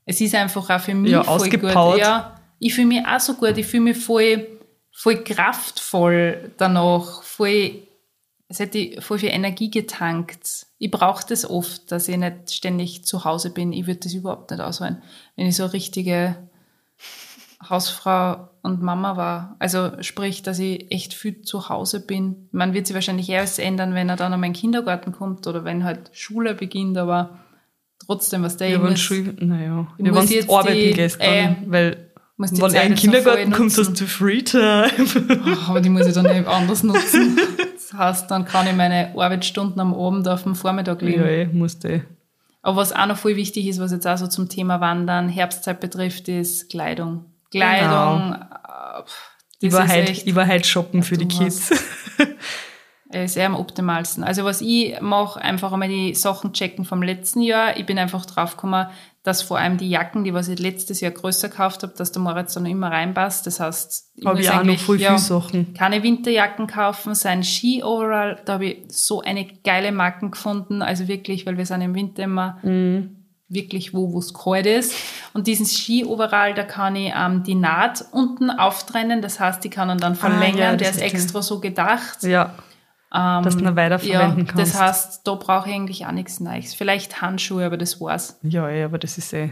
es 0.05 0.19
ist 0.19 0.35
einfach 0.35 0.69
auch 0.69 0.79
für 0.81 0.95
mich 0.95 1.11
Ja, 1.11 1.23
voll 1.23 1.35
ausgepowert. 1.35 1.91
gut. 1.93 1.99
Ja, 1.99 2.39
ich 2.59 2.73
fühle 2.73 2.87
mich 2.87 3.05
auch 3.05 3.19
so 3.19 3.35
gut. 3.35 3.57
Ich 3.57 3.65
fühle 3.67 3.83
mich 3.83 3.97
voll, 3.97 4.47
voll 4.91 5.23
kraftvoll 5.23 6.51
danach, 6.57 7.23
voll, 7.23 7.83
es 8.47 8.59
hätte 8.59 9.01
voll 9.01 9.19
viel 9.19 9.29
Energie 9.29 9.69
getankt. 9.69 10.65
Ich 10.83 10.91
brauche 10.91 11.25
das 11.29 11.49
oft, 11.49 11.93
dass 11.93 12.09
ich 12.09 12.17
nicht 12.17 12.51
ständig 12.51 13.05
zu 13.05 13.23
Hause 13.23 13.51
bin. 13.51 13.71
Ich 13.71 13.87
würde 13.87 14.01
das 14.01 14.13
überhaupt 14.13 14.51
nicht 14.51 14.59
aushalten, 14.59 15.01
wenn 15.37 15.47
ich 15.47 15.55
so 15.55 15.63
eine 15.63 15.71
richtige 15.71 16.35
Hausfrau 17.69 18.49
und 18.63 18.81
Mama 18.81 19.15
war. 19.15 19.55
Also 19.59 19.91
sprich, 20.01 20.43
dass 20.43 20.59
ich 20.59 20.91
echt 20.91 21.13
viel 21.13 21.41
zu 21.41 21.69
Hause 21.69 22.01
bin. 22.05 22.49
Man 22.51 22.73
wird 22.73 22.87
sich 22.87 22.93
wahrscheinlich 22.95 23.29
erst 23.29 23.59
ändern, 23.59 23.93
wenn 23.93 24.09
er 24.09 24.17
dann 24.17 24.33
an 24.33 24.41
meinen 24.41 24.51
Kindergarten 24.51 25.13
kommt 25.13 25.47
oder 25.47 25.63
wenn 25.63 25.85
halt 25.85 26.09
Schule 26.11 26.53
beginnt, 26.53 26.97
aber 26.97 27.39
trotzdem, 28.05 28.43
was 28.43 28.57
der 28.57 28.67
Ja, 28.67 28.83
wenn 28.83 28.93
naja, 29.47 29.87
ja, 29.97 30.15
wenn 30.15 30.27
jetzt 30.27 30.49
arbeiten 30.49 30.73
die- 30.77 30.91
gehst, 30.91 31.21
dann, 31.21 31.29
äh, 31.29 31.55
weil 31.67 32.11
wenn 32.37 32.73
er 32.75 32.83
in 32.83 32.89
den 32.89 32.97
Kindergarten 32.97 33.51
kommt, 33.53 33.77
hast 33.77 34.01
du 34.01 34.05
Freetime. 34.05 34.91
Oh, 35.45 35.69
aber 35.69 35.79
die 35.79 35.87
muss 35.89 36.07
ich 36.07 36.13
dann 36.13 36.25
nicht 36.25 36.45
anders 36.45 36.83
nutzen. 36.83 37.39
Heißt, 37.95 38.29
dann 38.31 38.45
kann 38.45 38.67
ich 38.67 38.75
meine 38.75 39.13
Arbeitsstunden 39.15 39.79
am 39.79 39.93
Abend 39.93 40.27
auf 40.27 40.43
dem 40.43 40.55
Vormittag 40.55 41.01
legen. 41.01 41.21
ja, 41.21 41.27
eh, 41.27 41.45
musst 41.45 41.83
du. 41.83 42.03
Aber 42.61 42.77
was 42.77 42.93
auch 42.93 43.05
noch 43.05 43.17
voll 43.17 43.35
wichtig 43.35 43.67
ist, 43.67 43.79
was 43.79 43.91
jetzt 43.91 44.07
auch 44.07 44.17
so 44.17 44.27
zum 44.27 44.47
Thema 44.47 44.79
Wandern, 44.79 45.27
Herbstzeit 45.29 45.79
betrifft, 45.79 46.29
ist 46.29 46.69
Kleidung. 46.69 47.25
Kleidung, 47.51 48.33
äh, 48.33 49.01
Ich 49.59 49.69
das 49.69 49.79
war, 49.79 49.85
ist 49.85 49.91
halt, 49.91 50.09
echt, 50.09 50.27
ich 50.27 50.35
halt 50.35 50.65
shoppen 50.65 51.03
für 51.03 51.17
die 51.17 51.27
Kids. 51.27 51.71
äh, 53.11 53.27
sehr 53.27 53.47
am 53.47 53.55
optimalsten. 53.55 54.23
Also 54.23 54.45
was 54.45 54.61
ich 54.61 54.99
mache, 55.01 55.41
einfach 55.41 55.73
einmal 55.73 55.89
die 55.89 56.15
Sachen 56.15 56.53
checken 56.53 56.85
vom 56.85 57.03
letzten 57.03 57.41
Jahr. 57.41 57.77
Ich 57.77 57.85
bin 57.85 57.99
einfach 57.99 58.25
draufgekommen, 58.25 58.87
dass 59.23 59.41
vor 59.41 59.57
allem 59.57 59.77
die 59.77 59.89
Jacken, 59.89 60.23
die 60.25 60.33
was 60.33 60.49
ich 60.49 60.59
letztes 60.59 60.99
Jahr 60.99 61.11
größer 61.11 61.47
gekauft 61.49 61.81
habe, 61.83 61.93
dass 61.97 62.11
der 62.11 62.21
Moritz 62.21 62.53
dann 62.55 62.65
immer 62.65 62.91
reinpasst. 62.91 63.47
Das 63.47 63.59
heißt, 63.61 64.11
ich 64.15 64.25
Habe 64.25 64.35
muss 64.37 64.45
ich 64.45 64.51
auch 64.51 64.63
noch 64.63 64.77
voll 64.79 64.99
ja, 64.99 65.09
viele 65.17 65.19
Sachen. 65.19 65.73
keine 65.73 66.03
Winterjacken 66.03 66.67
kaufen, 66.67 67.15
sein 67.15 67.43
Ski-Overall, 67.43 68.41
da 68.45 68.53
habe 68.53 68.65
ich 68.65 68.77
so 68.89 69.21
eine 69.21 69.45
geile 69.63 69.91
Marken 69.93 70.31
gefunden, 70.31 70.81
also 70.81 71.07
wirklich, 71.07 71.45
weil 71.45 71.57
wir 71.57 71.65
sind 71.65 71.81
im 71.81 71.95
Winter 71.95 72.23
immer 72.23 72.57
Mhm. 72.63 73.15
wirklich 73.47 73.93
wo, 73.93 74.11
wo 74.11 74.19
es 74.19 74.33
kalt 74.33 74.65
ist. 74.65 74.93
Und 75.33 75.47
diesen 75.47 75.65
Ski-Overall, 75.67 76.53
da 76.53 76.63
kann 76.63 76.95
ich 76.95 77.13
ähm, 77.15 77.43
die 77.43 77.55
Naht 77.55 78.03
unten 78.11 78.49
auftrennen, 78.49 79.21
das 79.21 79.39
heißt, 79.39 79.63
die 79.63 79.69
kann 79.69 79.87
man 79.87 79.99
dann 79.99 80.15
verlängern, 80.15 80.59
Ah, 80.59 80.71
ja, 80.71 80.75
der 80.75 80.89
ist 80.89 81.01
extra 81.01 81.41
so 81.41 81.59
gedacht. 81.59 82.23
Ja, 82.23 82.55
dass 83.13 83.55
du 83.57 83.63
ihn 83.63 83.75
weiterverwenden 83.75 84.45
Ja, 84.47 84.51
kannst. 84.53 84.73
das 84.73 84.81
heißt, 84.81 85.21
da 85.27 85.35
brauche 85.35 85.69
ich 85.69 85.75
eigentlich 85.75 86.05
auch 86.05 86.11
nichts 86.11 86.39
Neues. 86.39 86.73
Vielleicht 86.73 87.21
Handschuhe, 87.21 87.65
aber 87.65 87.77
das 87.77 88.01
war's. 88.01 88.39
ja, 88.41 88.67
eh, 88.69 88.83
aber 88.83 88.97
das 88.97 89.17
ist 89.17 89.31
eh. 89.33 89.51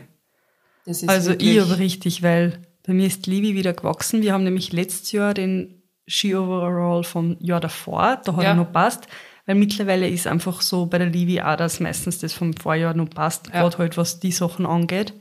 Das 0.85 1.03
ist 1.03 1.09
Also 1.09 1.31
ich 1.37 1.61
aber 1.61 1.77
richtig, 1.77 2.23
weil 2.23 2.59
bei 2.87 2.93
mir 2.93 3.05
ist 3.05 3.27
Liebe 3.27 3.55
wieder 3.55 3.73
gewachsen. 3.73 4.23
Wir 4.23 4.33
haben 4.33 4.43
nämlich 4.43 4.73
letztes 4.73 5.11
Jahr 5.11 5.33
den 5.35 5.83
Ski-Overall 6.07 7.03
vom 7.03 7.37
Jahr 7.39 7.59
davor, 7.59 8.19
da 8.25 8.35
hat 8.35 8.43
Ja. 8.43 8.49
er 8.49 8.55
noch 8.55 8.71
passt. 8.71 9.07
Weil 9.45 9.55
mittlerweile 9.55 10.07
ist 10.07 10.27
einfach 10.27 10.61
so 10.61 10.85
bei 10.85 10.97
der 10.99 11.07
Livi 11.07 11.41
auch, 11.41 11.55
dass 11.55 11.79
meistens 11.79 12.19
das 12.19 12.33
vom 12.33 12.53
Vorjahr 12.55 12.93
noch 12.93 13.09
passt, 13.09 13.47
Ja. 13.47 13.61
gerade 13.61 13.77
halt 13.79 13.97
was 13.97 14.19
die 14.19 14.31
Sachen 14.31 14.65
angeht. 14.65 15.13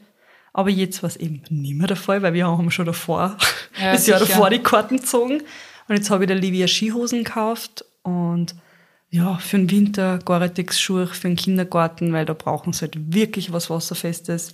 Aber 0.53 0.68
jetzt 0.70 1.03
war 1.03 1.09
es 1.09 1.16
eben 1.16 1.42
nicht 1.50 1.74
mehr 1.76 1.87
der 1.87 1.96
Fall, 1.96 2.22
weil 2.22 2.33
wir 2.35 2.46
haben 2.46 2.70
schon 2.70 2.87
davor, 2.87 3.37
Ja, 3.81 3.92
das 3.92 4.07
Jahr 4.07 4.18
sicher. 4.18 4.31
davor 4.33 4.50
die 4.50 4.59
Karten 4.59 4.96
gezogen. 4.96 5.42
Und 5.88 5.96
jetzt 5.96 6.11
habe 6.11 6.24
ich 6.24 6.29
der 6.29 6.37
Livia 6.38 6.66
Skihosen 6.68 7.24
gekauft 7.24 7.85
und 8.03 8.55
ja, 9.11 9.37
für 9.39 9.59
den 9.59 9.71
Winter 9.71 10.19
Gore-Tex-Schuhe 10.25 11.09
für 11.09 11.29
den 11.29 11.37
Kindergarten, 11.37 12.13
weil 12.13 12.27
da 12.27 12.33
brauchen 12.33 12.73
sie 12.73 12.83
halt 12.83 13.13
wirklich 13.15 13.53
was 13.53 13.69
Wasserfestes. 13.69 14.53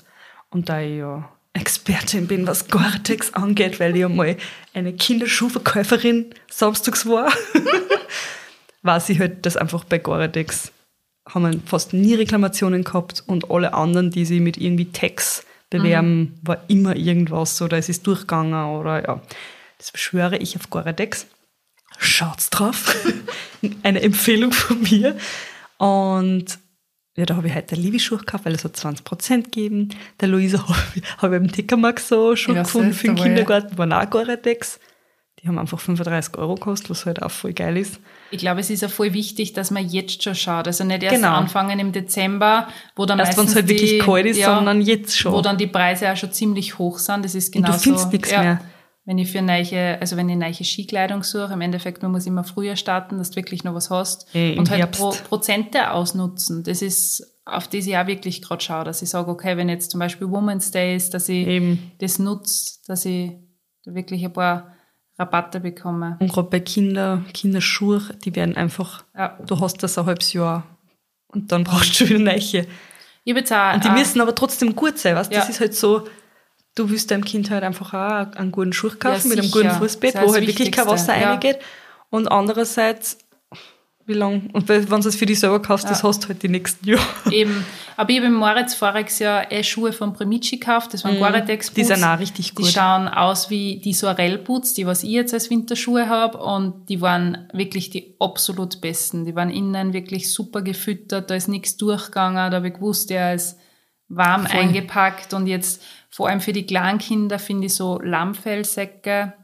Und 0.49 0.69
da 0.69 0.81
ich 0.81 0.99
ja 0.99 1.29
Expertin 1.53 2.27
bin, 2.27 2.47
was 2.47 2.69
Gore-Tex 2.69 3.35
angeht, 3.35 3.81
weil 3.81 3.97
ich 3.97 4.05
einmal 4.05 4.37
eine 4.73 4.93
Kinderschuhverkäuferin 4.95 6.35
samstags 6.51 7.07
war, 7.07 7.31
weiß 8.83 9.11
ich 9.11 9.21
halt, 9.21 9.45
dass 9.45 9.57
einfach 9.57 9.85
bei 9.85 9.99
Gore-Tex 9.99 10.73
haben 11.29 11.43
wir 11.43 11.61
fast 11.67 11.93
nie 11.93 12.15
Reklamationen 12.15 12.85
gehabt 12.85 13.25
und 13.27 13.51
alle 13.51 13.75
anderen, 13.75 14.11
die 14.11 14.25
sich 14.25 14.41
mit 14.41 14.57
irgendwie 14.57 14.93
Tags 14.93 15.45
bewerben, 15.71 16.39
war 16.43 16.63
immer 16.69 16.95
irgendwas 16.95 17.61
oder 17.61 17.77
es 17.77 17.89
ist 17.89 18.07
durchgegangen 18.07 18.77
oder 18.77 19.03
ja. 19.05 19.21
Das 19.79 19.93
beschwöre 19.93 20.39
ich 20.39 20.57
auf 20.57 20.71
Gore-Tex. 20.71 21.27
Schaut's 21.99 22.51
drauf. 22.51 22.95
Eine 23.83 24.03
Empfehlung 24.03 24.53
von 24.53 24.83
mir. 24.83 25.17
Und 25.79 26.59
ja, 27.17 27.25
da 27.25 27.37
habe 27.37 27.49
ich 27.49 27.55
heute 27.55 27.75
Livi-Schuhe 27.75 28.19
gekauft, 28.19 28.45
weil 28.45 28.55
es 28.55 28.65
hat 28.65 28.77
20% 28.77 29.45
gegeben. 29.45 29.89
Der 30.21 30.29
Luisa 30.29 30.59
habe 30.69 30.79
ich, 30.95 31.03
hab 31.19 31.31
ich 31.33 31.37
im 31.37 31.51
Tickermarkt 31.51 32.01
so 32.01 32.37
Schuhe 32.37 32.57
Ja, 32.57 32.63
gefunden 32.63 32.93
für 32.93 33.07
den 33.09 33.17
ja. 33.17 33.25
Kindergarten, 33.25 33.79
waren 33.79 33.93
auch 33.93 34.09
Gore-Tex. 34.11 34.79
Die 35.43 35.49
haben 35.49 35.59
einfach 35.59 35.79
35 35.79 36.37
Euro 36.39 36.55
gekostet, 36.55 36.91
was 36.91 37.07
halt 37.07 37.23
auch 37.23 37.31
voll 37.31 37.53
geil 37.53 37.77
ist. 37.77 38.01
Ich 38.31 38.39
glaube, 38.39 38.61
es 38.61 38.71
ist 38.71 38.83
ja 38.83 38.89
voll 38.89 39.13
wichtig, 39.13 39.53
dass 39.53 39.71
man 39.71 39.87
jetzt 39.87 40.23
schon 40.23 40.35
schaut. 40.35 40.67
Also 40.67 40.83
nicht 40.83 41.03
erst 41.03 41.17
Genau. 41.17 41.35
anfangen 41.35 41.79
im 41.79 41.93
Dezember, 41.93 42.69
wo 42.97 43.07
dann 43.07 43.19
Erst 43.19 43.37
meistens 43.37 43.55
halt 43.55 43.69
wirklich 43.69 43.93
die, 43.93 43.99
kalt 43.99 44.27
ist, 44.27 44.39
ja, 44.39 44.55
sondern 44.55 44.81
jetzt 44.81 45.17
schon. 45.17 45.33
Wo 45.33 45.41
dann 45.43 45.57
die 45.59 45.67
Preise 45.67 46.11
auch 46.11 46.17
schon 46.17 46.33
ziemlich 46.33 46.79
hoch 46.79 46.99
sind. 46.99 47.25
Das 47.25 47.35
ist 47.35 47.55
Und 47.55 47.69
du 47.69 47.73
findest 47.75 48.13
nichts 48.13 48.31
mehr. 48.31 48.61
Wenn 49.09 49.19
ich 49.19 49.31
für 49.31 49.41
neue, 49.41 50.01
also 50.01 50.17
wenn 50.17 50.29
ich 50.29 50.37
neue 50.37 50.53
Skikleidung 50.53 51.23
suche, 51.23 51.53
im 51.53 51.61
Endeffekt, 51.61 52.03
man 52.03 52.11
muss 52.11 52.27
immer 52.27 52.43
früher 52.45 52.75
starten, 52.77 53.19
dass 53.19 53.31
du 53.31 53.37
wirklich 53.37 53.63
noch 53.65 53.73
was 53.75 53.89
hast. 53.89 54.27
Im 54.35 54.59
und 54.59 54.69
halt 54.69 54.81
Herbst. 54.81 55.01
Pro, 55.01 55.11
Prozente 55.29 55.93
ausnutzen. 55.93 56.65
Das 56.65 56.83
ist, 56.83 57.25
auf 57.45 57.69
das 57.69 57.87
ich 57.87 57.97
auch 57.97 58.09
wirklich 58.09 58.43
gerade 58.43 58.63
schaue, 58.65 58.83
dass 58.85 59.03
ich 59.03 59.09
sage, 59.11 59.31
okay, 59.31 59.57
wenn 59.57 59.69
jetzt 59.69 59.93
zum 59.93 60.01
Beispiel 60.01 60.29
Women's 60.29 60.73
Day 60.73 60.97
ist, 60.97 61.15
dass 61.15 61.29
ich 61.29 61.47
Eben. 61.47 61.93
das 61.99 62.19
nutze, 62.19 62.79
dass 62.89 63.05
ich 63.05 63.31
da 63.85 63.95
wirklich 63.95 64.25
ein 64.25 64.33
paar 64.33 64.73
Rabatte 65.19 65.61
bekomme. 65.61 66.17
Und 66.19 66.33
gerade 66.33 66.51
bei 66.51 66.59
Kinder, 66.61 67.23
Kinderschuhe, 67.33 68.03
die 68.25 68.35
werden 68.35 68.57
einfach, 68.57 69.05
Ja. 69.17 69.39
du 69.47 69.61
hast 69.61 69.83
das 69.85 69.97
ein 69.99 70.07
halbes 70.07 70.33
Jahr 70.33 70.65
und 71.29 71.53
dann 71.53 71.63
brauchst 71.63 72.01
du 72.01 72.09
wieder 72.09 72.19
neue. 72.19 72.37
Ich 72.39 72.55
habe 73.33 73.39
jetzt 73.39 73.53
auch, 73.53 73.75
Und 73.75 73.85
die 73.85 73.89
auch- 73.89 73.93
müssen 73.95 74.21
aber 74.21 74.35
trotzdem 74.35 74.75
gut 74.75 74.99
sein, 74.99 75.15
weißt 75.15 75.31
du? 75.31 75.37
Das 75.37 75.45
Ja. 75.47 75.51
ist 75.51 75.61
halt 75.61 75.75
so, 75.77 76.07
du 76.77 76.89
willst 76.89 77.11
deinem 77.11 77.25
Kind 77.25 77.51
halt 77.51 77.65
einfach 77.65 77.93
auch 77.93 78.37
einen 78.39 78.53
guten 78.53 78.73
Schuh 78.73 78.91
kaufen 78.99 79.29
Ja, 79.31 79.35
mit 79.35 79.39
einem 79.41 79.51
guten 79.51 79.71
Fußbett, 79.71 80.15
wo 80.23 80.33
halt 80.33 80.47
wirklich 80.47 80.71
kein 80.71 80.87
Wasser 80.87 81.19
ja. 81.19 81.31
reingeht. 81.31 81.59
Und 82.11 82.29
andererseits, 82.29 83.19
wie 84.05 84.13
lang, 84.13 84.51
und 84.53 84.69
wenn 84.69 84.87
du 84.87 85.09
es 85.09 85.17
für 85.17 85.27
dich 85.27 85.41
selber 85.41 85.61
kaufst, 85.61 85.91
das 85.91 86.05
hast 86.05 86.23
du 86.25 86.29
halt 86.29 86.43
die 86.43 86.49
nächsten 86.49 86.87
Jahre. 86.89 87.03
Eben. 87.33 87.65
Aber 87.97 88.11
ich 88.11 88.19
habe 88.19 88.27
im 88.27 88.35
Moritz 88.35 88.75
voriges 88.75 89.19
Jahr 89.19 89.51
eh 89.51 89.65
Schuhe 89.65 89.93
von 89.93 90.13
Premici 90.13 90.59
gekauft. 90.59 90.93
Das 90.93 91.03
waren 91.03 91.19
Gore-Tex 91.19 91.71
Mhm. 91.71 91.75
Die 91.75 91.85
sind 91.85 92.05
auch 92.05 92.19
richtig 92.19 92.51
Die 92.51 92.55
gut. 92.55 92.67
schauen 92.67 93.09
aus 93.09 93.49
wie 93.49 93.81
die 93.81 93.95
Sorel-Boots, 93.95 94.75
die 94.75 94.87
was 94.87 95.03
ich 95.03 95.11
jetzt 95.11 95.33
als 95.33 95.49
Winterschuhe 95.51 96.09
habe. 96.09 96.39
Und 96.39 96.89
die 96.91 97.01
waren 97.01 97.49
wirklich 97.55 97.89
die 97.89 98.15
absolut 98.21 98.83
besten. 98.83 99.25
Die 99.25 99.35
waren 99.35 99.51
innen 99.51 99.95
wirklich 99.95 100.31
super 100.31 100.61
gefüttert. 100.61 101.31
Da 101.31 101.35
ist 101.35 101.49
nichts 101.49 101.79
durchgegangen. 101.79 102.51
Da 102.51 102.59
habe 102.59 102.69
ich 102.69 102.75
gewusst, 102.75 103.09
der 103.09 103.35
ist 103.35 103.59
warm 104.09 104.47
Voll. 104.47 104.61
eingepackt. 104.61 105.33
Und 105.33 105.47
jetzt 105.47 105.83
vor 106.17 106.29
allem 106.29 106.41
für 106.41 106.53
die 106.55 106.65
kleinen 106.65 106.99
Kinder 106.99 107.39
finde 107.39 107.67
ich 107.67 107.75
so 107.75 108.01
Lammfellsäcke 108.01 109.35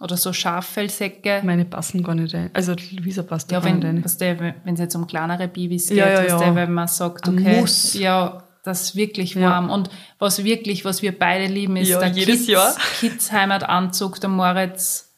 oder 0.00 0.16
so 0.16 0.32
Schaffellsäcke. 0.32 1.40
Meine 1.44 1.64
passen 1.64 2.04
gar 2.04 2.14
nicht 2.14 2.32
rein. 2.32 2.50
Also 2.54 2.74
Luisa 2.92 3.22
passt 3.24 3.50
da 3.50 3.56
Ja, 3.56 3.60
gar 3.60 3.70
nicht 3.72 3.82
wenn 3.82 3.96
rein. 3.96 4.14
der, 4.20 4.54
wenn 4.64 4.74
es 4.74 4.80
jetzt 4.80 4.94
um 4.94 5.06
kleinere 5.06 5.48
Babys 5.48 5.88
geht, 5.88 5.98
Ja, 5.98 6.08
ja, 6.08 6.22
ja. 6.24 6.38
Der, 6.38 6.54
wenn 6.54 6.72
man 6.72 6.86
sagt, 6.86 7.26
Ein 7.28 7.38
okay, 7.40 7.60
Muss. 7.60 7.94
ja, 7.94 8.44
das 8.62 8.82
ist 8.82 8.96
wirklich 8.96 9.34
Ja. 9.34 9.50
warm. 9.50 9.68
Und 9.68 9.90
was 10.20 10.44
wirklich, 10.44 10.84
was 10.84 11.02
wir 11.02 11.18
beide 11.18 11.52
lieben, 11.52 11.76
ist 11.76 11.88
Ja, 11.88 11.98
der 11.98 12.08
jedes 12.10 12.36
Kids, 12.36 12.46
Jahr. 12.48 12.74
Kids 13.00 13.32
Heimatanzug, 13.32 14.20
der 14.20 14.30
Moritz. 14.30 15.08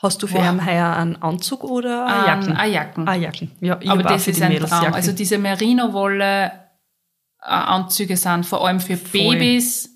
Hast 0.00 0.22
du 0.22 0.26
für 0.28 0.38
ihn 0.38 0.64
heuer 0.64 0.94
einen 0.94 1.16
Anzug 1.22 1.64
oder 1.64 2.06
eine 2.06 2.26
Jacken? 2.26 2.56
eine 2.56 2.72
Jacken. 2.72 3.08
Ah, 3.08 3.14
Jacken. 3.16 3.50
Ja, 3.60 3.78
ich 3.80 3.90
Aber 3.90 4.02
das 4.04 4.28
ist 4.28 4.40
ein 4.42 4.52
Mädels 4.52 4.70
Traum. 4.70 4.82
Jacken. 4.82 4.94
Also 4.94 5.10
diese 5.12 5.38
Merino-Wolle 5.38 6.44
äh, 6.46 6.52
Anzüge 7.48 8.16
sind 8.16 8.46
vor 8.46 8.64
allem 8.64 8.78
für 8.78 8.96
Voll. 8.96 9.34
Babys, 9.34 9.90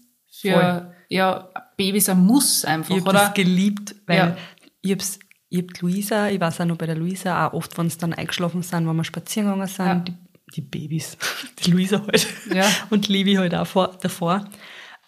für 0.50 0.94
ja, 1.09 1.48
Babys 1.76 2.09
ein 2.09 2.20
Muss 2.24 2.64
einfach, 2.64 2.90
Ich 2.94 3.00
habe 3.00 3.11
oder? 3.11 3.18
das 3.20 3.35
geliebt, 3.35 3.94
weil 4.07 4.16
Ja. 4.16 4.37
ich 4.81 4.92
hab's, 4.92 5.18
ich 5.48 5.59
hab 5.62 5.81
Luisa, 5.81 6.28
ich 6.28 6.40
weiß 6.40 6.61
auch 6.62 6.64
noch 6.66 6.76
bei 6.76 6.87
der 6.87 6.96
Luisa, 6.96 7.46
auch 7.48 7.52
oft, 7.52 7.76
wenn 7.78 7.90
sie 7.90 7.98
dann 7.98 8.14
eingeschlafen 8.14 8.62
sind, 8.62 8.87
wenn 8.88 8.96
wir 8.96 9.05
spazieren 9.05 9.48
gegangen 9.50 9.68
sind, 9.68 9.87
Ja. 9.87 9.94
die, 9.96 10.14
die 10.55 10.61
Babys, 10.62 11.16
die 11.64 11.70
Luisa 11.70 12.00
halt 12.07 12.26
Ja. 12.55 12.66
und 12.90 13.09
Levi 13.09 13.35
halt 13.35 13.55
auch 13.55 13.66
vor, 13.66 13.96
davor. 14.00 14.44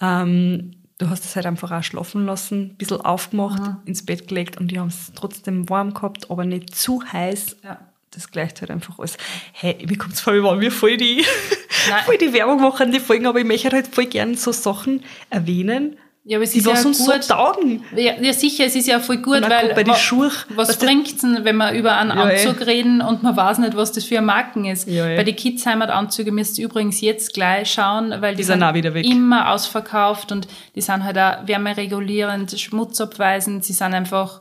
Ähm, 0.01 0.73
du 0.99 1.09
hast 1.09 1.25
es 1.25 1.35
halt 1.37 1.47
einfach 1.47 1.71
auch 1.73 1.83
schlafen 1.83 2.27
lassen, 2.27 2.63
ein 2.73 2.77
bisschen 2.77 3.01
aufgemacht, 3.01 3.63
ins 3.87 4.05
Bett 4.05 4.29
gelegt 4.29 4.59
und 4.59 4.71
die 4.71 4.79
haben 4.79 4.89
es 4.89 5.13
trotzdem 5.15 5.69
warm 5.71 5.95
gehabt, 5.95 6.31
aber 6.31 6.45
nicht 6.45 6.75
zu 6.75 7.03
heiß. 7.13 7.57
Ja. 7.65 7.79
Das 8.15 8.31
gleicht 8.31 8.61
halt 8.61 8.71
einfach 8.71 8.99
alles. 8.99 9.17
Hey, 9.53 9.77
mir 9.89 9.99
kommt's 9.99 10.21
vor, 10.21 10.35
wie 10.35 10.43
waren 10.43 10.61
wir 10.61 10.71
voll 10.73 10.97
die, 10.97 11.25
voll 12.07 12.19
die 12.19 12.33
Werbung 12.33 12.61
machen, 12.61 12.93
die 12.93 13.01
Folgen, 13.01 13.27
aber 13.27 13.39
ich 13.41 13.45
möchte 13.47 13.71
halt 13.71 13.89
voll 13.89 14.07
gern 14.07 14.35
so 14.37 14.53
Sachen 14.53 15.03
erwähnen, 15.31 15.97
Ja, 16.25 16.39
aber 16.39 16.45
es 16.45 16.55
ist 16.55 16.65
was 16.67 16.83
ja 16.83 16.89
uns 16.89 17.05
so 17.05 17.11
gut. 17.13 17.29
taugen. 17.29 17.85
Ja, 17.97 18.15
ja, 18.21 18.33
sicher, 18.33 18.65
es 18.67 18.75
ist 18.77 18.87
ja 18.89 18.99
voll 19.01 19.19
gut, 19.19 19.43
weil 19.43 19.75
bei 19.75 19.83
den 19.83 19.93
wa- 19.93 19.97
Schuhen. 19.97 20.31
was 20.51 20.79
du- 20.79 20.87
bringt's 20.87 21.17
denn, 21.17 21.45
wenn 21.45 21.57
wir 21.57 21.73
über 21.73 21.97
einen 21.99 22.11
Ja, 22.17 22.31
eh. 22.31 22.47
Anzug 22.47 22.67
reden 22.67 23.01
und 23.03 23.23
man 23.23 23.37
weiß 23.37 23.59
nicht, 23.59 23.77
was 23.77 23.93
das 23.93 24.05
für 24.05 24.19
ein 24.19 24.25
Marken 24.25 24.65
ist? 24.65 24.89
Ja, 24.89 25.07
eh. 25.09 25.17
Bei 25.17 25.25
den 25.25 25.37
Kids-Heimat-Anzüge 25.37 26.33
müsst 26.33 26.59
ihr 26.59 26.65
übrigens 26.67 27.01
jetzt 27.01 27.35
gleich 27.35 27.73
schauen, 27.73 28.11
weil 28.21 28.33
die, 28.35 28.39
Die 28.39 28.45
sind 28.45 28.61
weg. 28.63 29.05
immer 29.05 29.51
ausverkauft 29.51 30.33
und 30.33 30.47
die 30.77 30.81
sind 30.81 31.05
halt 31.05 31.19
auch 31.19 31.47
wärmeregulierend, 31.47 32.59
schmutzabweisend, 32.59 33.65
sie 33.65 33.73
sind 33.75 33.93
einfach 33.93 34.41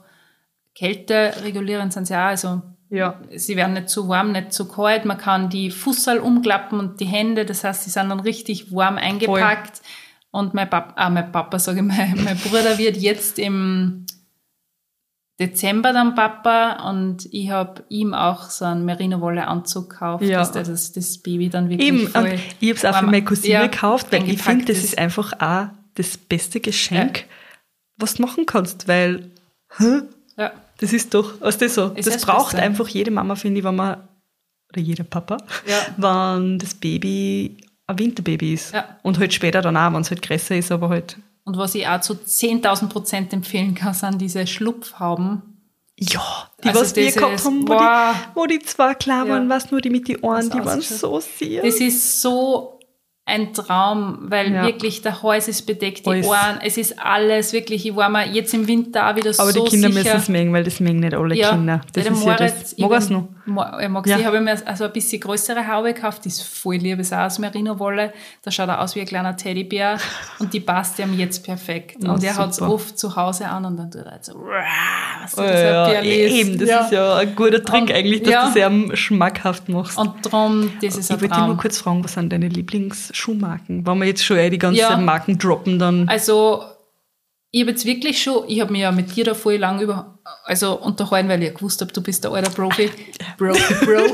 kälteregulierend 0.75 1.93
sind 1.93 2.07
sie 2.07 2.15
auch, 2.15 2.19
also 2.33 2.61
Ja. 2.93 3.19
sie 3.35 3.55
werden 3.55 3.73
nicht 3.73 3.89
zu 3.89 4.07
warm, 4.07 4.31
nicht 4.31 4.53
zu 4.53 4.67
kalt. 4.67 5.03
Man 5.05 5.17
kann 5.17 5.49
die 5.49 5.71
Fußsal 5.71 6.19
umklappen 6.19 6.79
und 6.79 6.99
die 6.99 7.05
Hände, 7.05 7.43
das 7.45 7.63
heißt, 7.63 7.83
sie 7.83 7.89
sind 7.89 8.09
dann 8.09 8.19
richtig 8.19 8.71
warm 8.73 8.97
eingepackt. 8.97 9.81
Und 10.29 10.53
mein 10.53 10.69
Papa, 10.69 10.93
ah, 10.95 11.09
mein 11.09 11.31
Papa, 11.31 11.57
sage 11.59 11.79
ich, 11.79 11.85
mein, 11.85 12.21
mein 12.23 12.37
Bruder 12.37 12.77
wird 12.77 12.97
jetzt 12.97 13.39
im 13.39 14.05
Dezember 15.39 15.91
dann 15.93 16.13
Papa 16.13 16.89
und 16.89 17.27
ich 17.31 17.49
habe 17.49 17.83
ihm 17.89 18.13
auch 18.13 18.49
so 18.51 18.65
einen 18.65 18.85
Merino-Wolle-Anzug 18.85 19.89
gekauft, 19.89 20.23
Ja. 20.23 20.37
dass 20.39 20.51
der 20.51 20.63
das, 20.63 20.91
das 20.91 21.17
Baby 21.17 21.49
dann 21.49 21.69
wirklich 21.69 21.87
Eben, 21.87 22.07
voll 22.07 22.23
und 22.25 22.33
ich 22.59 22.69
habe 22.69 22.77
es 22.77 22.85
auch 22.85 22.99
für 22.99 23.05
meine 23.05 23.23
Cousine 23.23 23.53
ja, 23.53 23.61
gekauft, 23.63 24.11
weil 24.11 24.29
ich 24.29 24.41
finde, 24.41 24.65
das 24.65 24.77
ist 24.83 24.97
einfach 24.99 25.33
auch 25.39 25.67
das 25.95 26.17
beste 26.17 26.59
Geschenk, 26.59 27.25
was 27.97 28.15
du 28.15 28.21
machen 28.21 28.45
kannst, 28.45 28.87
weil 28.87 29.31
hä, 29.77 30.01
Ja, 30.37 30.51
das 30.79 30.93
ist 30.93 31.13
doch, 31.13 31.33
was 31.41 31.57
das 31.57 31.75
so, 31.75 31.87
Ist 31.95 32.07
das 32.07 32.15
das 32.15 32.25
braucht 32.25 32.51
Beste. 32.51 32.61
einfach 32.65 32.87
jede 32.87 33.11
Mama, 33.11 33.35
finde 33.35 33.59
ich, 33.59 33.63
wenn 33.65 33.75
man, 33.75 34.07
oder 34.71 34.81
jeder 34.81 35.03
Papa, 35.03 35.37
Ja. 35.67 35.77
wenn 35.97 36.59
das 36.59 36.73
Baby 36.73 37.57
ein 37.87 37.99
Winterbaby 37.99 38.53
ist. 38.53 38.73
Ja. 38.73 38.97
Und 39.03 39.19
halt 39.19 39.33
später 39.33 39.61
dann 39.61 39.77
auch, 39.77 39.93
wenn 39.93 40.01
es 40.01 40.09
halt 40.09 40.21
größer 40.21 40.55
ist, 40.55 40.71
aber 40.71 40.89
halt, 40.89 41.17
und 41.45 41.57
was 41.57 41.75
ich 41.75 41.85
auch 41.87 41.99
zu 41.99 42.13
10.000 42.13 42.87
Prozent 42.87 43.33
empfehlen 43.33 43.75
kann, 43.75 43.93
sind 43.93 44.19
diese 44.21 44.47
Schlupfhauben. 44.47 45.41
ja, 45.99 46.21
die, 46.63 46.69
Also 46.69 46.81
was 46.81 46.95
wir 46.95 47.11
gehabt 47.11 47.43
haben, 47.45 47.61
wo 47.63 47.65
boah. 47.65 48.13
die, 48.33 48.35
wo 48.35 48.45
die 48.45 48.59
zwei 48.59 48.93
klar 48.95 49.25
Ja. 49.27 49.33
waren, 49.33 49.49
was 49.49 49.69
nur 49.69 49.81
die 49.81 49.89
mit 49.89 50.07
die 50.07 50.17
Ohren, 50.19 50.49
die 50.49 50.63
waren 50.63 50.81
so 50.81 51.19
süß. 51.19 51.61
Das 51.61 51.75
ist 51.75 52.21
so 52.21 52.72
ein 53.25 53.53
Traum, 53.53 54.17
weil 54.23 54.51
Ja. 54.51 54.63
wirklich 54.65 55.01
der 55.01 55.23
Hals 55.23 55.47
ist 55.47 55.61
bedeckt, 55.65 56.05
die 56.05 56.09
Alles. 56.09 56.27
Ohren, 56.27 56.59
es 56.61 56.75
ist 56.77 56.99
alles 56.99 57.53
wirklich. 57.53 57.85
Ich 57.85 57.95
war 57.95 58.09
mir 58.09 58.27
jetzt 58.27 58.53
im 58.53 58.67
Winter 58.67 59.09
auch 59.09 59.15
wieder 59.15 59.29
aber 59.37 59.51
so 59.53 59.63
die 59.63 59.69
Kinder 59.69 59.87
müssen 59.87 60.07
es 60.17 60.27
mögen, 60.27 60.51
weil 60.51 60.65
das 60.65 60.81
mögen 60.81 60.99
nicht 60.99 61.13
alle 61.13 61.33
ja, 61.33 61.51
Kinder. 61.51 61.79
Das 61.93 62.05
ist 62.05 62.09
ja 62.09 62.15
Moritz, 62.17 62.59
das. 62.59 62.73
ich 62.73 62.79
Mag 62.85 63.07
bin- 63.07 63.13
noch? 63.45 63.79
Er 63.79 63.87
mag 63.89 64.05
Ja. 64.07 64.17
Ich 64.19 64.25
habe 64.25 64.41
mir 64.41 64.57
also 64.67 64.83
ein 64.85 64.91
bisschen 64.91 65.21
größere 65.21 65.65
Haube 65.67 65.93
gekauft, 65.93 66.25
die 66.25 66.29
ist 66.29 66.43
voll 66.43 66.75
lieb, 66.75 66.99
ist 66.99 67.13
auch 67.13 67.19
aus 67.19 67.39
Merino-Wolle. 67.39 68.11
Da 68.41 68.51
schaut 68.51 68.67
er 68.67 68.81
aus 68.81 68.93
wie 68.95 68.99
ein 69.01 69.05
kleiner 69.07 69.37
Teddybär 69.37 69.97
und 70.39 70.53
die 70.53 70.59
passt 70.59 70.99
ihm 70.99 71.17
jetzt 71.17 71.45
perfekt. 71.45 71.97
Na, 72.01 72.13
und 72.13 72.23
er 72.25 72.35
hat 72.35 72.49
es 72.51 72.61
oft 72.61 72.97
zu 72.99 73.15
Hause 73.15 73.47
an 73.47 73.63
und 73.63 73.77
dann 73.77 73.89
tut 73.89 74.01
er 74.05 74.11
halt 74.11 74.25
so, 74.25 74.33
was 74.35 75.35
Ja, 75.37 75.85
das 75.85 75.93
ja, 75.93 75.99
ist. 75.99 76.05
eben, 76.33 76.59
das 76.59 76.69
ist 76.85 76.91
ja 76.91 77.15
ein 77.17 77.35
guter 77.35 77.63
Trick 77.63 77.81
Und- 77.83 77.91
eigentlich, 77.93 78.23
dass 78.23 78.31
ja. 78.33 78.47
du 78.47 78.51
sehr 78.89 78.97
schmackhaft 78.97 79.69
machst. 79.69 79.97
Und 79.97 80.13
darum, 80.25 80.71
das 80.81 80.97
ist 80.97 81.09
ich 81.09 81.15
ein 81.15 81.21
wollte 81.21 81.33
dich 81.33 81.37
nur 81.37 81.47
Traum. 81.47 81.57
kurz 81.57 81.77
fragen, 81.77 82.03
was 82.03 82.13
sind 82.13 82.31
deine 82.33 82.49
Lieblingsschuhmarken? 83.13 83.85
Wenn 83.85 83.97
wir 83.99 84.05
jetzt 84.05 84.23
schon 84.25 84.37
eh 84.37 84.49
die 84.49 84.57
ganzen 84.57 84.79
Ja. 84.79 84.97
Marken 84.97 85.37
droppen, 85.37 85.79
dann 85.79 86.07
Also, 86.09 86.63
ich 87.51 87.61
habe 87.61 87.71
jetzt 87.71 87.85
wirklich 87.85 88.21
schon, 88.21 88.45
ich 88.47 88.59
habe 88.61 88.71
mich 88.71 88.81
ja 88.81 88.91
mit 88.91 89.15
dir 89.15 89.23
da 89.25 89.33
voll 89.33 89.57
lang 89.57 89.79
über, 89.79 90.19
also 90.45 90.79
unterhalten, 90.79 91.29
weil 91.29 91.41
ich 91.43 91.49
ja 91.49 91.53
gewusst 91.53 91.81
habe, 91.81 91.91
du 91.93 92.01
bist 92.01 92.23
der 92.23 92.31
alte 92.31 92.49
Profi, 92.49 92.89
Profi, 93.37 93.73
Bro, 93.85 94.05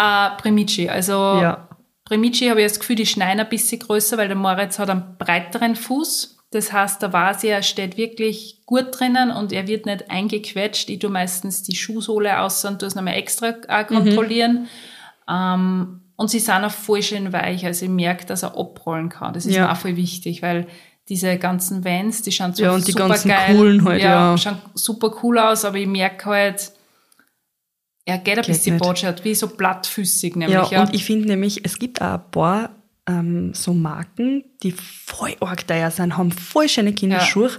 äh, 0.00 0.30
Primici. 0.40 0.88
Also, 0.88 1.12
ja. 1.12 1.68
Primici 2.04 2.46
habe 2.48 2.60
ich 2.62 2.68
das 2.68 2.78
Gefühl, 2.78 2.96
die 2.96 3.06
schneiden 3.06 3.40
ein 3.40 3.48
bisschen 3.48 3.80
größer, 3.80 4.16
weil 4.16 4.28
der 4.28 4.36
Moritz 4.36 4.78
hat 4.78 4.90
einen 4.90 5.16
breiteren 5.18 5.74
Fuß. 5.74 6.34
Das 6.52 6.72
heißt, 6.72 7.02
der 7.02 7.12
Vasi, 7.12 7.48
er 7.48 7.64
steht 7.64 7.96
wirklich 7.96 8.62
gut 8.66 8.86
drinnen 8.92 9.32
und 9.32 9.52
er 9.52 9.66
wird 9.66 9.84
nicht 9.86 10.08
eingequetscht. 10.08 10.88
Ich 10.88 11.00
tue 11.00 11.10
meistens 11.10 11.64
die 11.64 11.74
Schuhsohle 11.74 12.40
aus 12.40 12.64
und 12.64 12.78
tue 12.78 12.86
es 12.86 12.94
nochmal 12.94 13.14
extra 13.14 13.48
Mhm. 13.50 13.86
kontrollieren. 13.88 14.68
Ähm, 15.28 16.02
und 16.16 16.30
sie 16.30 16.38
sind 16.40 16.64
auch 16.64 16.70
voll 16.70 17.02
schön 17.02 17.32
weich. 17.32 17.64
Also 17.66 17.84
ich 17.84 17.90
merke, 17.90 18.26
dass 18.26 18.42
er 18.42 18.56
abrollen 18.58 19.08
kann. 19.08 19.32
Das 19.34 19.46
ist 19.46 19.54
Ja. 19.54 19.66
mir 19.66 19.72
auch 19.72 19.76
voll 19.76 19.96
wichtig, 19.96 20.42
weil 20.42 20.66
diese 21.08 21.36
ganzen 21.38 21.84
Vans, 21.84 22.22
die 22.22 22.32
schauen 22.32 22.52
so 22.54 22.62
Ja, 22.64 22.72
und 22.72 22.86
die 22.86 22.92
super 22.92 23.08
ganzen 23.08 23.28
geil. 23.28 23.54
coolen 23.56 23.84
halt, 23.84 24.02
ja. 24.02 24.36
schauen 24.38 24.58
super 24.74 25.14
cool 25.22 25.38
aus, 25.38 25.64
aber 25.64 25.76
ich 25.78 25.86
merke 25.86 26.26
halt, 26.26 26.72
er 28.04 28.18
geht 28.18 28.38
ein 28.38 28.42
Geht 28.42 28.46
bisschen 28.46 28.78
botschert, 28.78 29.24
wie 29.24 29.34
so 29.34 29.48
plattfüßig 29.48 30.36
nämlich. 30.36 30.54
Ja, 30.56 30.68
Ja, 30.70 30.80
und 30.82 30.94
ich 30.94 31.04
finde 31.04 31.26
nämlich, 31.28 31.64
es 31.64 31.78
gibt 31.78 32.00
auch 32.00 32.14
ein 32.14 32.30
paar 32.30 32.70
ähm, 33.08 33.52
so 33.54 33.72
Marken, 33.72 34.44
die 34.62 34.72
voll 34.72 35.36
arg 35.40 35.66
teuer 35.66 35.90
sind, 35.90 36.16
haben 36.16 36.32
voll 36.32 36.68
schöne 36.68 36.92
Kinderschuhe 36.92 37.50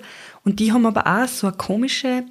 und 0.43 0.60
die 0.60 0.72
haben 0.74 0.86
aber 0.86 1.06
auch 1.08 1.28
so 1.28 1.48
eine 1.48 1.56
komische, 1.58 2.24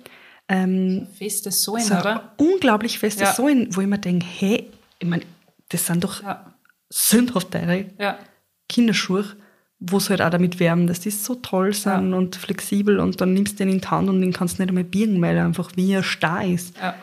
ähm, 0.49 1.07
Feste 1.19 1.51
Sohlen, 1.51 1.83
so 1.85 1.95
oder? 1.95 2.33
unglaublich 2.37 2.99
feste 2.99 3.25
Ja. 3.25 3.33
Sohlen, 3.33 3.75
wo 3.75 3.81
ich 3.81 3.87
mir 3.87 3.99
denke, 3.99 4.25
hey, 4.27 4.71
ich 4.99 5.09
meine, 5.09 5.23
das 5.70 5.87
sind 5.87 6.05
doch 6.05 6.22
Ja, 6.22 6.55
sündhaft 6.90 7.50
teure 7.50 7.87
ja. 7.98 8.18
Kinderschuhe, 8.68 9.24
wo 9.79 9.98
sie 10.00 10.11
halt 10.11 10.22
auch 10.22 10.31
damit 10.31 10.59
werben, 10.61 10.87
dass 10.87 11.00
die 11.00 11.11
so 11.11 11.35
toll 11.37 11.72
sind 11.74 12.14
und 12.14 12.37
flexibel 12.37 12.98
und 12.98 13.20
dann 13.20 13.35
nimmst 13.35 13.55
du 13.55 13.64
den 13.64 13.74
in 13.74 13.81
die 13.81 13.87
Hand 13.88 14.09
und 14.09 14.20
den 14.20 14.33
kannst 14.33 14.59
du 14.59 14.62
nicht 14.62 14.70
einmal 14.70 14.85
biegen, 14.85 15.20
weil 15.22 15.37
er 15.37 15.44
einfach 15.44 15.70
wie 15.76 15.92
er 15.92 16.02
starr 16.02 16.44
ist. 16.44 16.76
ja. 16.79 16.94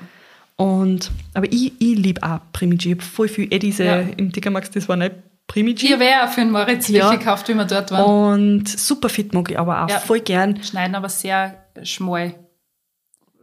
Und, 0.55 1.09
aber 1.33 1.51
ich, 1.51 1.73
ich 1.81 1.97
liebe 1.97 2.21
auch 2.21 2.39
Primici. 2.53 2.89
Ich 2.91 2.95
habe 2.97 3.03
voll 3.03 3.27
viel, 3.27 3.51
eh 3.51 3.57
diese, 3.57 3.85
Ja. 3.85 3.99
im 4.01 4.31
Dickermax, 4.31 4.69
das 4.69 4.87
war 4.87 4.95
nicht 4.95 5.15
Primici. 5.47 5.87
Ich 5.87 5.93
habe 5.93 6.05
auch 6.23 6.29
für 6.31 6.41
den 6.41 6.51
Moritz 6.51 6.87
Ja. 6.89 7.09
gekauft, 7.13 7.47
wie 7.49 7.55
wir 7.55 7.65
dort 7.65 7.89
waren. 7.91 8.59
Und 8.59 8.69
Superfit 8.69 9.33
mag 9.33 9.49
ich 9.49 9.57
aber 9.57 9.83
auch 9.83 9.89
Ja. 9.89 9.97
voll 9.99 10.19
gern. 10.19 10.61
Schneiden 10.63 10.93
aber 10.95 11.09
sehr 11.09 11.65
schmal. 11.81 12.35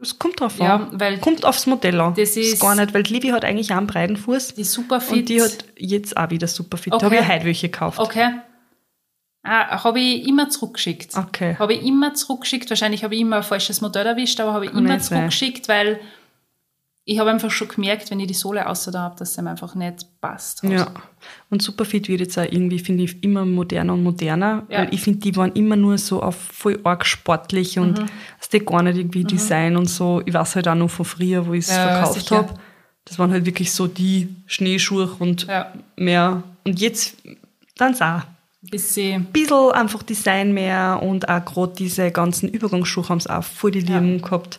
Es 0.03 0.19
kommt 0.19 0.41
drauf 0.41 0.59
Ja, 0.59 0.77
an. 0.77 0.89
weil 1.01 1.19
kommt 1.19 1.45
aufs 1.45 1.67
Modell 1.67 2.01
an. 2.01 2.15
das 2.15 2.37
ist- 2.37 2.61
gar 2.61 2.75
nicht, 2.75 2.95
weil 2.95 3.03
die 3.03 3.13
Livi 3.15 3.29
hat 3.29 3.45
eigentlich 3.45 3.73
auch 3.73 3.77
einen 3.77 3.87
breiten 3.87 4.17
Fuß. 4.17 4.55
Die 4.55 4.65
Superfit. 4.65 5.19
Und 5.19 5.29
die 5.29 5.43
hat 5.43 5.65
jetzt 5.77 6.17
auch 6.17 6.31
wieder 6.31 6.47
Superfit. 6.49 6.93
Okay. 6.95 7.01
Da 7.01 7.07
habe 7.07 7.17
ich 7.23 7.29
heute 7.29 7.45
welche 7.45 7.69
gekauft. 7.69 7.99
Okay. 7.99 8.31
Ah, 9.43 9.83
habe 9.85 10.01
ich 10.01 10.27
immer 10.29 10.51
zurückgeschickt. 10.51 11.17
Okay. 11.17 11.57
Habe 11.59 11.73
ich 11.75 11.83
immer 11.83 12.13
zurückgeschickt. 12.15 12.69
Wahrscheinlich 12.69 13.05
habe 13.05 13.15
ich 13.15 13.23
immer 13.23 13.37
ein 13.37 13.43
falsches 13.43 13.81
Modell 13.81 14.07
erwischt, 14.07 14.39
aber 14.41 14.53
habe 14.53 14.67
ich 14.67 14.73
immer 14.73 14.89
sein. 14.89 15.01
zurückgeschickt, 15.01 15.67
weil 15.69 15.99
ich 17.05 17.19
habe 17.19 17.31
einfach 17.31 17.51
schon 17.51 17.69
gemerkt, 17.69 18.11
wenn 18.11 18.21
ich 18.21 18.29
die 18.29 18.35
Sohle 18.35 18.69
außer 18.69 18.91
da 18.93 19.01
habe, 19.01 19.17
dass 19.19 19.31
es 19.33 19.39
ihm 19.39 19.47
einfach 19.47 19.75
nicht 19.75 20.07
passt. 20.21 20.63
Ja. 20.63 20.93
Und 21.49 21.63
Superfit 21.63 22.09
wird 22.09 22.21
jetzt 22.21 22.39
auch 22.39 22.45
irgendwie, 22.45 22.79
finde 22.79 23.05
ich, 23.05 23.23
immer 23.25 23.45
moderner 23.45 23.95
und 23.95 24.03
moderner. 24.03 24.65
Ja. 24.69 24.81
Weil 24.81 24.95
ich 24.95 25.01
finde, 25.01 25.19
die 25.21 25.35
waren 25.37 25.53
immer 25.53 25.77
nur 25.77 25.99
so 25.99 26.23
auf 26.23 26.37
voll 26.37 26.79
arg 26.85 27.05
sportlich 27.07 27.79
und 27.79 27.99
Mhm. 27.99 28.07
es 28.41 28.53
mhm. 28.53 28.65
gar 28.65 28.83
nicht 28.83 28.99
irgendwie 28.99 29.25
Design 29.25 29.77
und 29.77 29.87
so. 29.87 30.23
Ich 30.25 30.35
weiß 30.35 30.57
halt 30.57 30.69
auch 30.69 30.75
noch 30.75 30.91
von 30.91 31.05
früher, 31.05 31.47
wo 31.47 31.55
ich 31.55 31.65
es 31.65 31.71
Ja, 31.71 31.97
verkauft 32.05 32.31
habe. 32.31 32.55
Das 33.07 33.19
waren 33.19 33.33
halt 33.33 33.47
wirklich 33.47 33.73
so 33.73 33.87
die 33.87 34.29
Schneeschuhe 34.47 35.11
und 35.19 35.47
Ja. 35.47 35.73
mehr. 35.97 36.43
Und 36.65 36.81
jetzt 36.81 37.17
dann 37.77 37.95
auch. 37.95 38.01
Ein 38.63 38.69
Bisschen, 38.71 39.25
bisschen 39.25 39.73
einfach 39.73 40.03
Design 40.03 40.53
mehr 40.53 41.01
und 41.03 41.27
auch 41.31 41.43
gerade 41.47 41.73
diese 41.79 42.11
ganzen 42.11 42.47
Übergangsschuhe 42.51 43.09
haben 43.09 43.17
es 43.17 43.27
auch 43.27 43.43
voll 43.43 43.71
die 43.71 43.81
Lieben 43.81 44.21
gehabt. 44.21 44.59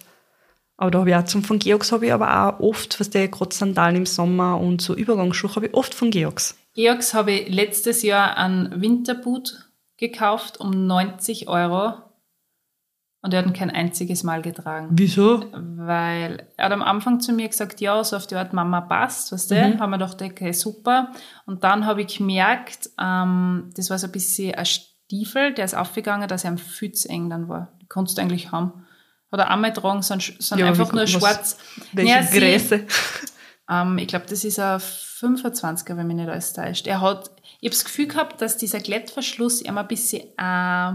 Aber 0.81 0.89
da 0.89 0.99
habe 1.01 1.11
ich 1.11 1.15
auch 1.15 1.25
zum 1.25 1.43
von 1.43 1.59
Georgs 1.59 1.91
habe 1.91 2.07
ich 2.07 2.11
aber 2.11 2.47
auch 2.47 2.59
oft, 2.59 2.99
was 2.99 3.11
der 3.11 3.27
gerade 3.27 3.53
Sandalen 3.53 3.97
im 3.97 4.05
Sommer 4.07 4.59
und 4.59 4.81
so 4.81 4.95
Übergangsschuhe 4.95 5.55
habe 5.55 5.67
ich 5.67 5.75
oft 5.75 5.93
von 5.93 6.09
Georgs. 6.09 6.57
Georgs 6.73 7.13
habe 7.13 7.33
ich 7.33 7.53
letztes 7.53 8.01
Jahr 8.01 8.35
einen 8.35 8.81
Winterboot 8.81 9.69
gekauft 9.97 10.59
um 10.59 10.87
90 10.87 11.47
Euro 11.47 11.93
und 13.21 13.31
er 13.31 13.41
hat 13.41 13.45
ihn 13.45 13.53
kein 13.53 13.69
einziges 13.69 14.23
Mal 14.23 14.41
getragen. 14.41 14.87
Wieso? 14.93 15.45
Weil 15.51 16.47
er 16.57 16.65
hat 16.65 16.71
am 16.71 16.81
Anfang 16.81 17.19
zu 17.19 17.31
mir 17.31 17.47
gesagt, 17.47 17.79
ja, 17.79 18.03
so 18.03 18.15
auf 18.15 18.25
die 18.25 18.33
Art 18.33 18.53
Mama 18.53 18.81
passt, 18.81 19.31
weißt 19.31 19.51
du? 19.51 19.55
Mhm. 19.55 19.79
Haben 19.79 19.91
wir 19.91 19.99
gedacht, 19.99 20.19
okay, 20.19 20.51
super. 20.51 21.11
Und 21.45 21.63
dann 21.63 21.85
habe 21.85 22.01
ich 22.01 22.17
gemerkt, 22.17 22.89
ähm, 22.99 23.69
das 23.75 23.91
war 23.91 23.99
so 23.99 24.07
ein 24.07 24.11
bisschen 24.11 24.55
ein 24.55 24.65
Stiefel, 24.65 25.53
der 25.53 25.65
ist 25.65 25.75
aufgegangen, 25.75 26.27
dass 26.27 26.43
er 26.43 26.49
am 26.49 26.57
Füß 26.57 27.05
eng 27.05 27.29
dann 27.29 27.49
war. 27.49 27.71
Die 27.83 27.85
konntest 27.85 28.17
du 28.17 28.23
eigentlich 28.23 28.51
haben. 28.51 28.87
Hat 29.31 29.39
er 29.39 29.49
einmal 29.49 29.71
getragen, 29.71 30.01
sind, 30.01 30.21
sind 30.39 30.59
Ja, 30.59 30.67
einfach 30.67 30.91
wie- 30.91 30.95
nur 30.95 31.03
was- 31.03 31.09
schwarz. 31.11 31.57
Welche 31.93 32.23
sie- 32.23 32.39
Größe? 32.39 32.85
ähm, 33.69 33.97
ich 33.97 34.07
glaube, 34.07 34.25
das 34.27 34.43
ist 34.43 34.59
ein 34.59 34.79
25er, 34.79 35.95
wenn 35.97 36.07
mich 36.07 36.17
nicht 36.17 36.29
alles 36.29 36.53
täuscht. 36.53 36.87
Er 36.87 36.99
hat, 37.01 37.31
ich 37.59 37.67
habe 37.67 37.75
das 37.75 37.85
Gefühl 37.85 38.07
gehabt, 38.07 38.41
dass 38.41 38.57
dieser 38.57 38.79
Klettverschluss 38.79 39.61
ihm 39.61 39.77
ein 39.77 39.87
bisschen 39.87 40.23
äh, 40.37 40.93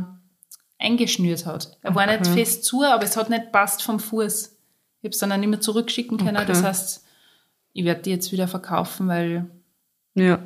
eingeschnürt 0.79 1.47
hat. 1.47 1.79
Er 1.83 1.95
war 1.95 2.05
Okay. 2.05 2.19
nicht 2.19 2.31
fest 2.33 2.65
zu, 2.65 2.83
aber 2.83 3.05
es 3.05 3.17
hat 3.17 3.31
nicht 3.31 3.53
passt 3.53 3.83
vom 3.83 3.99
Fuß. 4.01 4.53
Ich 5.01 5.05
habe 5.09 5.11
es 5.15 5.19
dann 5.19 5.33
auch 5.33 5.37
nicht 5.37 5.49
mehr 5.49 5.61
zurückschicken 5.61 6.19
können. 6.19 6.37
Okay. 6.37 6.47
Das 6.47 6.63
heißt, 6.63 7.05
ich 7.73 7.85
werde 7.85 8.03
die 8.03 8.11
jetzt 8.11 8.33
wieder 8.33 8.49
verkaufen, 8.49 9.09
weil 9.09 9.49
Ja. 10.15 10.41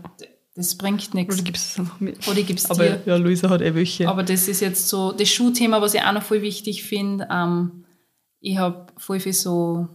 Das 0.61 0.77
bringt 0.77 1.09
Oder 1.09 1.17
nichts. 1.17 1.45
gibst 1.45 1.77
du 1.79 1.83
es 1.83 1.87
einfach 1.87 2.01
mit? 2.01 2.29
Oder 2.29 2.43
gebe 2.43 2.59
es 2.59 2.71
Aber 2.71 2.85
dir. 2.85 3.03
ja, 3.07 3.17
Luisa 3.17 3.49
hat 3.51 3.61
eh 3.63 3.75
welche. 3.75 4.09
Aber 4.09 4.23
das 4.23 4.49
ist 4.49 4.61
jetzt 4.61 4.89
so 4.89 5.13
das 5.13 5.29
Schuhthema, 5.29 5.81
was 5.81 5.95
ich 5.95 6.03
auch 6.03 6.13
noch 6.13 6.23
voll 6.23 6.43
wichtig 6.43 6.85
finde. 6.85 7.29
Ähm, 7.31 7.85
ich 8.41 8.59
habe 8.59 8.87
voll 8.97 9.21
viel 9.21 9.33
so, 9.33 9.89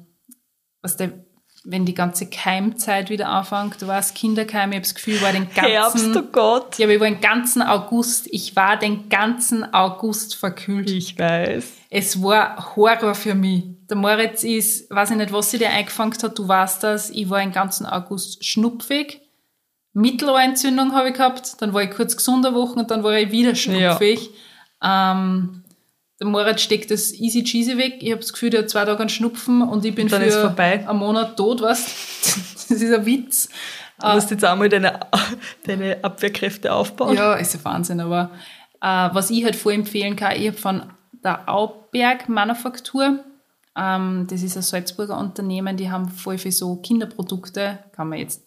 was 0.82 0.98
der 0.98 1.26
wenn 1.66 1.86
die 1.86 1.94
ganze 1.94 2.28
Keimzeit 2.28 3.10
wieder 3.10 3.28
anfängt, 3.28 3.82
du 3.82 3.88
weißt, 3.88 4.16
Kinderkeim, 4.16 4.72
ich 4.72 4.76
habe 4.76 4.84
das 4.84 4.96
Gefühl, 4.96 5.16
ich 5.16 5.22
war 5.24 5.34
den 5.34 5.50
ganzen... 5.56 5.72
Herbst, 5.72 6.16
oh 6.16 6.22
Gott. 6.32 6.78
Ja, 6.78 6.86
aber 6.86 6.94
ich 6.94 7.00
war 7.00 7.08
den 7.10 7.22
ganzen 7.22 7.62
August, 7.64 8.28
ich 8.32 8.56
war 8.56 8.78
den 8.78 9.10
ganzen 9.10 9.74
August 9.74 10.36
verkühlt. 10.36 10.90
Ich 10.90 11.18
weiß. 11.18 11.66
Es 11.90 12.22
war 12.22 12.76
Horror 12.76 13.16
für 13.16 13.36
mich. 13.36 13.64
Der 13.90 13.98
Moritz 13.98 14.44
ist, 14.44 14.90
weiß 14.92 15.12
ich 15.12 15.18
nicht, 15.18 15.32
was 15.32 15.52
sie 15.52 15.58
dir 15.58 15.70
eingefangen 15.70 16.14
hat, 16.22 16.38
du 16.38 16.48
weißt 16.48 16.84
das, 16.84 17.10
ich 17.10 17.30
war 17.30 17.40
den 17.40 17.52
ganzen 17.52 17.86
August 17.86 18.46
schnupfig. 18.46 19.22
Mittelohrentzündung 19.96 20.94
habe 20.94 21.10
ich 21.10 21.16
gehabt, 21.16 21.62
dann 21.62 21.74
war 21.74 21.82
ich 21.82 21.90
kurz 21.90 22.18
gesunder 22.18 22.54
Wochen 22.54 22.80
und 22.80 22.92
dann 22.92 23.02
war 23.04 23.18
ich 23.18 23.32
wieder 23.32 23.56
schnupfig. 23.56 24.30
Ähm, 24.84 25.64
der 26.20 26.28
Moritz 26.28 26.62
steckt 26.62 26.92
das 26.92 27.14
easy 27.14 27.44
cheesy 27.44 27.78
weg. 27.78 27.98
Ich 28.02 28.12
habe 28.12 28.20
das 28.20 28.34
Gefühl, 28.34 28.50
der 28.50 28.62
hat 28.64 28.70
zwei 28.70 28.84
Tage 28.84 29.00
einen 29.00 29.10
Schnupfen 29.10 29.62
und 29.62 29.86
ich 29.86 29.96
bin 29.96 30.10
dann 30.10 30.22
für 30.22 30.54
einen 30.58 30.98
Monat 30.98 31.38
tot, 31.38 31.62
weißt 31.62 31.88
Das 32.70 32.82
ist 32.82 32.94
ein 32.94 33.06
Witz. 33.06 33.50
Du 34.00 34.08
musst 34.08 34.32
jetzt 34.32 34.44
einmal 34.44 34.68
deine, 34.68 35.00
deine 35.66 36.04
Abwehrkräfte 36.04 36.74
aufbauen. 36.74 37.16
Ja, 37.16 37.36
ist 37.36 37.56
ein 37.56 37.64
Wahnsinn, 37.64 38.02
aber 38.02 38.32
äh, 38.82 39.10
was 39.14 39.30
ich 39.30 39.46
halt 39.46 39.56
vorempfehlen 39.56 40.18
kann, 40.18 40.36
ich 40.36 40.48
habe 40.48 40.58
von 40.58 40.84
der 41.24 41.48
Auberg 41.48 42.28
Manufaktur, 42.28 43.24
ähm, 43.78 44.28
das 44.30 44.44
ist 44.44 44.58
ein 44.58 44.64
Salzburger 44.64 45.18
Unternehmen, 45.18 45.78
die 45.78 45.90
haben 45.90 46.10
voll 46.10 46.38
für 46.38 46.52
so 46.52 46.76
Kinderprodukte, 46.78 47.80
kann 47.94 48.10
man 48.10 48.20
jetzt 48.20 48.44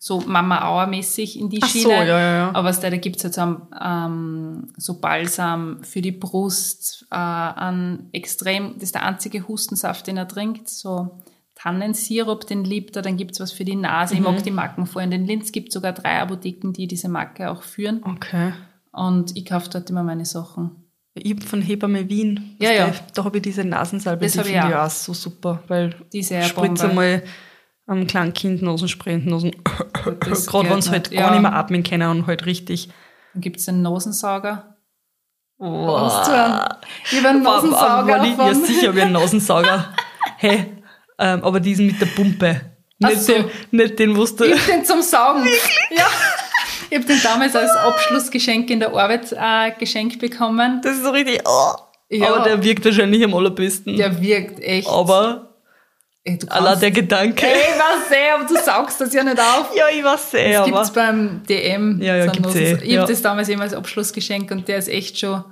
so 0.00 0.20
Mama 0.20 0.64
Auer 0.68 0.86
mäßig 0.86 1.38
in 1.38 1.48
die 1.50 1.60
Ach 1.62 1.68
Schiene. 1.68 1.82
so, 1.84 1.90
ja, 1.90 2.04
ja, 2.06 2.32
ja. 2.34 2.48
Aber 2.54 2.68
was 2.68 2.80
da, 2.80 2.88
da 2.90 2.96
gibt's 2.96 3.22
jetzt 3.24 3.38
am, 3.38 3.68
ähm, 3.82 4.68
so 4.76 5.00
Balsam 5.00 5.82
für 5.82 6.00
die 6.00 6.12
Brust, 6.12 7.06
äh, 7.10 7.16
an 7.16 8.08
extrem, 8.12 8.74
das 8.74 8.84
ist 8.84 8.94
der 8.94 9.04
einzige 9.04 9.46
Hustensaft, 9.48 10.06
den 10.06 10.16
er 10.16 10.28
trinkt, 10.28 10.68
so 10.68 11.18
Tannensirup, 11.56 12.46
den 12.46 12.64
liebt 12.64 12.94
er, 12.96 13.02
dann 13.02 13.16
gibt's 13.16 13.40
was 13.40 13.50
für 13.52 13.64
die 13.64 13.74
Nase, 13.76 14.14
ich 14.14 14.20
Mhm. 14.20 14.26
mag 14.26 14.42
die 14.44 14.50
Marken 14.52 14.86
voll. 14.86 15.02
In 15.02 15.10
den 15.10 15.26
Linz 15.26 15.50
gibt 15.52 15.72
sogar 15.72 15.92
drei 15.92 16.20
Apotheken, 16.20 16.72
die 16.72 16.86
diese 16.86 17.08
Marke 17.08 17.50
auch 17.50 17.62
führen. 17.62 18.00
Okay. 18.04 18.52
Und 18.92 19.36
ich 19.36 19.44
kaufe 19.46 19.68
dort 19.70 19.90
immer 19.90 20.04
meine 20.04 20.24
Sachen. 20.24 20.84
Ich 21.14 21.42
von 21.44 21.60
Hebamme 21.60 22.08
Wien. 22.08 22.54
Ja, 22.60 22.70
ja. 22.70 22.86
du, 22.90 22.92
Da 23.14 23.24
habe 23.24 23.38
ich 23.38 23.42
diese 23.42 23.64
Nasensalbe, 23.64 24.24
Das 24.24 24.34
die 24.34 24.38
ich 24.40 24.46
finde 24.46 24.68
ich 24.68 24.74
auch. 24.76 24.88
so 24.88 25.12
super, 25.12 25.62
weil 25.66 25.96
Die 26.12 26.20
ist 26.20 26.30
ja 26.30 26.42
eine 27.88 28.00
spritzt 28.00 28.02
Bombe. 28.02 28.02
einmal 28.02 28.02
am 28.02 28.06
kleinen 28.06 28.32
Kind 28.34 28.62
Nasenspray, 28.62 29.18
Nasen, 29.18 29.52
Das 30.28 30.46
gerade 30.50 30.70
wenn 30.70 30.82
sie 30.82 30.90
halt 30.90 31.10
nicht. 31.10 31.20
gar 31.20 31.28
Ja. 31.28 31.32
nicht 31.32 31.42
mehr 31.42 31.54
atmen 31.54 31.82
können 31.82 32.10
und 32.10 32.26
halt 32.26 32.46
richtig. 32.46 32.88
Dann 33.32 33.42
gibt's 33.42 33.64
den 33.64 33.82
Nosensauger. 33.82 34.76
Wow. 35.58 36.12
Ich 37.10 37.18
habe 37.18 37.28
einen 37.28 37.42
Nosensauger 37.42 38.22
nicht, 38.22 38.38
ja, 38.38 38.54
sicher 38.54 38.88
habe 38.88 38.98
ich 38.98 39.04
einen 39.04 39.12
Nasensauger. 39.12 39.92
hey, 40.36 40.66
ähm, 41.18 41.42
aber 41.42 41.58
diesen 41.60 41.86
mit 41.86 42.00
der 42.00 42.06
Pumpe. 42.06 42.60
Nicht, 43.00 43.22
so. 43.22 43.32
den, 43.32 43.44
nicht 43.72 43.98
den, 43.98 44.16
was 44.16 44.34
du... 44.36 44.44
Ich 44.44 44.66
den 44.66 44.84
zum 44.84 45.02
Saugen. 45.02 45.44
Ja. 45.90 46.06
Ich 46.90 46.96
habe 46.96 47.06
den 47.06 47.20
damals 47.22 47.54
als 47.54 47.70
Abschlussgeschenk 47.72 48.70
in 48.70 48.80
der 48.80 48.94
Arbeit 48.94 49.32
äh, 49.32 49.72
geschenkt 49.78 50.20
bekommen. 50.20 50.80
Das 50.82 50.96
ist 50.96 51.04
so 51.04 51.10
richtig... 51.10 51.40
Oh. 51.44 51.74
Ja. 52.10 52.34
Aber 52.34 52.44
der 52.44 52.62
wirkt 52.62 52.84
wahrscheinlich 52.86 53.22
am 53.22 53.34
allerbesten. 53.34 53.96
Der 53.96 54.20
wirkt 54.22 54.60
echt. 54.60 54.88
aber 54.88 55.47
Ey, 56.28 56.36
du 56.36 56.46
kannst, 56.46 56.82
der 56.82 56.90
Gedanke. 56.90 57.46
Ey, 57.46 57.52
ich 57.52 57.78
weiß 57.78 58.10
eh, 58.12 58.30
aber 58.34 58.44
du 58.44 58.54
saugst 58.62 59.00
das 59.00 59.14
ja 59.14 59.24
nicht 59.24 59.40
auf. 59.40 59.70
Ja, 59.76 59.84
ich 59.90 60.04
weiß 60.04 60.34
eh, 60.34 60.52
Das 60.52 60.62
aber... 60.62 60.72
gibt's 60.72 60.92
beim 60.92 61.42
DM. 61.48 62.02
Ja, 62.02 62.16
ja, 62.16 62.26
gibt's 62.26 62.54
eh, 62.54 62.74
Ich 62.82 62.92
ja. 62.92 63.00
habe 63.00 63.10
das 63.10 63.22
damals 63.22 63.48
immer 63.48 63.62
als 63.62 63.72
Abschlussgeschenk 63.72 64.50
und 64.50 64.68
der 64.68 64.76
ist 64.76 64.88
echt 64.88 65.18
schon 65.18 65.42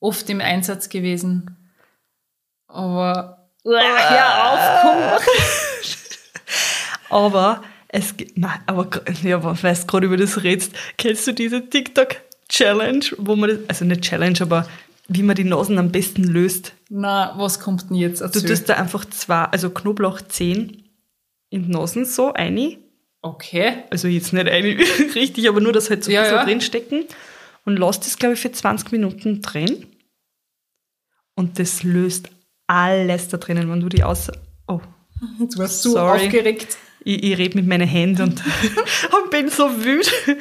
oft 0.00 0.30
im 0.30 0.40
Einsatz 0.40 0.88
gewesen. 0.88 1.58
Aber 2.68 3.50
hör 3.66 4.52
auf, 4.52 4.82
komm. 4.82 5.48
Aber 7.10 7.62
es 7.88 8.16
gibt, 8.16 8.38
nein, 8.38 8.58
aber 8.66 8.88
ja, 9.22 9.36
aber 9.36 9.62
weißt 9.62 9.86
gerade 9.86 10.06
über 10.06 10.16
das 10.16 10.42
redst, 10.42 10.72
kennst 10.98 11.28
du 11.28 11.32
diese 11.32 11.68
TikTok-Challenge, 11.68 13.04
wo 13.18 13.36
man 13.36 13.50
das, 13.50 13.58
also 13.68 13.84
nicht 13.84 14.02
Challenge, 14.02 14.40
aber 14.40 14.66
wie 15.06 15.22
man 15.22 15.36
die 15.36 15.44
Nasen 15.44 15.78
am 15.78 15.92
besten 15.92 16.24
löst? 16.24 16.72
Na, 16.96 17.34
was 17.36 17.58
kommt 17.58 17.90
denn 17.90 17.96
jetzt? 17.96 18.20
Du 18.20 18.26
Erzähl. 18.26 18.44
tust 18.48 18.68
da 18.68 18.74
einfach 18.74 19.04
zwei, 19.06 19.46
also 19.46 19.68
Knoblauchzehen 19.70 20.88
in 21.50 21.64
die 21.64 21.68
Nasen 21.72 22.04
so 22.04 22.32
eine, 22.32 22.78
okay. 23.20 23.82
also 23.90 24.06
jetzt 24.06 24.32
nicht 24.32 24.46
eine 24.48 24.78
richtig, 25.16 25.48
aber 25.48 25.60
nur 25.60 25.72
das 25.72 25.90
halt 25.90 26.04
so 26.04 26.12
Ja, 26.12 26.24
ja. 26.24 26.44
drinstecken 26.44 27.04
und 27.64 27.78
lass 27.78 27.98
das, 27.98 28.16
glaube 28.16 28.34
ich, 28.34 28.40
für 28.40 28.52
20 28.52 28.92
Minuten 28.92 29.42
drin 29.42 29.86
und 31.34 31.58
das 31.58 31.82
löst 31.82 32.28
alles 32.68 33.26
da 33.26 33.38
drinnen, 33.38 33.68
wenn 33.68 33.80
du 33.80 33.88
die 33.88 34.04
aus... 34.04 34.30
Oh, 34.68 34.80
Jetzt 35.40 35.58
warst 35.58 35.84
du 35.84 35.90
Sorry. 35.90 36.26
aufgeregt. 36.26 36.76
ich, 37.02 37.24
ich 37.24 37.38
rede 37.38 37.56
mit 37.56 37.66
meinen 37.66 37.88
Händen 37.88 38.22
und, 38.22 38.42
und 39.20 39.30
bin 39.32 39.48
so 39.48 39.68
wütend. 39.84 40.40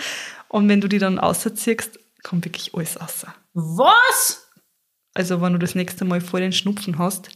Und 0.49 0.69
wenn 0.69 0.81
du 0.81 0.87
die 0.87 0.99
dann 0.99 1.17
ausziehst, 1.17 1.97
kommt 2.21 2.45
wirklich 2.45 2.75
alles 2.75 3.01
raus. 3.01 3.25
Was? 3.53 4.42
Also 5.13 5.41
wenn 5.41 5.53
du 5.53 5.59
das 5.59 5.75
nächste 5.75 6.05
Mal 6.05 6.21
voll 6.21 6.41
den 6.41 6.53
Schnupfen 6.53 6.97
hast, 6.97 7.29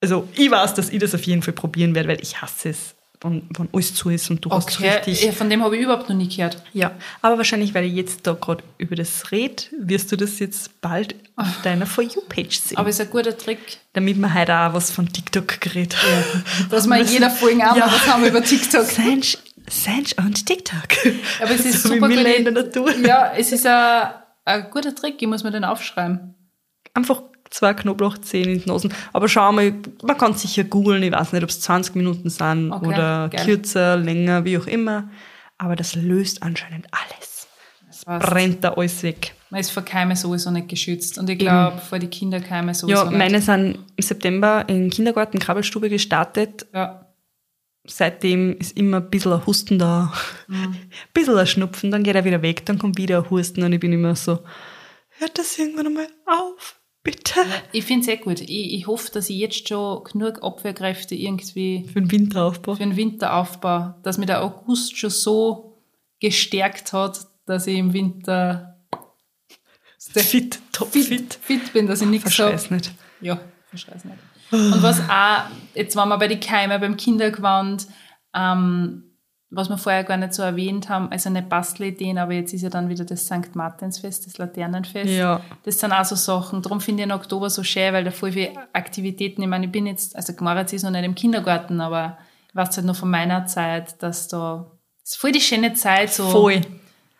also 0.00 0.28
ich 0.34 0.50
weiß, 0.50 0.74
dass 0.74 0.90
ich 0.90 0.98
das 0.98 1.14
auf 1.14 1.22
jeden 1.24 1.42
Fall 1.42 1.54
probieren 1.54 1.94
werde, 1.94 2.08
weil 2.10 2.20
ich 2.20 2.40
hasse 2.42 2.68
es, 2.70 2.94
wenn, 3.22 3.48
wenn 3.56 3.68
alles 3.72 3.94
zu 3.94 4.10
ist 4.10 4.30
und 4.30 4.44
du 4.44 4.50
hast 4.50 4.76
Okay, 4.78 4.90
richtig... 4.90 5.22
ja, 5.24 5.32
von 5.32 5.48
dem 5.48 5.62
habe 5.64 5.76
ich 5.76 5.82
überhaupt 5.82 6.08
noch 6.10 6.16
nie 6.16 6.28
gehört. 6.28 6.62
Ja, 6.74 6.92
aber 7.22 7.38
wahrscheinlich, 7.38 7.72
weil 7.74 7.84
ich 7.86 7.94
jetzt 7.94 8.26
da 8.26 8.34
gerade 8.34 8.62
über 8.76 8.94
das 8.94 9.32
red, 9.32 9.70
wirst 9.78 10.12
du 10.12 10.16
das 10.16 10.38
jetzt 10.38 10.80
bald 10.82 11.14
auf 11.36 11.62
deiner 11.62 11.86
For 11.86 12.04
You-Page 12.04 12.58
sehen. 12.58 12.76
Aber 12.76 12.90
ist 12.90 13.00
ein 13.00 13.08
guter 13.10 13.36
Trick, 13.36 13.58
damit 13.94 14.18
wir 14.18 14.34
heute 14.34 14.54
auch 14.54 14.74
was 14.74 14.90
von 14.90 15.10
TikTok 15.10 15.60
geredet 15.60 15.96
haben. 15.96 16.44
dass 16.70 16.86
wir 16.86 17.00
in 17.00 17.06
jeder 17.08 17.30
Folge 17.30 17.62
auch 17.70 17.76
Ja. 17.76 17.86
was 17.86 18.06
haben 18.06 18.24
über 18.26 18.42
TikTok. 18.42 18.84
Sanj, 18.84 19.38
Sanj 19.68 20.14
und 20.18 20.44
TikTok. 20.44 21.14
Aber 21.40 21.52
es 21.52 21.64
ist 21.64 21.82
so 21.84 21.88
super 21.94 22.08
wie 22.10 22.14
in 22.36 22.44
der 22.44 22.52
Natur. 22.52 22.94
Ja, 22.98 23.32
es 23.34 23.50
ist 23.50 23.66
ein, 23.66 24.10
ein 24.46 24.70
guter 24.70 24.94
Trick, 24.94 25.20
ich 25.20 25.28
muss 25.28 25.44
mir 25.44 25.50
den 25.50 25.64
aufschreiben. 25.64 26.34
Einfach 26.94 27.22
zwei 27.50 27.74
Knoblauchzehen 27.74 28.48
in 28.48 28.60
die 28.62 28.68
Nasen. 28.68 28.92
Aber 29.12 29.28
schau 29.28 29.52
mal, 29.52 29.72
man 30.02 30.18
kann 30.18 30.34
sicher 30.34 30.64
googeln, 30.64 31.02
ich 31.02 31.12
weiß 31.12 31.32
nicht, 31.32 31.42
ob 31.42 31.50
es 31.50 31.60
20 31.60 31.94
Minuten 31.94 32.30
sind 32.30 32.72
Okay, 32.72 32.86
oder 32.86 33.28
geil. 33.28 33.44
kürzer, 33.44 33.96
länger, 33.96 34.44
wie 34.44 34.58
auch 34.58 34.66
immer. 34.66 35.10
Aber 35.58 35.76
das 35.76 35.94
löst 35.94 36.42
anscheinend 36.42 36.86
alles. 36.90 37.46
Das 37.88 38.04
heißt, 38.06 38.26
Brennt 38.26 38.64
da 38.64 38.72
alles 38.74 39.02
weg. 39.02 39.34
man 39.50 39.60
ist 39.60 39.70
vor 39.70 39.82
Keime 39.84 40.16
sowieso 40.16 40.50
nicht 40.50 40.68
geschützt. 40.68 41.18
Und 41.18 41.30
ich 41.30 41.38
glaube, 41.38 41.78
vor 41.78 41.98
die 41.98 42.08
Kinderkeime 42.08 42.74
sowieso 42.74 42.98
Ja, 43.04 43.04
nicht. 43.08 43.16
meine 43.18 43.40
sind 43.40 43.78
im 43.96 44.02
September 44.02 44.64
in 44.68 44.90
Kindergarten, 44.90 45.38
Krabbelstube 45.38 45.88
gestartet. 45.88 46.66
Ja. 46.74 47.05
Seitdem 47.88 48.56
ist 48.58 48.76
immer 48.76 48.98
ein 48.98 49.10
bisschen 49.10 49.32
ein 49.32 49.46
Husten 49.46 49.78
da, 49.78 50.12
Mhm. 50.48 50.56
ein 50.72 50.90
bisschen 51.14 51.36
ein 51.38 51.46
Schnupfen, 51.46 51.90
dann 51.90 52.02
geht 52.02 52.14
er 52.14 52.24
wieder 52.24 52.42
weg, 52.42 52.64
dann 52.66 52.78
kommt 52.78 52.96
wieder 52.98 53.18
ein 53.24 53.30
Husten 53.30 53.62
und 53.62 53.72
ich 53.72 53.80
bin 53.80 53.92
immer 53.92 54.14
so, 54.16 54.38
hört 55.18 55.38
das 55.38 55.58
irgendwann 55.58 55.86
einmal 55.86 56.08
auf, 56.26 56.78
bitte. 57.02 57.40
Ich 57.72 57.84
finde 57.84 58.02
es 58.02 58.08
eh 58.08 58.22
gut. 58.22 58.40
Ich, 58.40 58.50
ich 58.74 58.86
hoffe, 58.86 59.10
dass 59.12 59.30
ich 59.30 59.36
jetzt 59.38 59.68
schon 59.68 60.04
genug 60.04 60.42
Abwehrkräfte 60.42 61.14
irgendwie 61.14 61.84
Für 61.92 62.00
den 62.00 62.10
Winteraufbau. 62.10 62.74
für 62.74 62.82
den 62.82 62.96
Winter 62.96 63.34
aufbaue, 63.34 63.94
dass 64.02 64.18
mir 64.18 64.26
der 64.26 64.42
August 64.42 64.96
schon 64.98 65.10
so 65.10 65.78
gestärkt 66.20 66.92
hat, 66.92 67.26
dass 67.46 67.66
ich 67.66 67.76
im 67.78 67.92
Winter 67.92 68.72
Fit, 69.98 70.60
top 70.72 70.92
fit, 70.92 71.04
fit. 71.06 71.38
fit 71.42 71.72
bin, 71.72 71.86
dass 71.88 72.00
ich 72.00 72.06
nichts 72.06 72.38
habe. 72.38 72.50
Verscheiß 72.50 72.70
nicht. 72.70 72.92
Ja, 73.20 73.40
verschrei's 73.68 74.04
nicht. 74.04 74.16
Und 74.50 74.82
was 74.82 75.00
auch, 75.00 75.44
jetzt 75.74 75.96
waren 75.96 76.08
wir 76.08 76.18
bei 76.18 76.28
den 76.28 76.40
Keime, 76.40 76.78
beim 76.78 76.96
Kindergewand, 76.96 77.86
ähm, 78.34 79.02
was 79.50 79.68
wir 79.68 79.78
vorher 79.78 80.04
gar 80.04 80.16
nicht 80.16 80.34
so 80.34 80.42
erwähnt 80.42 80.88
haben, 80.88 81.10
also 81.10 81.30
nicht 81.30 81.48
Bastelideen, 81.48 82.18
aber 82.18 82.32
jetzt 82.32 82.52
ist 82.52 82.62
ja 82.62 82.68
dann 82.68 82.88
wieder 82.88 83.04
das 83.04 83.26
St. 83.26 83.54
Martinsfest, 83.54 84.26
das 84.26 84.38
Laternenfest. 84.38 85.10
Ja. 85.10 85.40
Das 85.64 85.78
sind 85.78 85.92
auch 85.92 86.04
so 86.04 86.16
Sachen. 86.16 86.62
Darum 86.62 86.80
finde 86.80 87.02
ich 87.02 87.08
den 87.08 87.16
Oktober 87.16 87.48
so 87.48 87.62
schön, 87.62 87.92
weil 87.92 88.04
da 88.04 88.10
voll 88.10 88.32
viele 88.32 88.52
Aktivitäten, 88.72 89.42
ich 89.42 89.48
meine, 89.48 89.66
ich 89.66 89.72
bin 89.72 89.86
jetzt, 89.86 90.16
also 90.16 90.32
Gmoritz 90.32 90.72
ist 90.72 90.82
noch 90.82 90.90
nicht 90.90 91.04
im 91.04 91.14
Kindergarten, 91.14 91.80
aber 91.80 92.18
ich 92.48 92.56
weiß 92.56 92.76
halt 92.76 92.86
noch 92.86 92.96
von 92.96 93.10
meiner 93.10 93.46
Zeit, 93.46 94.02
dass 94.02 94.28
da, 94.28 94.66
das 95.02 95.12
ist 95.12 95.16
voll 95.16 95.32
die 95.32 95.40
schöne 95.40 95.74
Zeit, 95.74 96.12
so. 96.12 96.28
Voll. 96.28 96.60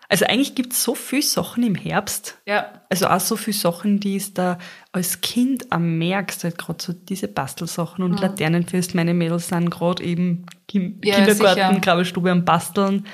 Also 0.09 0.24
eigentlich 0.26 0.54
gibt 0.54 0.72
es 0.72 0.82
so 0.82 0.94
viele 0.94 1.22
Sachen 1.22 1.62
im 1.64 1.74
Herbst. 1.74 2.38
Ja, 2.46 2.82
Also 2.90 3.09
auch 3.09 3.20
so 3.20 3.36
viele 3.36 3.57
Sachen, 3.57 3.98
die 3.98 4.16
es 4.16 4.34
da 4.34 4.59
als 4.92 5.20
Kind 5.20 5.72
am 5.72 5.98
merkst, 5.98 6.44
halt 6.44 6.59
gerade 6.59 6.82
so 6.82 6.92
diese 6.92 7.28
Bastelsachen 7.28 8.04
und 8.04 8.20
Laternenfest. 8.20 8.94
Meine 8.94 9.14
Mädels 9.14 9.48
sind 9.48 9.70
gerade 9.70 10.02
eben 10.04 10.46
im 10.72 11.00
Ja, 11.02 11.16
Kindergarten. 11.16 11.80
Krabbelstube 11.80 12.30
am 12.30 12.44
Basteln. 12.44 13.07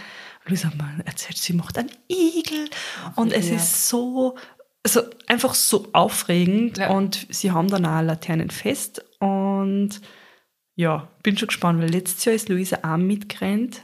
Luisa 0.46 0.72
mal 0.76 1.00
erzählt, 1.04 1.38
sie 1.38 1.52
macht 1.52 1.78
einen 1.78 1.90
Igel. 2.08 2.68
und 3.16 3.32
es 3.32 3.48
ja. 3.48 3.56
ist 3.56 3.88
so, 3.88 4.36
also 4.84 5.02
einfach 5.28 5.54
so 5.54 5.88
aufregend. 5.92 6.78
Ja. 6.78 6.90
Und 6.90 7.26
sie 7.30 7.52
haben 7.52 7.68
dann 7.68 7.86
auch 7.86 7.90
ein 7.98 8.06
Laternenfest. 8.06 9.04
Und 9.20 10.00
ja, 10.74 11.08
bin 11.22 11.38
schon 11.38 11.48
gespannt, 11.48 11.80
weil 11.80 11.90
letztes 11.90 12.24
Jahr 12.24 12.34
ist 12.34 12.48
Luisa 12.48 12.78
auch 12.82 12.96
mitgerannt. 12.96 13.82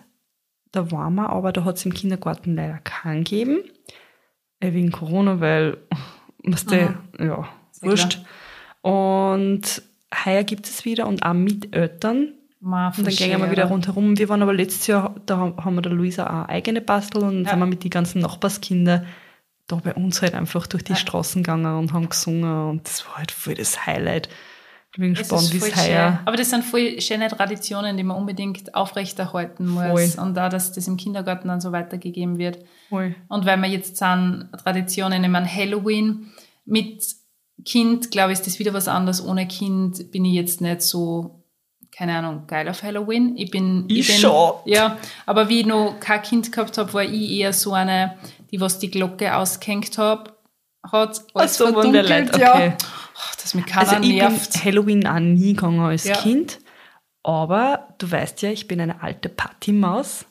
Da 0.72 0.90
waren 0.90 1.14
wir, 1.14 1.30
aber 1.30 1.52
da 1.52 1.64
hat 1.64 1.76
es 1.76 1.86
im 1.86 1.94
Kindergarten 1.94 2.54
leider 2.54 2.78
keinen 2.78 3.24
gegeben. 3.24 3.58
Äh, 4.60 4.72
wegen 4.72 4.92
Corona, 4.92 5.40
weil, 5.40 5.78
weißt 6.44 6.70
du, 6.70 6.76
ja, 7.18 7.48
Sehr 7.72 7.90
wurscht. 7.90 8.20
Und 8.82 9.82
heuer 10.24 10.44
gibt 10.44 10.66
es 10.66 10.84
wieder 10.84 11.06
und 11.06 11.22
auch 11.24 11.32
mit 11.34 11.74
Eltern. 11.74 12.32
Ma, 12.60 12.88
Und 12.88 13.06
dann 13.06 13.14
gehen 13.14 13.40
wir 13.40 13.50
wieder 13.50 13.66
rundherum. 13.66 14.18
Wir 14.18 14.28
waren 14.28 14.42
aber 14.42 14.52
letztes 14.52 14.86
Jahr, 14.88 15.14
da 15.26 15.38
haben 15.38 15.74
wir 15.76 15.82
der 15.82 15.92
Luisa 15.92 16.26
auch 16.26 16.48
eigene 16.48 16.80
Bastel 16.80 17.22
und 17.22 17.44
Ja. 17.44 17.50
sind 17.50 17.58
wir 17.60 17.66
mit 17.66 17.84
den 17.84 17.90
ganzen 17.90 18.20
Nachbarskindern 18.20 19.06
da 19.68 19.76
bei 19.76 19.94
uns 19.94 20.22
halt 20.22 20.34
einfach 20.34 20.66
durch 20.66 20.82
die 20.82 20.96
Straßen 20.96 21.42
gegangen 21.42 21.76
und 21.78 21.92
haben 21.92 22.08
gesungen 22.08 22.70
und 22.70 22.86
das 22.88 23.06
war 23.06 23.18
halt 23.18 23.30
voll 23.30 23.54
das 23.54 23.86
Highlight. 23.86 24.30
Ich 24.98 25.00
bin 25.00 25.12
Es 25.12 25.18
gespannt, 25.20 25.52
wie 25.52 25.58
es 25.58 25.76
heuer. 25.76 26.18
Aber 26.24 26.36
das 26.36 26.50
sind 26.50 26.64
voll 26.64 27.00
schöne 27.00 27.28
Traditionen, 27.28 27.96
die 27.96 28.02
man 28.02 28.16
unbedingt 28.16 28.74
aufrechterhalten 28.74 29.68
muss. 29.68 30.16
Voll. 30.16 30.24
Und 30.24 30.34
da, 30.34 30.48
dass 30.48 30.72
das 30.72 30.88
im 30.88 30.96
Kindergarten 30.96 31.46
dann 31.46 31.60
so 31.60 31.70
weitergegeben 31.70 32.36
wird. 32.36 32.58
Voll. 32.88 33.14
Und 33.28 33.46
weil 33.46 33.58
wir 33.58 33.68
jetzt 33.68 33.96
sind, 33.96 34.48
Traditionen, 34.60 35.22
ich 35.22 35.30
meine 35.30 35.46
Halloween 35.46 36.32
mit 36.64 37.14
Kind, 37.64 38.10
glaube 38.10 38.32
ich, 38.32 38.40
ist 38.40 38.48
das 38.48 38.58
wieder 38.58 38.74
was 38.74 38.88
anderes. 38.88 39.24
Ohne 39.24 39.46
Kind 39.46 40.10
bin 40.10 40.24
ich 40.24 40.34
jetzt 40.34 40.60
nicht 40.60 40.82
so, 40.82 41.44
keine 41.92 42.16
Ahnung, 42.16 42.48
geil 42.48 42.68
auf 42.68 42.82
Halloween. 42.82 43.36
Ich 43.36 43.52
bin, 43.52 43.84
Ich 43.86 44.04
bin, 44.04 44.16
schon. 44.16 44.54
Ja, 44.64 44.98
aber 45.26 45.48
wie 45.48 45.60
ich 45.60 45.66
noch 45.66 46.00
kein 46.00 46.22
Kind 46.22 46.50
gehabt 46.50 46.76
habe, 46.76 46.92
war 46.92 47.04
ich 47.04 47.30
eher 47.30 47.52
so 47.52 47.72
eine, 47.72 48.16
die 48.50 48.60
was 48.60 48.80
die 48.80 48.90
Glocke 48.90 49.36
ausgehängt 49.36 49.96
hab, 49.96 50.37
hat, 50.84 51.24
alles 51.34 51.56
so, 51.56 51.66
verdunkelt, 51.72 52.08
Leute, 52.08 52.40
ja. 52.40 52.54
okay. 52.54 52.72
Oh, 52.80 53.34
das 53.42 53.52
keiner 53.52 53.78
Also 53.78 53.96
ich 54.02 54.14
nervt. 54.14 54.52
bin 54.52 54.64
Halloween 54.64 55.06
auch 55.06 55.18
nie 55.18 55.54
gegangen 55.54 55.80
als 55.80 56.04
Ja. 56.04 56.16
Kind. 56.16 56.58
Aber 57.22 57.88
du 57.98 58.10
weißt 58.10 58.42
ja, 58.42 58.50
ich 58.50 58.68
bin 58.68 58.80
eine 58.80 59.02
alte 59.02 59.28
Partymaus. 59.28 60.24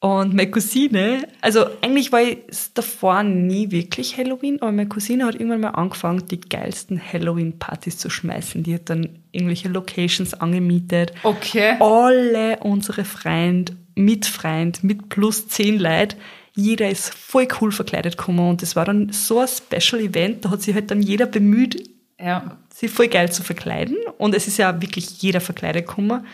Und 0.00 0.34
meine 0.34 0.50
Cousine, 0.50 1.26
also 1.40 1.64
eigentlich 1.80 2.12
war 2.12 2.20
ich 2.20 2.38
davor 2.74 3.22
nie 3.22 3.70
wirklich 3.70 4.18
Halloween, 4.18 4.60
aber 4.60 4.70
meine 4.70 4.88
Cousine 4.88 5.24
hat 5.24 5.34
irgendwann 5.36 5.62
mal 5.62 5.70
angefangen, 5.70 6.26
die 6.26 6.40
geilsten 6.40 7.00
Halloween-Partys 7.00 7.96
zu 7.96 8.10
schmeißen. 8.10 8.62
Die 8.64 8.74
hat 8.74 8.90
dann 8.90 9.20
irgendwelche 9.32 9.68
Locations 9.68 10.34
angemietet. 10.34 11.12
Okay. 11.22 11.76
Alle 11.80 12.58
unsere 12.60 13.04
Freunde, 13.04 13.76
mit 13.94 14.26
Freund, 14.26 14.84
mit 14.84 15.08
plus 15.08 15.48
zehn 15.48 15.78
Leute, 15.78 16.16
jeder 16.56 16.88
ist 16.88 17.12
voll 17.12 17.48
cool 17.60 17.72
verkleidet 17.72 18.16
gekommen 18.16 18.48
und 18.50 18.62
das 18.62 18.76
war 18.76 18.84
dann 18.84 19.10
so 19.12 19.40
ein 19.40 19.48
Special 19.48 20.00
Event, 20.00 20.44
da 20.44 20.50
hat 20.50 20.62
sich 20.62 20.74
halt 20.74 20.90
dann 20.90 21.02
jeder 21.02 21.26
bemüht, 21.26 21.88
Ja. 22.20 22.58
sie 22.72 22.88
voll 22.88 23.08
geil 23.08 23.30
zu 23.32 23.42
verkleiden. 23.42 23.96
Und 24.18 24.34
es 24.34 24.46
ist 24.46 24.58
ja 24.58 24.80
wirklich 24.80 25.20
jeder 25.22 25.40
verkleidet 25.40 25.86
gekommen. 25.86 26.24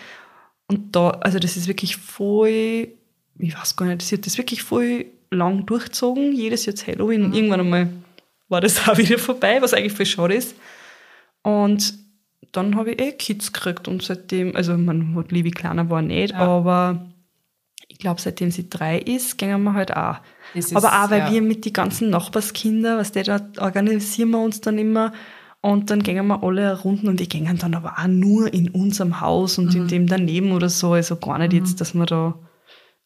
Und 0.69 0.95
da, 0.95 1.11
also 1.11 1.39
das 1.39 1.57
ist 1.57 1.69
wirklich 1.69 1.97
voll, 1.97 2.89
ich 3.39 3.57
weiß 3.59 3.77
gar 3.77 3.87
nicht, 3.87 4.03
sie 4.03 4.17
hat 4.17 4.27
das 4.27 4.37
wirklich 4.39 4.63
voll 4.63 5.07
lang 5.31 5.65
durchgezogen, 5.67 6.33
jedes 6.35 6.67
Jahr 6.67 6.77
Halloween. 6.87 7.25
Und 7.25 7.35
irgendwann 7.35 7.61
einmal 7.61 7.89
war 8.49 8.61
das 8.61 8.77
auch 8.89 8.99
wieder 8.99 9.19
vorbei, 9.19 9.63
was 9.63 9.73
eigentlich 9.75 9.95
voll 9.95 10.07
schade 10.07 10.35
ist. 10.35 10.55
Und 11.43 11.95
dann 12.53 12.77
habe 12.77 12.93
ich 12.93 13.01
eh 13.01 13.13
Kids 13.13 13.53
gekriegt 13.53 13.89
und 13.89 14.03
seitdem, 14.03 14.55
also 14.57 14.77
man 14.77 15.15
hat 15.15 15.33
liebe 15.33 15.51
kleiner 15.51 15.89
war 15.89 16.03
nicht, 16.03 16.35
aber 16.35 17.07
ich 17.07 17.10
glaube, 18.01 18.21
seitdem 18.21 18.51
sie 18.51 18.69
drei 18.69 18.99
ist, 18.99 19.39
gehen 19.39 19.63
wir 19.63 19.75
halt 19.75 19.97
auch. 19.97 20.17
Ist- 20.55 20.75
aber 20.75 20.89
auch, 20.89 21.11
weil 21.11 21.21
ja. 21.21 21.31
wir 21.33 21.43
mit 21.43 21.65
den 21.65 21.73
ganzen 21.73 22.11
Nachbarskindern, 22.11 22.99
was 22.99 23.13
der 23.13 23.23
da 23.25 23.41
organisieren 23.59 24.31
wir 24.31 24.41
uns 24.41 24.61
dann 24.61 24.79
immer 24.79 25.13
und 25.61 25.91
dann 25.91 26.03
gehen 26.03 26.27
wir 26.27 26.43
alle 26.43 26.81
Runden 26.81 27.09
und 27.09 27.21
die 27.21 27.29
gehen 27.29 27.59
dann 27.59 27.75
aber 27.75 27.95
auch 27.99 28.07
nur 28.09 28.53
in 28.53 28.71
unserem 28.71 29.21
Haus 29.21 29.59
und 29.59 29.75
Mhm. 29.75 29.81
in 29.83 29.89
dem 29.89 30.07
daneben 30.07 30.53
oder 30.53 30.69
so. 30.69 30.93
Also 30.95 31.17
gar 31.17 31.39
nicht 31.39 31.53
jetzt, 31.53 31.81
dass 31.81 31.95
wir 31.95 32.07
da 32.07 32.35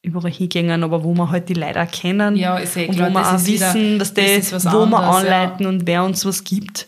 überall 0.03 0.31
hingehen, 0.31 0.83
aber 0.85 1.03
wo 1.03 1.15
wir 1.15 1.31
halt 1.31 1.49
die 1.49 1.55
Leute 1.55 1.81
auch 1.83 1.91
kennen 1.91 2.37
Ja, 2.37 2.59
eh 2.59 2.87
und 2.89 2.95
klar, 2.95 3.11
wo 3.11 3.15
wir 3.15 3.21
auch 3.35 3.47
wieder- 3.47 3.75
wissen, 3.75 3.99
dass 3.99 4.15
das 4.15 4.25
die, 4.51 4.53
wo 4.67 4.87
wir 4.87 4.99
anderes, 4.99 5.03
ja. 5.03 5.11
anleiten 5.43 5.67
und 5.67 5.87
wer 5.87 6.05
uns 6.05 6.25
was 6.27 6.45
gibt. 6.45 6.87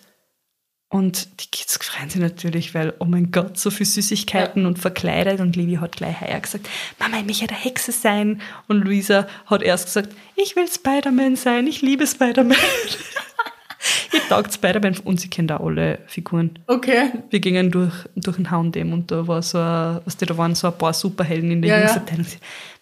Und 0.96 1.42
die 1.42 1.50
Kids 1.50 1.76
freuen 1.76 2.08
sich 2.08 2.22
natürlich, 2.22 2.74
weil, 2.74 2.94
oh 3.00 3.04
mein 3.04 3.30
Gott, 3.30 3.58
so 3.58 3.70
viel 3.70 3.84
Süßigkeiten 3.84 4.64
und 4.64 4.78
verkleidet. 4.78 5.40
Und 5.40 5.54
Livi 5.54 5.74
hat 5.74 5.94
gleich 5.94 6.22
heuer 6.22 6.40
gesagt, 6.40 6.70
Mama, 6.98 7.18
ich 7.18 7.26
möchte 7.26 7.46
eine 7.46 7.58
Hexe 7.58 7.92
sein. 7.92 8.40
Und 8.66 8.80
Luisa 8.80 9.26
hat 9.44 9.62
erst 9.62 9.88
gesagt, 9.88 10.14
ich 10.36 10.56
will 10.56 10.66
Spider-Man 10.66 11.36
sein, 11.36 11.66
ich 11.66 11.82
liebe 11.82 12.06
Spider-Man. 12.06 12.56
ich 14.12 14.20
taugt 14.30 14.54
Spider-Man 14.54 15.00
und 15.04 15.20
sie 15.20 15.28
kennt 15.28 15.52
auch 15.52 15.66
alle 15.66 15.98
Figuren. 16.06 16.58
Okay. 16.66 17.10
Wir 17.28 17.40
gingen 17.40 17.70
durch, 17.70 17.92
durch 18.14 18.38
ein 18.38 18.50
H&M 18.50 18.94
und 18.94 19.10
da 19.10 19.28
war 19.28 19.42
so 19.42 19.58
ein, 19.58 20.00
was 20.02 20.16
da 20.16 20.38
waren 20.38 20.54
so 20.54 20.68
ein 20.68 20.78
paar 20.78 20.94
Superhelden 20.94 21.50
in 21.50 21.60
der 21.60 21.72
Ja, 21.72 21.76
ja. 21.76 21.84
Jungsabteilung. 21.88 22.24
Sie, 22.24 22.38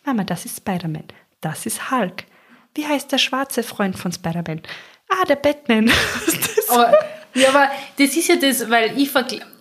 Mama, 0.06 0.22
das 0.22 0.44
ist 0.44 0.58
Spider-Man. 0.58 1.02
Das 1.40 1.66
ist 1.66 1.90
Hulk. 1.90 2.26
Wie 2.76 2.86
heißt 2.86 3.10
der 3.10 3.18
schwarze 3.18 3.64
Freund 3.64 3.98
von 3.98 4.12
Spider-Man? 4.12 4.60
Ah, 5.08 5.24
der 5.26 5.36
Batman. 5.36 5.90
Aber, 6.68 6.94
ja, 7.34 7.48
aber 7.50 7.68
das 7.98 8.16
ist 8.16 8.28
ja 8.28 8.36
das, 8.36 8.68
weil 8.70 8.96
ich, 8.98 9.10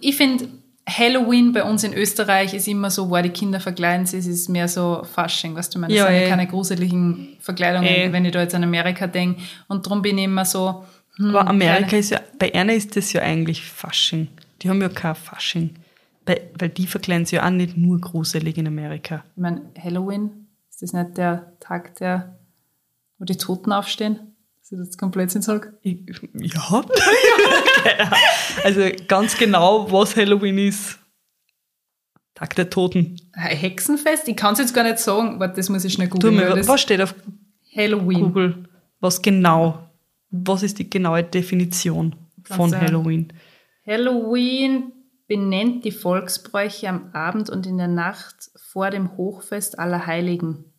ich 0.01 0.15
finde, 0.15 0.47
Halloween 0.87 1.53
bei 1.53 1.63
uns 1.63 1.83
in 1.83 1.93
Österreich 1.93 2.53
ist 2.53 2.67
immer 2.67 2.89
so, 2.91 3.09
wo 3.09 3.21
die 3.21 3.29
Kinder 3.29 3.59
verkleiden 3.61 4.05
sich, 4.05 4.19
es 4.19 4.27
ist 4.27 4.49
mehr 4.49 4.67
so 4.67 5.03
Fasching, 5.03 5.55
weißt 5.55 5.73
du, 5.73 5.79
meine, 5.79 5.93
das 5.93 5.99
Ja, 5.99 6.07
sind 6.07 6.15
ja 6.15 6.21
eh. 6.23 6.29
keine 6.29 6.47
gruseligen 6.47 7.37
Verkleidungen, 7.39 7.87
Eh. 7.87 8.11
wenn 8.11 8.25
ich 8.25 8.31
da 8.33 8.41
jetzt 8.41 8.53
an 8.55 8.63
Amerika 8.63 9.07
denke. 9.07 9.41
Und 9.69 9.85
darum 9.85 10.01
bin 10.01 10.17
ich 10.17 10.25
immer 10.25 10.43
so, 10.45 10.83
hm, 11.15 11.35
Aber 11.35 11.47
Amerika 11.49 11.85
keine- 11.87 11.99
ist 11.99 12.09
ja, 12.09 12.19
bei 12.37 12.53
einer 12.53 12.73
ist 12.73 12.95
das 12.97 13.13
ja 13.13 13.21
eigentlich 13.21 13.63
Fasching. 13.63 14.27
Die 14.61 14.69
haben 14.69 14.81
ja 14.81 14.89
kein 14.89 15.15
Fasching. 15.15 15.75
Weil, 16.25 16.41
weil 16.59 16.69
die 16.69 16.87
verkleiden 16.87 17.25
sich 17.25 17.37
ja 17.37 17.45
auch 17.45 17.49
nicht 17.49 17.75
nur 17.77 17.99
gruselig 17.99 18.57
in 18.57 18.67
Amerika. 18.67 19.23
ich 19.35 19.41
meine, 19.41 19.61
Halloween, 19.81 20.47
ist 20.69 20.81
das 20.81 20.91
nicht 20.93 21.17
der 21.17 21.53
Tag, 21.59 21.95
der, 21.95 22.37
wo 23.19 23.25
die 23.25 23.37
Toten 23.37 23.71
aufstehen? 23.71 24.32
Dass 24.73 24.87
ich 24.87 24.87
das 24.89 24.97
komplett 24.97 25.35
nicht 25.35 25.43
sage? 25.43 25.77
Ja. 25.83 26.83
also 28.63 28.81
ganz 29.07 29.37
genau, 29.37 29.91
was 29.91 30.15
Halloween 30.15 30.57
ist. 30.57 30.97
Tag 32.33 32.55
der 32.55 32.71
Toten. 32.71 33.17
Hexenfest? 33.33 34.27
Ich 34.27 34.35
kann 34.35 34.53
es 34.53 34.59
jetzt 34.59 34.73
gar 34.73 34.83
nicht 34.83 34.97
sagen, 34.97 35.39
warte, 35.39 35.57
das 35.57 35.69
muss 35.69 35.85
ich 35.85 35.93
schnell 35.93 36.07
googeln. 36.07 36.35
mir, 36.35 36.67
was 36.67 36.81
steht 36.81 37.01
auf 37.01 37.13
Halloween. 37.75 38.21
Google? 38.21 38.69
Was 38.99 39.21
genau? 39.21 39.89
Was 40.31 40.63
ist 40.63 40.79
die 40.79 40.89
genaue 40.89 41.23
Definition 41.23 42.15
von 42.43 42.71
Kannst 42.71 42.73
du- 42.73 42.79
Halloween? 42.79 43.31
Halloween 43.85 44.91
benennt 45.27 45.85
die 45.85 45.91
Volksbräuche 45.91 46.89
am 46.89 47.11
Abend 47.13 47.51
und 47.51 47.67
in 47.67 47.77
der 47.77 47.87
Nacht 47.87 48.49
vor 48.71 48.89
dem 48.89 49.15
Hochfest 49.17 49.77
aller 49.77 50.07
Heiligen. 50.07 50.72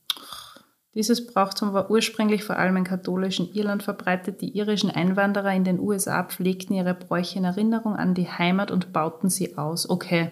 Dieses 0.95 1.27
Brauchtum 1.27 1.73
war 1.73 1.91
ursprünglich 1.91 2.45
vor 2.45 2.57
allem 2.57 2.77
in 2.77 2.85
katholischen 2.85 3.53
Irland 3.53 3.83
verbreitet. 3.83 4.41
Die 4.41 4.57
irischen 4.57 4.91
Einwanderer 4.91 5.53
in 5.53 5.65
den 5.65 5.81
USA 5.81 6.23
pflegten 6.23 6.77
ihre 6.77 6.95
Bräuche 6.95 7.39
in 7.39 7.45
Erinnerung 7.45 7.97
an 7.97 8.15
die 8.15 8.29
Heimat 8.29 8.71
und 8.71 8.93
bauten 8.93 9.29
sie 9.29 9.59
aus. 9.59 9.91
Okay. 9.91 10.31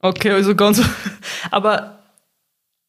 Okay, 0.00 0.30
also 0.32 0.56
ganz. 0.56 0.82
Aber, 1.50 1.98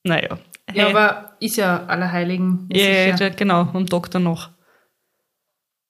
naja. 0.04 0.40
Ja, 0.74 0.86
Hey. 0.86 0.92
aber 0.92 1.36
ist 1.42 1.58
ja 1.58 1.86
aller 1.88 2.12
Heiligen. 2.12 2.70
Ja, 2.72 2.78
sicher. 3.12 3.28
ja, 3.28 3.30
genau, 3.36 3.68
am 3.74 3.88
Tag 3.88 4.10
danach. 4.12 4.52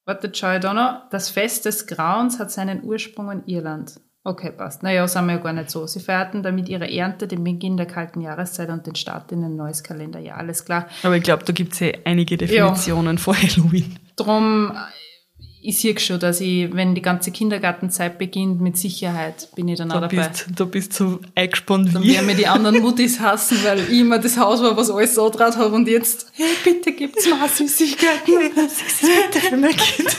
Warte, 0.06 0.30
da 0.30 0.74
noch. 0.74 1.10
Das 1.10 1.30
Fest 1.30 1.66
des 1.66 1.86
Grauens 1.86 2.40
hat 2.40 2.52
seinen 2.52 2.84
Ursprung 2.84 3.30
in 3.32 3.46
Irland. 3.46 4.00
Okay, 4.24 4.52
passt. 4.52 4.84
Naja, 4.84 5.08
sind 5.08 5.26
wir 5.26 5.34
ja 5.34 5.40
gar 5.40 5.54
nicht 5.54 5.72
so. 5.72 5.88
Sie 5.88 6.00
feierten 6.00 6.44
damit 6.44 6.70
ihre 6.70 6.92
Ernte, 6.92 7.28
den 7.28 7.44
Beginn 7.44 7.76
der 7.76 7.88
kalten 7.88 8.22
Jahreszeit 8.22 8.70
und 8.70 8.86
den 8.86 8.94
Start 8.94 9.32
in 9.32 9.44
ein 9.44 9.56
neues 9.56 9.82
Kalenderjahr. 9.82 10.38
Alles 10.38 10.64
klar. 10.64 10.88
Aber 11.02 11.18
ich 11.18 11.24
glaube, 11.24 11.44
da 11.44 11.54
gibt 11.54 11.74
es 11.74 11.80
ja 11.80 11.90
einige 12.06 12.38
Definitionen 12.38 13.18
von 13.18 13.36
Halloween. 13.36 13.98
Drum, 14.16 14.74
ich 15.64 15.80
sehe 15.80 15.98
schon, 16.00 16.20
dass 16.20 16.42
ich, 16.42 16.74
wenn 16.74 16.96
die 16.96 17.02
ganze 17.02 17.32
Kindergartenzeit 17.32 18.18
beginnt, 18.18 18.62
mit 18.62 18.78
Sicherheit 18.78 19.50
bin 19.56 19.68
ich 19.68 19.78
dann 19.78 19.92
auch 19.92 20.02
Da 20.02 20.08
dabei. 20.08 20.28
bist, 20.30 20.46
da 20.56 20.66
bist 20.66 21.00
du 21.00 21.10
so 21.10 21.20
eingespannt 21.36 21.94
Dann 21.94 22.04
wie. 22.04 22.14
werden 22.14 22.26
mir 22.26 22.36
die 22.36 22.48
anderen 22.48 22.82
Muttis 22.82 23.20
hassen, 23.20 23.58
weil 23.64 23.80
ich 23.80 24.00
immer 24.00 24.18
das 24.20 24.38
Haus 24.38 24.62
war, 24.62 24.76
was 24.76 24.90
alles 24.90 25.16
so 25.16 25.30
draht 25.30 25.56
habe 25.58 25.76
und 25.76 25.88
jetzt, 25.88 26.32
hey, 26.34 26.46
bitte 26.64 26.92
gibt's 26.94 27.30
mal 27.30 27.48
Süßigkeiten. 27.48 28.34
bitte 28.56 29.40
für 29.40 29.58
mein 29.58 29.76
Kind. 29.78 30.18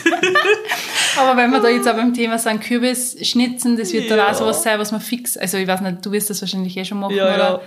Aber 1.18 1.36
wenn 1.36 1.51
wir 1.51 1.61
da 1.61 1.68
jetzt 1.68 1.88
auch 1.88 1.95
beim 1.97 2.14
Thema 2.14 2.38
sind, 2.38 2.61
Kürbisschnitzen, 2.61 3.76
das 3.76 3.93
wird 3.93 4.11
dann 4.11 4.18
Ja. 4.18 4.30
auch 4.30 4.34
sowas 4.34 4.62
sein, 4.62 4.78
was 4.78 4.93
man 4.93 5.01
fix, 5.01 5.36
also 5.36 5.59
ich 5.59 5.66
weiß 5.66 5.80
nicht, 5.82 6.05
du 6.07 6.12
wirst 6.12 6.30
das 6.30 6.40
wahrscheinlich 6.40 6.76
eh 6.76 6.84
schon 6.84 7.01
machen, 7.01 7.14
Ja, 7.16 7.26
oder? 7.34 7.38
ja. 7.38 7.61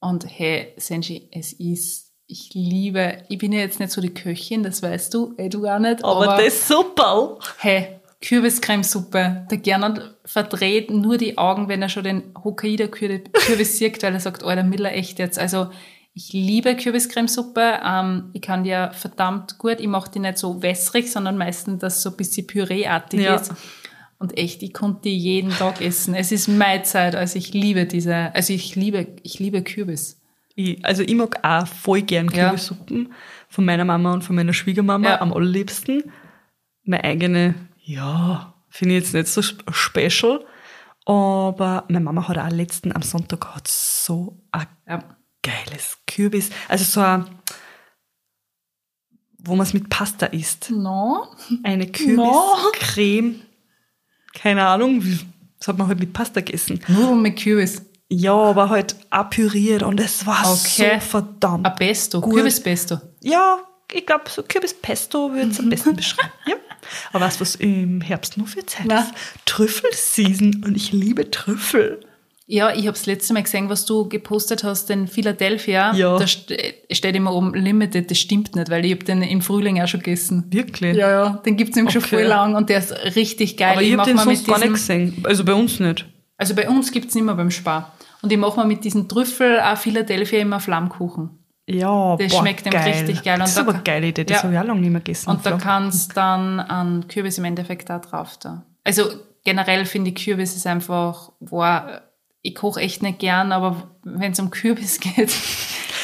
Und 0.00 0.24
hey, 0.28 0.74
Senji, 0.76 1.28
es 1.32 1.52
ist, 1.52 2.07
ich 2.28 2.50
liebe, 2.54 3.22
ich 3.28 3.38
bin 3.38 3.52
ja 3.52 3.60
jetzt 3.60 3.80
nicht 3.80 3.90
so 3.90 4.00
die 4.00 4.12
Köchin, 4.14 4.62
das 4.62 4.82
weißt 4.82 5.12
du, 5.14 5.34
eh 5.38 5.48
du 5.48 5.66
auch 5.66 5.78
nicht, 5.78 6.04
Aber, 6.04 6.30
aber, 6.30 6.42
das 6.42 6.54
ist 6.54 6.68
super. 6.68 7.38
hey, 7.58 7.98
Kürbiscremesuppe, 8.20 9.46
der 9.50 9.58
Gernot 9.58 10.14
verdreht 10.24 10.90
nur 10.90 11.16
die 11.18 11.38
Augen, 11.38 11.68
wenn 11.68 11.82
er 11.82 11.88
schon 11.88 12.04
den 12.04 12.22
Hokkaido-Kürbis 12.44 13.78
sieht, 13.78 14.02
weil 14.02 14.12
er 14.14 14.20
sagt, 14.20 14.42
Alter, 14.42 14.62
Miller, 14.62 14.92
echt 14.92 15.18
jetzt, 15.18 15.38
also 15.38 15.68
ich 16.14 16.32
liebe 16.32 16.74
Kürbiscremesuppe. 16.74 17.78
Ähm, 17.84 18.30
ich 18.32 18.42
kann 18.42 18.64
die 18.64 18.70
ja 18.70 18.90
verdammt 18.90 19.56
gut. 19.58 19.76
Ich 19.78 19.86
mache 19.86 20.10
die 20.10 20.18
nicht 20.18 20.36
so 20.36 20.60
wässrig, 20.62 21.12
sondern 21.12 21.38
meistens, 21.38 21.80
dass 21.80 22.02
so 22.02 22.10
ein 22.10 22.16
bisschen 22.16 22.44
Püreeartig 22.44 23.20
Ja. 23.20 23.36
ist. 23.36 23.52
Und 24.18 24.36
echt, 24.36 24.64
ich 24.64 24.74
konnte 24.74 25.02
die 25.02 25.16
jeden 25.16 25.50
Tag 25.52 25.80
essen. 25.80 26.14
Es 26.16 26.32
ist 26.32 26.48
meine 26.48 26.82
Zeit, 26.82 27.14
also 27.14 27.38
ich 27.38 27.54
liebe 27.54 27.86
diese, 27.86 28.34
also 28.34 28.52
ich 28.52 28.74
liebe, 28.74 29.06
ich 29.22 29.38
liebe 29.38 29.62
Kürbis. 29.62 30.20
Ich, 30.60 30.84
also 30.84 31.04
ich 31.04 31.14
mag 31.14 31.38
auch 31.44 31.68
voll 31.68 32.02
gern 32.02 32.28
Ja. 32.30 32.46
Kürbissuppen 32.48 33.12
von 33.48 33.64
meiner 33.64 33.84
Mama 33.84 34.12
und 34.12 34.22
von 34.24 34.34
meiner 34.34 34.52
Schwiegermama 34.52 35.08
Ja. 35.08 35.20
am 35.20 35.32
allerliebsten. 35.32 36.10
Meine 36.82 37.04
eigene, 37.04 37.54
ja, 37.84 38.54
finde 38.68 38.96
ich 38.96 39.04
jetzt 39.04 39.14
nicht 39.14 39.28
so 39.28 39.40
sp- 39.40 39.62
special. 39.70 40.44
Aber 41.06 41.84
meine 41.88 42.00
Mama 42.04 42.26
hat 42.26 42.38
auch 42.38 42.50
letzten 42.50 42.92
am 42.94 43.02
Sonntag 43.02 43.54
hat 43.54 43.68
so 43.68 44.42
ein 44.50 44.66
Ja. 44.88 45.04
geiles 45.44 45.98
Kürbis. 46.08 46.50
Also 46.68 46.84
so 46.84 47.00
ein, 47.02 47.24
wo 49.38 49.54
man 49.54 49.64
es 49.64 49.74
mit 49.74 49.88
Pasta 49.88 50.26
isst. 50.26 50.70
No. 50.72 51.28
Eine 51.62 51.86
Kürbiscreme. 51.86 53.36
Keine 54.34 54.66
Ahnung, 54.66 55.02
das 55.58 55.68
hat 55.68 55.78
man 55.78 55.86
halt 55.86 56.00
mit 56.00 56.12
Pasta 56.12 56.40
gegessen. 56.40 56.80
Nur 56.88 57.14
mit 57.14 57.38
Kürbis. 57.38 57.82
Ja, 58.10 58.32
aber 58.34 58.70
halt 58.70 58.96
auch 59.10 59.28
püriert 59.30 59.82
und 59.82 60.00
es 60.00 60.26
war 60.26 60.50
Okay. 60.50 60.94
so 61.00 61.06
verdammt. 61.10 61.66
Ein 61.66 61.74
Pesto, 61.76 62.20
Gut. 62.20 62.34
Kürbispesto. 62.34 62.98
Ja, 63.22 63.58
ich 63.92 64.06
glaube, 64.06 64.24
so 64.28 64.42
Kürbispesto 64.42 65.32
würde 65.32 65.50
es 65.50 65.60
am 65.60 65.68
besten 65.68 65.94
beschreiben. 65.96 66.32
Ja. 66.46 66.54
Aber 67.12 67.24
weißt 67.26 67.36
du, 67.36 67.40
was 67.42 67.54
im 67.56 68.00
Herbst 68.00 68.38
nur 68.38 68.46
für 68.46 68.64
Zeit 68.64 68.86
Na? 68.86 69.00
ist? 69.00 69.12
Trüffelseason 69.44 70.62
und 70.64 70.76
ich 70.76 70.92
liebe 70.92 71.30
Trüffel. 71.30 72.00
Ja, 72.50 72.70
ich 72.70 72.86
habe 72.86 72.92
das 72.92 73.04
letzte 73.04 73.34
Mal 73.34 73.42
gesehen, 73.42 73.68
was 73.68 73.84
du 73.84 74.08
gepostet 74.08 74.64
hast, 74.64 74.88
den 74.88 75.06
Philadelphia. 75.06 75.92
Ja. 75.94 76.16
Da 76.18 76.26
st 76.26 76.54
steht 76.90 77.14
immer 77.14 77.34
oben 77.34 77.52
Limited, 77.52 78.10
das 78.10 78.18
stimmt 78.18 78.56
nicht, 78.56 78.70
weil 78.70 78.86
ich 78.86 78.92
habe 78.92 79.04
den 79.04 79.20
im 79.20 79.42
Frühling 79.42 79.82
auch 79.82 79.86
schon 79.88 80.00
gegessen. 80.00 80.44
Wirklich? 80.48 80.96
Ja, 80.96 81.10
ja, 81.10 81.30
den 81.44 81.58
gibt's 81.58 81.76
nämlich 81.76 81.92
schon 81.92 82.02
Okay. 82.02 82.16
voll 82.16 82.24
lang 82.24 82.54
und 82.54 82.70
der 82.70 82.78
ist 82.78 82.92
richtig 83.16 83.58
geil. 83.58 83.72
Aber 83.72 83.82
ich 83.82 83.94
mach 83.94 84.06
habe 84.06 84.12
den 84.12 84.18
sonst 84.24 84.46
gar 84.46 84.58
nicht 84.60 84.72
gesehen. 84.72 85.22
Also 85.24 85.44
bei 85.44 85.52
uns 85.52 85.78
nicht. 85.78 86.06
Also 86.38 86.54
bei 86.54 86.66
uns 86.70 86.90
gibt's 86.90 87.14
nicht 87.14 87.24
mehr 87.24 87.34
beim 87.34 87.50
Spar. 87.50 87.94
Und 88.22 88.32
ich 88.32 88.38
mache 88.38 88.56
mal 88.56 88.66
mit 88.66 88.84
diesen 88.84 89.08
Trüffel 89.08 89.60
auch 89.60 89.76
Philadelphia 89.78 90.40
immer 90.40 90.60
Flammkuchen. 90.60 91.30
Ja, 91.70 92.16
Das 92.16 92.32
boah, 92.32 92.40
schmeckt 92.40 92.64
geil. 92.70 92.82
richtig 92.92 93.22
geil. 93.22 93.38
Das 93.38 93.50
Und 93.50 93.50
ist 93.50 93.56
da 93.56 93.60
aber 93.62 93.74
eine 93.74 93.82
geile 93.82 94.06
Idee. 94.08 94.24
Das 94.24 94.38
Ja. 94.38 94.42
habe 94.44 94.54
ich 94.54 94.58
auch 94.60 94.64
lange 94.64 94.80
nicht 94.80 94.90
mehr 94.90 95.00
gegessen. 95.00 95.30
Und 95.30 95.44
da 95.44 95.52
kannst 95.58 96.16
dann 96.16 96.60
an 96.60 97.06
Kürbis 97.08 97.36
im 97.38 97.44
Endeffekt 97.44 97.90
auch 97.90 98.00
drauf 98.00 98.38
da. 98.40 98.62
Also 98.84 99.04
generell 99.44 99.84
finde 99.84 100.10
ich 100.10 100.16
Kürbis 100.24 100.56
ist 100.56 100.66
einfach, 100.66 101.30
boah, 101.40 102.02
ich 102.40 102.54
koche 102.54 102.80
echt 102.80 103.02
nicht 103.02 103.18
gern, 103.18 103.52
aber 103.52 103.88
wenn 104.02 104.32
es 104.32 104.40
um 104.40 104.50
Kürbis 104.50 104.98
geht, 105.00 105.30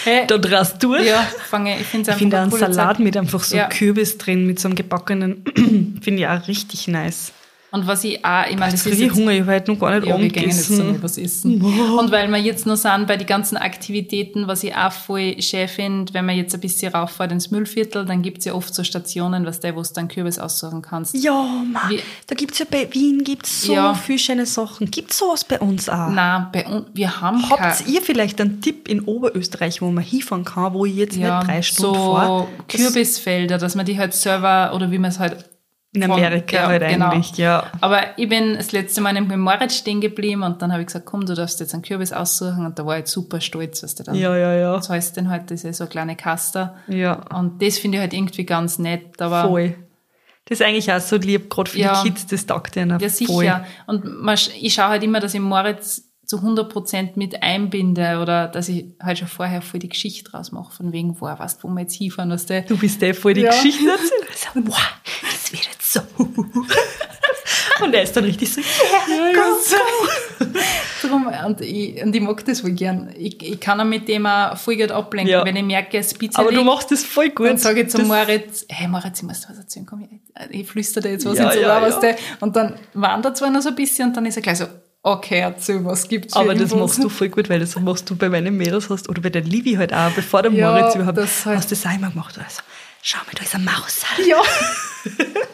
hey, 0.04 0.26
da 0.26 0.36
drast 0.36 0.82
du. 0.82 0.96
ja, 0.96 1.22
fange 1.48 1.78
ich 1.80 1.86
finde 1.86 2.02
es 2.02 2.08
Ich 2.08 2.12
einfach 2.12 2.18
finde 2.18 2.36
auch 2.36 2.42
eine 2.42 2.64
einen 2.66 2.74
Salat 2.74 2.96
Zeit. 2.98 3.04
mit 3.04 3.16
einfach 3.16 3.42
so 3.42 3.56
Ja. 3.56 3.68
Kürbis 3.68 4.18
drin, 4.18 4.46
mit 4.46 4.60
so 4.60 4.68
einem 4.68 4.74
gebackenen, 4.76 5.44
finde 6.02 6.20
ich 6.22 6.28
auch 6.28 6.46
richtig 6.46 6.88
nice. 6.88 7.32
Und 7.74 7.88
was 7.88 8.04
ich 8.04 8.24
auch, 8.24 8.46
ich 8.48 8.56
meine, 8.56 8.70
Jetzt 8.70 8.86
das 8.86 8.92
ist 8.92 9.00
ich 9.00 9.06
jetzt, 9.08 9.16
Hunger, 9.16 9.32
ich 9.32 9.40
habe 9.40 9.52
heute 9.54 9.72
noch 9.72 9.80
gar 9.80 9.90
nicht 9.96 10.02
ja, 10.02 10.06
wir 10.10 10.14
Abend 10.14 10.32
gehen 10.32 10.44
jetzt 10.44 10.66
so 10.68 10.74
gegessen. 10.74 10.92
nicht 10.92 11.02
was 11.02 11.18
essen. 11.18 11.60
Und 11.98 12.12
weil 12.12 12.28
wir 12.28 12.38
jetzt 12.38 12.66
noch 12.66 12.76
sind 12.76 13.08
bei 13.08 13.16
den 13.16 13.26
ganzen 13.26 13.56
Aktivitäten, 13.56 14.46
was 14.46 14.62
ich 14.62 14.76
auch 14.76 14.92
voll 14.92 15.42
schön 15.42 15.66
finde, 15.66 16.14
wenn 16.14 16.24
man 16.24 16.36
jetzt 16.36 16.54
ein 16.54 16.60
bisschen 16.60 16.92
rauffährt 16.92 17.32
ins 17.32 17.50
Müllviertel, 17.50 18.04
dann 18.04 18.22
gibt's 18.22 18.44
ja 18.44 18.54
oft 18.54 18.72
so 18.72 18.84
Stationen, 18.84 19.44
was 19.44 19.58
der, 19.58 19.74
wo 19.74 19.82
du 19.82 19.88
dann 19.92 20.06
Kürbis 20.06 20.38
aussuchen 20.38 20.82
kannst. 20.82 21.14
Ja, 21.16 21.32
Mann, 21.32 21.90
Wie- 21.90 21.98
da 22.28 22.36
gibt 22.36 22.52
es 22.52 22.60
ja 22.60 22.66
bei 22.70 22.86
Wien 22.92 23.24
gibt's 23.24 23.62
so 23.62 23.74
Ja. 23.74 23.92
viele 23.94 24.20
schöne 24.20 24.46
Sachen. 24.46 24.88
Gibt 24.92 25.10
es 25.10 25.18
sowas 25.18 25.42
bei 25.42 25.58
uns 25.58 25.88
auch? 25.88 26.10
Nein, 26.10 26.46
bei 26.52 26.64
uns, 26.66 26.86
wir 26.94 27.20
haben 27.20 27.50
Habt 27.50 27.88
ihr 27.88 28.02
vielleicht 28.02 28.40
einen 28.40 28.60
Tipp 28.60 28.86
in 28.86 29.00
Oberösterreich, 29.00 29.82
wo 29.82 29.90
man 29.90 30.04
hinfahren 30.04 30.44
kann, 30.44 30.74
wo 30.74 30.86
ich 30.86 30.94
jetzt 30.94 31.16
nicht 31.16 31.26
drei 31.28 31.60
Stunden 31.60 31.94
so 31.96 32.14
fahre? 32.14 32.46
Kürbisfelder, 32.68 33.58
dass 33.58 33.74
man 33.74 33.84
die 33.84 33.98
halt 33.98 34.14
selber, 34.14 34.72
oder 34.76 34.92
wie 34.92 34.98
man 34.98 35.10
es 35.10 35.18
halt 35.18 35.44
In 35.94 36.02
von- 36.02 36.10
Amerika 36.12 36.56
ja, 36.56 36.66
halt 36.66 36.86
genau. 36.88 37.10
eigentlich, 37.10 37.36
ja. 37.38 37.70
Aber 37.80 38.00
ich 38.18 38.28
bin 38.28 38.54
das 38.56 38.72
letzte 38.72 39.00
Mal 39.00 39.16
im 39.16 39.40
Moritz 39.40 39.76
stehen 39.76 40.00
geblieben 40.00 40.42
und 40.42 40.60
dann 40.60 40.72
habe 40.72 40.82
ich 40.82 40.88
gesagt, 40.88 41.06
komm, 41.06 41.24
du 41.24 41.34
darfst 41.34 41.60
jetzt 41.60 41.72
einen 41.72 41.82
Kürbis 41.84 42.12
aussuchen 42.12 42.66
und 42.66 42.78
da 42.78 42.84
war 42.84 42.98
ich 42.98 43.06
super 43.06 43.40
stolz, 43.40 43.82
was 43.84 43.94
du 43.94 44.02
dann. 44.02 44.16
Ja, 44.16 44.36
ja, 44.36 44.54
ja. 44.54 44.74
Das 44.76 44.90
heißt 44.90 45.16
dann 45.16 45.30
halt, 45.30 45.50
das 45.52 45.62
ist 45.64 45.76
so 45.78 45.84
eine 45.84 45.90
kleine 45.90 46.16
Kaster. 46.16 46.74
Ja, 46.88 47.14
Und 47.38 47.62
das 47.62 47.78
finde 47.78 47.98
ich 47.98 48.00
halt 48.02 48.12
irgendwie 48.12 48.44
ganz 48.44 48.78
nett, 48.78 49.22
aber. 49.22 49.44
voll. 49.48 49.76
Das 50.46 50.60
ist 50.60 50.66
eigentlich 50.66 50.92
auch 50.92 51.00
so 51.00 51.16
lieb, 51.16 51.48
gerade 51.48 51.70
für 51.70 51.78
Ja. 51.78 52.02
die 52.02 52.10
Kids, 52.10 52.26
das 52.26 52.44
taugt 52.44 52.76
ihnen 52.76 52.90
Ja, 52.90 52.98
voll. 52.98 53.08
sicher. 53.08 53.64
Und 53.86 54.04
man, 54.20 54.36
ich 54.60 54.74
schaue 54.74 54.88
halt 54.88 55.02
immer, 55.02 55.20
dass 55.20 55.32
ich 55.32 55.40
Moritz 55.40 56.02
zu 56.26 56.38
100% 56.42 57.10
mit 57.16 57.42
einbinde 57.42 58.18
oder 58.20 58.48
dass 58.48 58.68
ich 58.68 58.86
halt 59.00 59.18
schon 59.18 59.28
vorher 59.28 59.62
voll 59.62 59.78
die 59.80 59.88
Geschichte 59.90 60.30
draus 60.30 60.52
mache, 60.52 60.72
von 60.74 60.92
wegen, 60.92 61.18
wo, 61.20 61.26
weißt 61.26 61.62
wo 61.64 61.68
wir 61.68 61.82
jetzt 61.82 61.94
hinfahren, 61.94 62.30
was 62.30 62.46
der. 62.46 62.62
Du 62.62 62.76
bist 62.76 63.00
der 63.00 63.14
voll 63.14 63.34
die 63.34 63.42
Ja. 63.42 63.52
So, 64.34 64.60
wow, 64.66 64.76
das 65.22 65.52
wird 65.52 65.68
so. 65.94 66.00
Und 67.82 67.92
er 67.94 68.02
ist 68.02 68.12
dann 68.16 68.24
richtig 68.24 68.52
so, 68.52 68.60
yeah, 68.60 69.32
go, 69.32 69.40
go. 69.40 70.46
Drum, 71.02 71.26
und, 71.46 71.60
ich, 71.60 72.00
und 72.02 72.14
ich 72.14 72.22
mag 72.22 72.44
das 72.44 72.60
voll 72.60 72.70
gern. 72.70 73.12
Ich, 73.18 73.42
ich 73.42 73.58
kann 73.60 73.80
auch 73.80 73.84
mit 73.84 74.06
dem 74.08 74.26
auch 74.26 74.56
voll 74.56 74.76
gut 74.76 74.90
ablenken, 74.92 75.30
Ja. 75.32 75.44
wenn 75.44 75.56
ich 75.56 75.64
merke, 75.64 75.98
es 75.98 76.14
bitte 76.14 76.38
Aber 76.38 76.52
du 76.52 76.62
machst 76.62 76.90
das 76.92 77.04
voll 77.04 77.30
gut. 77.30 77.48
Dann 77.48 77.58
sage 77.58 77.82
ich 77.82 77.88
zum 77.88 78.00
Das- 78.00 78.08
Moritz, 78.08 78.64
hey 78.70 78.86
Moritz, 78.88 79.18
ich 79.18 79.24
muss 79.24 79.40
dir 79.40 79.48
was 79.50 79.58
erzählen, 79.58 79.86
komm, 79.86 80.08
ich, 80.50 80.60
ich 80.60 80.66
flüstere 80.68 81.02
dir 81.04 81.10
jetzt 81.12 81.26
was 81.26 81.36
Ja, 81.38 81.46
ins 81.50 81.56
Ohr, 81.56 81.62
ja, 81.62 81.82
was 81.82 82.02
ja. 82.02 82.14
und 82.40 82.54
dann 82.56 82.76
wandert 82.94 83.36
zwar 83.36 83.50
noch 83.50 83.60
so 83.62 83.70
ein 83.70 83.74
bisschen 83.74 84.08
und 84.08 84.16
dann 84.16 84.24
ist 84.26 84.36
er 84.36 84.42
gleich 84.42 84.58
so, 84.58 84.66
okay, 85.02 85.40
erzähl, 85.40 85.84
was 85.84 86.06
gibt's 86.08 86.34
Aber 86.34 86.54
das 86.54 86.72
machst 86.74 87.02
du 87.02 87.08
voll 87.08 87.28
gut, 87.28 87.48
weil 87.50 87.58
das 87.60 87.78
machst 87.78 88.08
du 88.08 88.14
bei 88.16 88.28
meinen 88.28 88.56
Mädels 88.56 88.88
hast 88.88 89.08
oder 89.08 89.20
bei 89.20 89.30
der 89.30 89.42
Livi 89.42 89.74
halt 89.74 89.92
auch, 89.92 90.10
bevor 90.12 90.42
der 90.42 90.52
Ja, 90.52 90.70
Moritz 90.72 90.94
überhaupt 90.94 91.18
das 91.18 91.44
halt- 91.44 91.58
hast 91.58 91.70
du 91.70 91.74
das 91.74 91.84
einmal 91.86 92.10
gemacht. 92.12 92.38
Also, 92.38 92.62
schau 93.02 93.18
mal, 93.26 93.32
da 93.34 93.42
ist 93.42 93.54
eine 93.54 93.64
Maus. 93.64 94.00
Ja. 94.26 94.40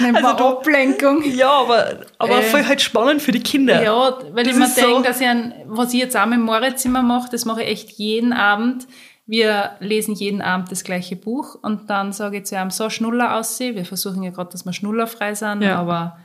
Nennt 0.00 0.16
Also 0.24 0.28
Ablenkung. 0.58 1.22
Ja, 1.24 1.50
aber, 1.50 2.00
aber 2.18 2.38
Äh, 2.38 2.42
voll 2.42 2.64
halt 2.64 2.80
spannend 2.80 3.20
für 3.22 3.32
die 3.32 3.42
Kinder. 3.42 3.82
Ja, 3.82 4.18
weil 4.32 4.44
Das 4.44 4.52
ich 4.54 4.58
mir 4.58 4.64
ist 4.66 4.76
so- 4.76 4.86
denke, 4.86 5.02
dass 5.08 5.20
ich 5.20 5.26
ein, 5.26 5.54
was 5.66 5.92
ich 5.92 6.00
jetzt 6.00 6.16
auch 6.16 6.26
mit 6.26 6.40
Moritz 6.40 6.84
immer 6.84 7.02
mache, 7.02 7.28
das 7.30 7.44
mache 7.44 7.62
ich 7.62 7.68
echt 7.68 7.90
jeden 7.92 8.32
Abend. 8.32 8.86
Wir 9.26 9.72
lesen 9.80 10.14
jeden 10.14 10.42
Abend 10.42 10.72
das 10.72 10.82
gleiche 10.82 11.14
Buch 11.16 11.56
und 11.62 11.88
dann 11.88 12.12
sage 12.12 12.38
ich 12.38 12.44
zu 12.46 12.56
ihm, 12.56 12.70
so 12.70 12.90
Schnuller 12.90 13.36
aussehen. 13.36 13.76
Wir 13.76 13.84
versuchen 13.84 14.22
ja 14.22 14.30
gerade, 14.30 14.50
dass 14.50 14.64
wir 14.64 14.72
schnullerfrei 14.72 15.34
sind, 15.34 15.62
Ja. 15.62 15.78
aber 15.78 16.18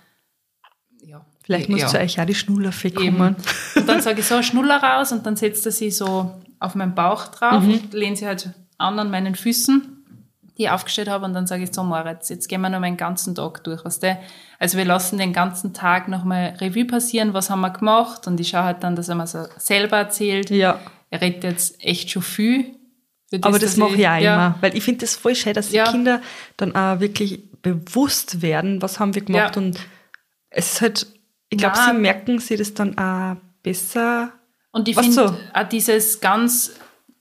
ja. 1.04 1.24
Vielleicht 1.44 1.70
muss 1.70 1.82
ja. 1.82 1.88
zu 1.88 2.00
euch 2.00 2.20
auch 2.20 2.26
die 2.26 2.34
Schnullerfee 2.34 2.90
kommen. 2.92 3.36
Und 3.76 3.88
dann 3.88 4.02
sage 4.02 4.22
ich 4.22 4.26
so, 4.26 4.42
Schnuller 4.42 4.82
raus 4.82 5.12
und 5.12 5.24
dann 5.26 5.36
setzt 5.36 5.66
er 5.68 5.72
sie 5.72 5.92
so 5.92 6.32
auf 6.60 6.74
meinen 6.74 6.96
Bauch 6.96 7.28
drauf 7.28 7.62
Mhm. 7.62 7.74
und 7.74 7.94
lehnt 7.94 8.18
sie 8.18 8.26
halt 8.26 8.50
an 8.80 8.98
an 8.98 9.12
meinen 9.12 9.36
Füßen, 9.36 9.95
die 10.58 10.64
ich 10.64 10.70
aufgestellt 10.70 11.10
habe 11.10 11.26
und 11.26 11.34
dann 11.34 11.48
sage 11.48 11.64
ich 11.64 11.74
so, 11.74 11.84
Moritz, 11.84 12.30
jetzt 12.30 12.48
gehen 12.48 12.62
wir 12.62 12.70
noch 12.70 12.80
meinen 12.80 12.98
ganzen 12.98 13.36
Tag 13.36 13.64
durch, 13.64 13.84
was 13.84 14.00
der, 14.00 14.20
also 14.60 14.78
wir 14.78 14.86
lassen 14.86 15.18
den 15.18 15.34
ganzen 15.34 15.74
Tag 15.74 16.08
nochmal 16.08 16.56
Revue 16.60 16.86
passieren, 16.86 17.34
was 17.34 17.50
haben 17.50 17.62
wir 17.62 17.72
gemacht 17.72 18.28
und 18.28 18.40
ich 18.40 18.50
schaue 18.50 18.64
halt 18.64 18.84
dann, 18.84 18.96
dass 18.96 19.10
er 19.10 19.16
mir 19.16 19.28
so 19.28 19.46
selber 19.58 19.98
erzählt. 19.98 20.50
Ja. 20.50 20.80
Er 21.10 21.22
redet 21.22 21.44
jetzt 21.44 21.84
echt 21.84 22.10
schon 22.10 22.22
viel. 22.22 22.76
für 23.30 23.40
Aber 23.42 23.60
das 23.60 23.78
mache 23.78 23.96
ich 23.96 24.08
auch 24.08 24.18
ja, 24.18 24.36
immer. 24.36 24.56
Weil 24.62 24.76
ich 24.76 24.84
finde 24.84 25.02
das 25.02 25.16
voll 25.16 25.36
schön, 25.36 25.54
dass 25.54 25.70
die 25.70 25.78
Ja. 25.78 25.92
Kinder 25.92 26.22
dann 26.58 26.76
auch 26.76 27.00
wirklich 27.00 27.52
bewusst 27.62 28.42
werden, 28.42 28.82
was 28.82 29.00
haben 29.00 29.16
wir 29.16 29.24
gemacht. 29.24 29.56
Ja. 29.56 29.62
Und 29.62 29.80
es 30.50 30.74
ist 30.74 30.82
halt, 30.82 31.08
ich 31.50 31.58
glaube, 31.58 31.78
sie 31.78 31.94
merken 31.94 32.40
sie 32.40 32.56
das 32.56 32.74
dann 32.74 32.98
auch 32.98 33.36
besser. 33.62 34.32
Und 34.72 34.88
ich 34.88 34.96
finde 34.96 35.12
so? 35.12 35.38
auch 35.54 35.70
dieses 35.70 36.20
ganz, 36.20 36.72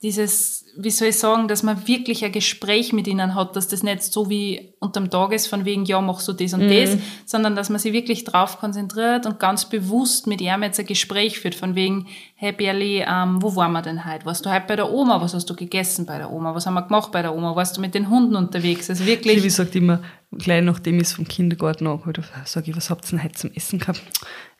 dieses, 0.01 0.64
wie 0.77 0.91
soll 0.91 1.09
ich 1.09 1.17
sagen, 1.17 1.47
dass 1.47 1.63
man 1.63 1.87
wirklich 1.87 2.23
ein 2.25 2.31
Gespräch 2.31 2.93
mit 2.93 3.07
ihnen 3.07 3.35
hat, 3.35 3.55
dass 3.55 3.67
das 3.67 3.83
nicht 3.83 4.03
so 4.03 4.29
wie 4.29 4.74
unterm 4.85 5.09
Tag 5.09 5.33
ist, 5.33 5.47
von 5.47 5.65
wegen, 5.65 5.85
ja, 5.85 5.99
machst 6.01 6.27
du 6.27 6.33
das 6.33 6.53
und 6.53 6.65
Mhm. 6.67 6.69
das, 6.69 6.97
sondern 7.25 7.55
dass 7.55 7.69
man 7.69 7.79
sich 7.79 7.93
wirklich 7.93 8.23
drauf 8.23 8.59
konzentriert 8.59 9.25
und 9.25 9.39
ganz 9.39 9.65
bewusst 9.65 10.27
mit 10.27 10.41
ihm 10.41 10.63
jetzt 10.63 10.79
ein 10.79 10.85
Gespräch 10.85 11.39
führt, 11.39 11.55
von 11.55 11.75
wegen, 11.75 12.07
hey 12.35 12.51
Berli, 12.51 13.03
ähm, 13.07 13.41
wo 13.41 13.55
waren 13.55 13.71
wir 13.71 13.81
denn 13.81 14.05
heute? 14.05 14.25
Warst 14.25 14.45
du 14.45 14.51
heute 14.51 14.65
bei 14.67 14.75
der 14.75 14.91
Oma? 14.91 15.21
Was 15.21 15.33
hast 15.33 15.49
du 15.49 15.55
gegessen 15.55 16.05
bei 16.05 16.17
der 16.17 16.31
Oma? 16.31 16.53
Was 16.55 16.65
haben 16.65 16.73
wir 16.75 16.81
gemacht 16.83 17.11
bei 17.11 17.21
der 17.21 17.35
Oma? 17.35 17.55
Warst 17.55 17.77
du 17.77 17.81
mit 17.81 17.93
den 17.95 18.09
Hunden 18.09 18.35
unterwegs? 18.35 18.89
Also 18.89 19.05
wirklich. 19.05 19.35
Livi 19.37 19.49
sagt 19.49 19.75
immer, 19.75 20.01
gleich 20.31 20.63
nachdem 20.63 20.95
ich 20.97 21.03
es 21.07 21.13
vom 21.13 21.27
Kindergarten 21.27 21.87
angeholt 21.87 22.17
habe, 22.17 22.27
sage 22.45 22.71
ich, 22.71 22.77
was 22.77 22.89
habt 22.89 23.05
ihr 23.05 23.11
denn 23.11 23.23
heute 23.23 23.35
zum 23.35 23.51
Essen 23.53 23.79
gehabt? 23.79 24.01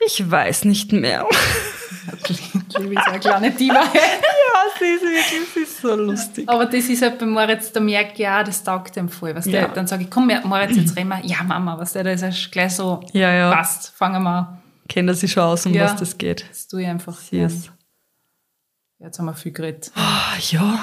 Ich 0.05 0.30
weiß 0.30 0.65
nicht 0.65 0.91
mehr. 0.91 1.26
Liebe 2.80 2.93
ist 2.95 3.07
eine 3.07 3.19
kleine 3.19 3.51
Diva. 3.51 3.84
Ja, 4.55 4.61
sie 4.80 4.86
ist 4.86 5.01
wirklich, 5.03 5.49
sie 5.53 5.59
ist 5.61 5.82
so 5.82 5.95
lustig. 5.95 6.47
Aber 6.49 6.65
das 6.65 6.86
ist 6.86 7.01
halt 7.01 7.19
bei 7.19 7.26
Moritz, 7.26 7.71
da 7.71 7.80
merke 7.80 8.13
ich 8.13 8.19
ja, 8.19 8.41
das 8.43 8.63
taugt 8.63 8.95
ihm 8.95 9.09
voll. 9.09 9.36
Was 9.36 9.45
Ja. 9.45 9.51
der, 9.51 9.67
dann 9.69 9.86
sage 9.88 10.03
ich, 10.03 10.09
komm, 10.16 10.32
Moritz, 10.45 10.76
jetzt 10.78 10.95
reden 10.95 11.09
wir. 11.09 11.20
Ja, 11.26 11.43
Mama, 11.43 11.78
was 11.78 11.93
der, 11.93 12.03
da 12.05 12.11
ist 12.11 12.22
er 12.24 12.32
gleich 12.51 12.74
so, 12.76 13.03
Ja, 13.13 13.32
ja. 13.34 13.51
passt, 13.53 13.89
fangen 13.95 14.24
wir 14.24 14.30
an. 14.30 14.61
Kennt 14.88 15.09
er 15.09 15.16
sich 15.16 15.32
schon 15.32 15.43
aus, 15.43 15.66
um 15.66 15.74
Ja. 15.74 15.84
was 15.86 15.95
das 15.97 16.18
geht. 16.18 16.45
Das 16.49 16.68
tue 16.68 16.82
ich 16.84 16.88
einfach 16.88 17.18
Yes. 17.32 17.70
Jetzt 18.99 19.20
haben 19.20 19.26
wir 19.26 19.34
viel 19.34 19.51
geredet. 19.51 19.91
Ah, 19.95 20.34
ja. 20.51 20.80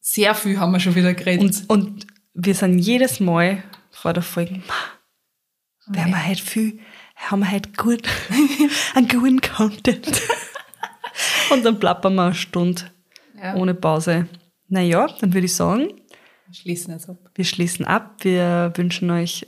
Sehr 0.00 0.34
viel 0.34 0.58
haben 0.58 0.72
wir 0.72 0.80
schon 0.80 0.94
wieder 0.94 1.12
geredet. 1.14 1.64
Und, 1.68 1.70
und 1.70 2.06
wir 2.34 2.54
sind 2.54 2.78
jedes 2.78 3.20
Mal 3.20 3.62
vor 3.90 4.12
der 4.12 4.22
Folge, 4.22 4.54
"Ma, 4.66 5.94
werden 5.94 6.10
wir 6.12 6.26
heute 6.26 6.42
viel, 6.42 6.80
haben 7.16 7.40
wir 7.40 7.50
heute 7.52 7.70
gut, 7.76 8.08
einen 8.94 9.08
guten 9.08 9.40
Content. 9.40 10.22
und 11.50 11.64
dann 11.64 11.78
plappern 11.78 12.14
wir 12.14 12.24
eine 12.24 12.34
Stunde 12.34 12.82
ja, 13.36 13.54
ohne 13.56 13.74
Pause. 13.74 14.26
Naja, 14.68 15.06
dann 15.20 15.32
würde 15.34 15.44
ich 15.46 15.54
sagen, 15.54 15.88
wir 16.46 16.54
schließen 16.54 16.92
jetzt 16.92 17.08
ab. 17.08 17.23
Wir 17.34 17.44
schließen 17.44 17.84
ab. 17.84 18.16
Wir 18.22 18.72
wünschen 18.76 19.10
euch 19.10 19.46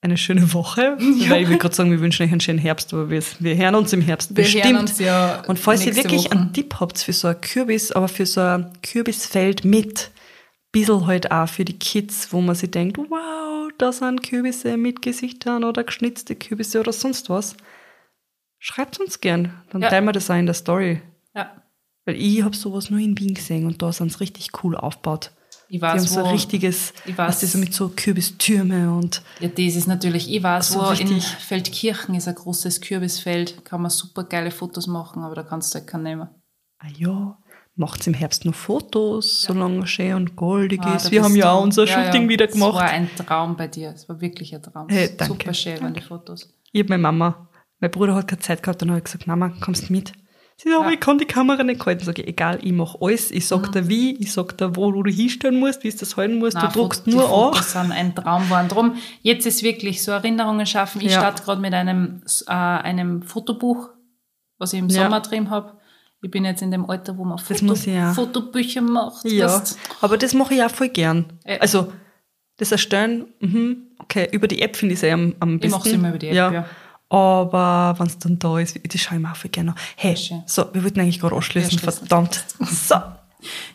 eine 0.00 0.16
schöne 0.16 0.52
Woche. 0.54 0.96
Weil 1.28 1.42
ich 1.42 1.48
will 1.48 1.58
gerade 1.58 1.74
sagen, 1.74 1.90
wir 1.90 2.00
wünschen 2.00 2.22
euch 2.24 2.30
einen 2.32 2.40
schönen 2.40 2.58
Herbst, 2.58 2.92
aber 2.94 3.10
wir, 3.10 3.22
wir 3.40 3.56
hören 3.56 3.74
uns 3.74 3.92
im 3.92 4.00
Herbst 4.00 4.30
Wir 4.36 4.44
bestimmt. 4.44 4.78
uns 4.78 4.98
ja 4.98 5.42
Und 5.46 5.58
falls 5.58 5.84
ihr 5.84 5.96
wirklich 5.96 6.24
Woche. 6.26 6.32
einen 6.32 6.52
Tipp 6.52 6.76
habt 6.80 6.98
für 6.98 7.12
so 7.12 7.28
ein 7.28 7.40
Kürbis, 7.40 7.92
aber 7.92 8.08
für 8.08 8.26
so 8.26 8.40
ein 8.40 8.72
Kürbisfeld 8.82 9.64
mit, 9.64 10.10
bissel 10.72 11.06
halt 11.06 11.30
auch 11.32 11.48
für 11.48 11.64
die 11.64 11.78
Kids, 11.78 12.32
wo 12.32 12.40
man 12.40 12.54
sich 12.54 12.70
denkt, 12.70 12.98
wow, 12.98 13.70
da 13.78 13.90
sind 13.92 14.22
Kürbisse 14.22 14.76
mit 14.76 15.02
Gesichtern 15.02 15.64
oder 15.64 15.82
geschnitzte 15.84 16.36
Kürbisse 16.36 16.80
oder 16.80 16.92
sonst 16.92 17.28
was. 17.30 17.56
Schreibt 18.58 18.98
uns 19.00 19.20
gern. 19.20 19.52
Dann 19.70 19.82
Ja. 19.82 19.88
teilen 19.88 20.04
wir 20.04 20.12
das 20.12 20.30
auch 20.30 20.36
in 20.36 20.46
der 20.46 20.54
Story. 20.54 21.00
Ja. 21.34 21.62
Weil 22.04 22.16
ich 22.16 22.42
habe 22.42 22.56
sowas 22.56 22.90
nur 22.90 23.00
in 23.00 23.18
Wien 23.18 23.34
gesehen 23.34 23.66
und 23.66 23.82
da 23.82 23.92
sind 23.92 24.08
es 24.10 24.20
richtig 24.20 24.50
cool 24.62 24.76
aufgebaut. 24.76 25.32
Ich 25.70 25.80
Die 25.80 25.86
haben 25.86 25.98
weiß, 26.00 26.10
so 26.14 26.20
ein 26.24 26.30
richtiges, 26.32 26.94
ich 27.04 27.18
was 27.18 27.28
weiß. 27.28 27.40
das 27.40 27.52
so 27.52 27.58
mit 27.58 27.74
so 27.74 27.90
Kürbistürme 27.94 28.90
und 28.92 29.22
ja, 29.40 29.48
das 29.48 29.76
ist 29.76 29.86
natürlich, 29.86 30.30
ich 30.32 30.42
weiß, 30.42 30.72
So 30.72 30.78
wo 30.80 30.84
in 30.84 30.90
richtig. 31.08 31.26
Feldkirchen 31.26 32.14
ist 32.14 32.26
ein 32.26 32.34
großes 32.34 32.80
Kürbisfeld, 32.80 33.64
kann 33.64 33.82
man 33.82 33.90
super 33.90 34.24
geile 34.24 34.50
Fotos 34.50 34.86
machen, 34.86 35.22
aber 35.22 35.34
da 35.34 35.42
kannst 35.42 35.74
du 35.74 35.78
halt 35.78 35.86
keinen 35.86 36.04
nehmen. 36.04 36.28
ah 36.78 36.86
ja, 36.96 37.38
macht's 37.76 38.06
im 38.06 38.14
Herbst 38.14 38.44
nur 38.46 38.54
Fotos, 38.54 39.42
solange 39.42 39.84
es 39.84 39.90
schön 39.90 40.14
und 40.14 40.36
goldig 40.36 40.80
Ah, 40.82 40.96
ist. 40.96 41.10
Wir 41.10 41.22
haben 41.22 41.36
ja 41.36 41.44
du- 41.46 41.50
auch 41.50 41.62
unser 41.62 41.84
ja, 41.84 42.04
Shooting 42.06 42.22
ja. 42.22 42.28
wieder 42.30 42.48
Es 42.48 42.58
war 42.58 42.70
gemacht. 42.72 42.90
ein 42.92 43.10
Traum 43.14 43.56
bei 43.56 43.68
dir. 43.68 43.92
Es 43.94 44.08
war 44.08 44.20
wirklich 44.22 44.54
ein 44.54 44.62
Traum. 44.62 44.88
Hey, 44.88 45.10
danke. 45.16 45.34
Super 45.34 45.52
schön 45.54 45.80
waren 45.82 45.92
die 45.94 46.00
Fotos. 46.00 46.48
Ich 46.72 46.80
hab 46.80 46.88
meine 46.88 47.02
Mama, 47.02 47.48
mein 47.78 47.90
Bruder 47.90 48.14
hat 48.14 48.26
keine 48.26 48.40
Zeit 48.40 48.62
gehabt, 48.62 48.80
dann 48.80 48.88
habe 48.90 48.98
ich 48.98 49.04
gesagt, 49.04 49.26
Mama, 49.26 49.50
kommst 49.60 49.90
mit? 49.90 50.12
Sie 50.60 50.68
sagt, 50.70 50.86
Ja. 50.86 50.90
ich 50.90 50.98
kann 50.98 51.18
die 51.18 51.24
Kamera 51.24 51.62
nicht 51.62 51.86
halten. 51.86 52.04
Sag 52.04 52.18
ich, 52.18 52.26
egal, 52.26 52.58
ich 52.62 52.72
mache 52.72 52.98
alles. 53.00 53.30
Ich 53.30 53.46
sag 53.46 53.70
dir 53.70 53.88
wie, 53.88 54.16
ich 54.16 54.32
sag 54.32 54.58
dir, 54.58 54.74
wo 54.74 54.90
du 54.90 55.08
hinstellen 55.08 55.60
musst, 55.60 55.84
wie 55.84 55.90
du 55.90 55.96
das 55.96 56.16
halten 56.16 56.38
musst. 56.38 56.56
Nein, 56.56 56.70
du 56.72 56.80
druckst 56.80 57.06
nur 57.06 57.22
an. 57.24 57.54
Fotos 57.54 57.72
sind 57.72 57.92
ein 57.92 58.12
Traum 58.14 58.42
geworden. 58.44 58.66
Drum, 58.68 58.94
jetzt 59.22 59.46
ist 59.46 59.62
wirklich 59.62 60.02
so 60.02 60.10
Erinnerungen 60.10 60.66
schaffen. 60.66 61.00
Ich 61.00 61.12
Ja. 61.12 61.20
starte 61.20 61.44
gerade 61.44 61.60
mit 61.60 61.72
einem, 61.74 62.22
äh, 62.48 62.52
einem 62.52 63.22
Fotobuch, 63.22 63.90
was 64.58 64.72
ich 64.72 64.80
im 64.80 64.88
Ja. 64.88 65.04
Sommer 65.04 65.20
drin 65.20 65.48
habe. 65.50 65.74
Ich 66.22 66.30
bin 66.32 66.44
jetzt 66.44 66.62
in 66.62 66.72
dem 66.72 66.90
Alter, 66.90 67.16
wo 67.16 67.24
man 67.24 67.38
Foto, 67.38 67.74
ja. 67.88 68.12
Fotobücher 68.12 68.80
macht. 68.80 69.24
Ja, 69.30 69.46
weißt. 69.46 69.78
aber 70.00 70.18
das 70.18 70.34
mache 70.34 70.54
ich 70.54 70.62
auch 70.64 70.70
voll 70.72 70.88
gern. 70.88 71.26
Äh. 71.44 71.60
Also, 71.60 71.92
das 72.56 72.72
Erstellen, 72.72 73.28
mhm, 73.38 73.92
okay, 74.00 74.28
über 74.32 74.48
die 74.48 74.60
App 74.60 74.74
finde 74.76 74.94
ich 74.94 74.98
es 74.98 75.04
eh 75.04 75.12
am, 75.12 75.36
am 75.38 75.54
Ich 75.54 75.60
besten. 75.60 75.76
mach's 75.78 75.86
immer 75.92 76.08
über 76.08 76.18
die 76.18 76.26
App, 76.30 76.34
ja. 76.34 76.66
Aber 77.10 77.94
wenn 77.98 78.06
es 78.06 78.18
dann 78.18 78.38
da 78.38 78.58
ist, 78.58 78.78
das 78.92 79.00
schaue 79.00 79.16
ich 79.16 79.22
mir 79.22 79.32
auch 79.32 79.50
gerne 79.50 79.70
an. 79.70 79.76
Hey, 79.96 80.16
schön. 80.16 80.42
so, 80.46 80.66
wir 80.72 80.82
wollten 80.84 81.00
eigentlich 81.00 81.20
gerade 81.20 81.34
anschließen, 81.36 81.78
verdammt. 81.78 82.44
So, 82.60 82.96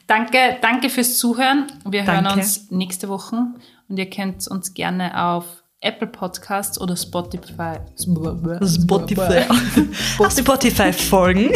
Danke, 0.07 0.57
danke 0.61 0.89
fürs 0.89 1.17
Zuhören. 1.17 1.67
Wir 1.86 2.05
hören 2.05 2.25
Danke. 2.25 2.39
uns 2.41 2.69
nächste 2.69 3.07
Woche 3.07 3.38
und 3.88 3.97
ihr 3.97 4.09
könnt 4.09 4.45
uns 4.49 4.73
gerne 4.73 5.19
auf 5.23 5.45
Apple 5.79 6.07
Podcasts 6.07 6.79
oder 6.79 6.95
Spotify, 6.95 7.77
Spotify. 8.01 9.45
Spotify 10.29 10.93
folgen. 10.93 11.51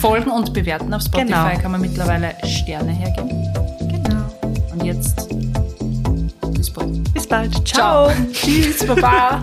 folgen 0.00 0.30
und 0.30 0.52
bewerten. 0.52 0.92
Auf 0.92 1.02
Spotify 1.02 1.26
Genau. 1.26 1.58
kann 1.60 1.72
man 1.72 1.80
mittlerweile 1.80 2.34
Sterne 2.46 2.92
hergeben. 2.92 3.28
genau. 3.90 4.24
Und 4.72 4.84
jetzt 4.84 5.28
bis 6.54 6.70
bald. 6.72 7.14
Bis 7.14 7.26
bald. 7.26 7.68
Ciao. 7.68 8.10
Tschüss, 8.32 8.86
Baba. 8.86 9.42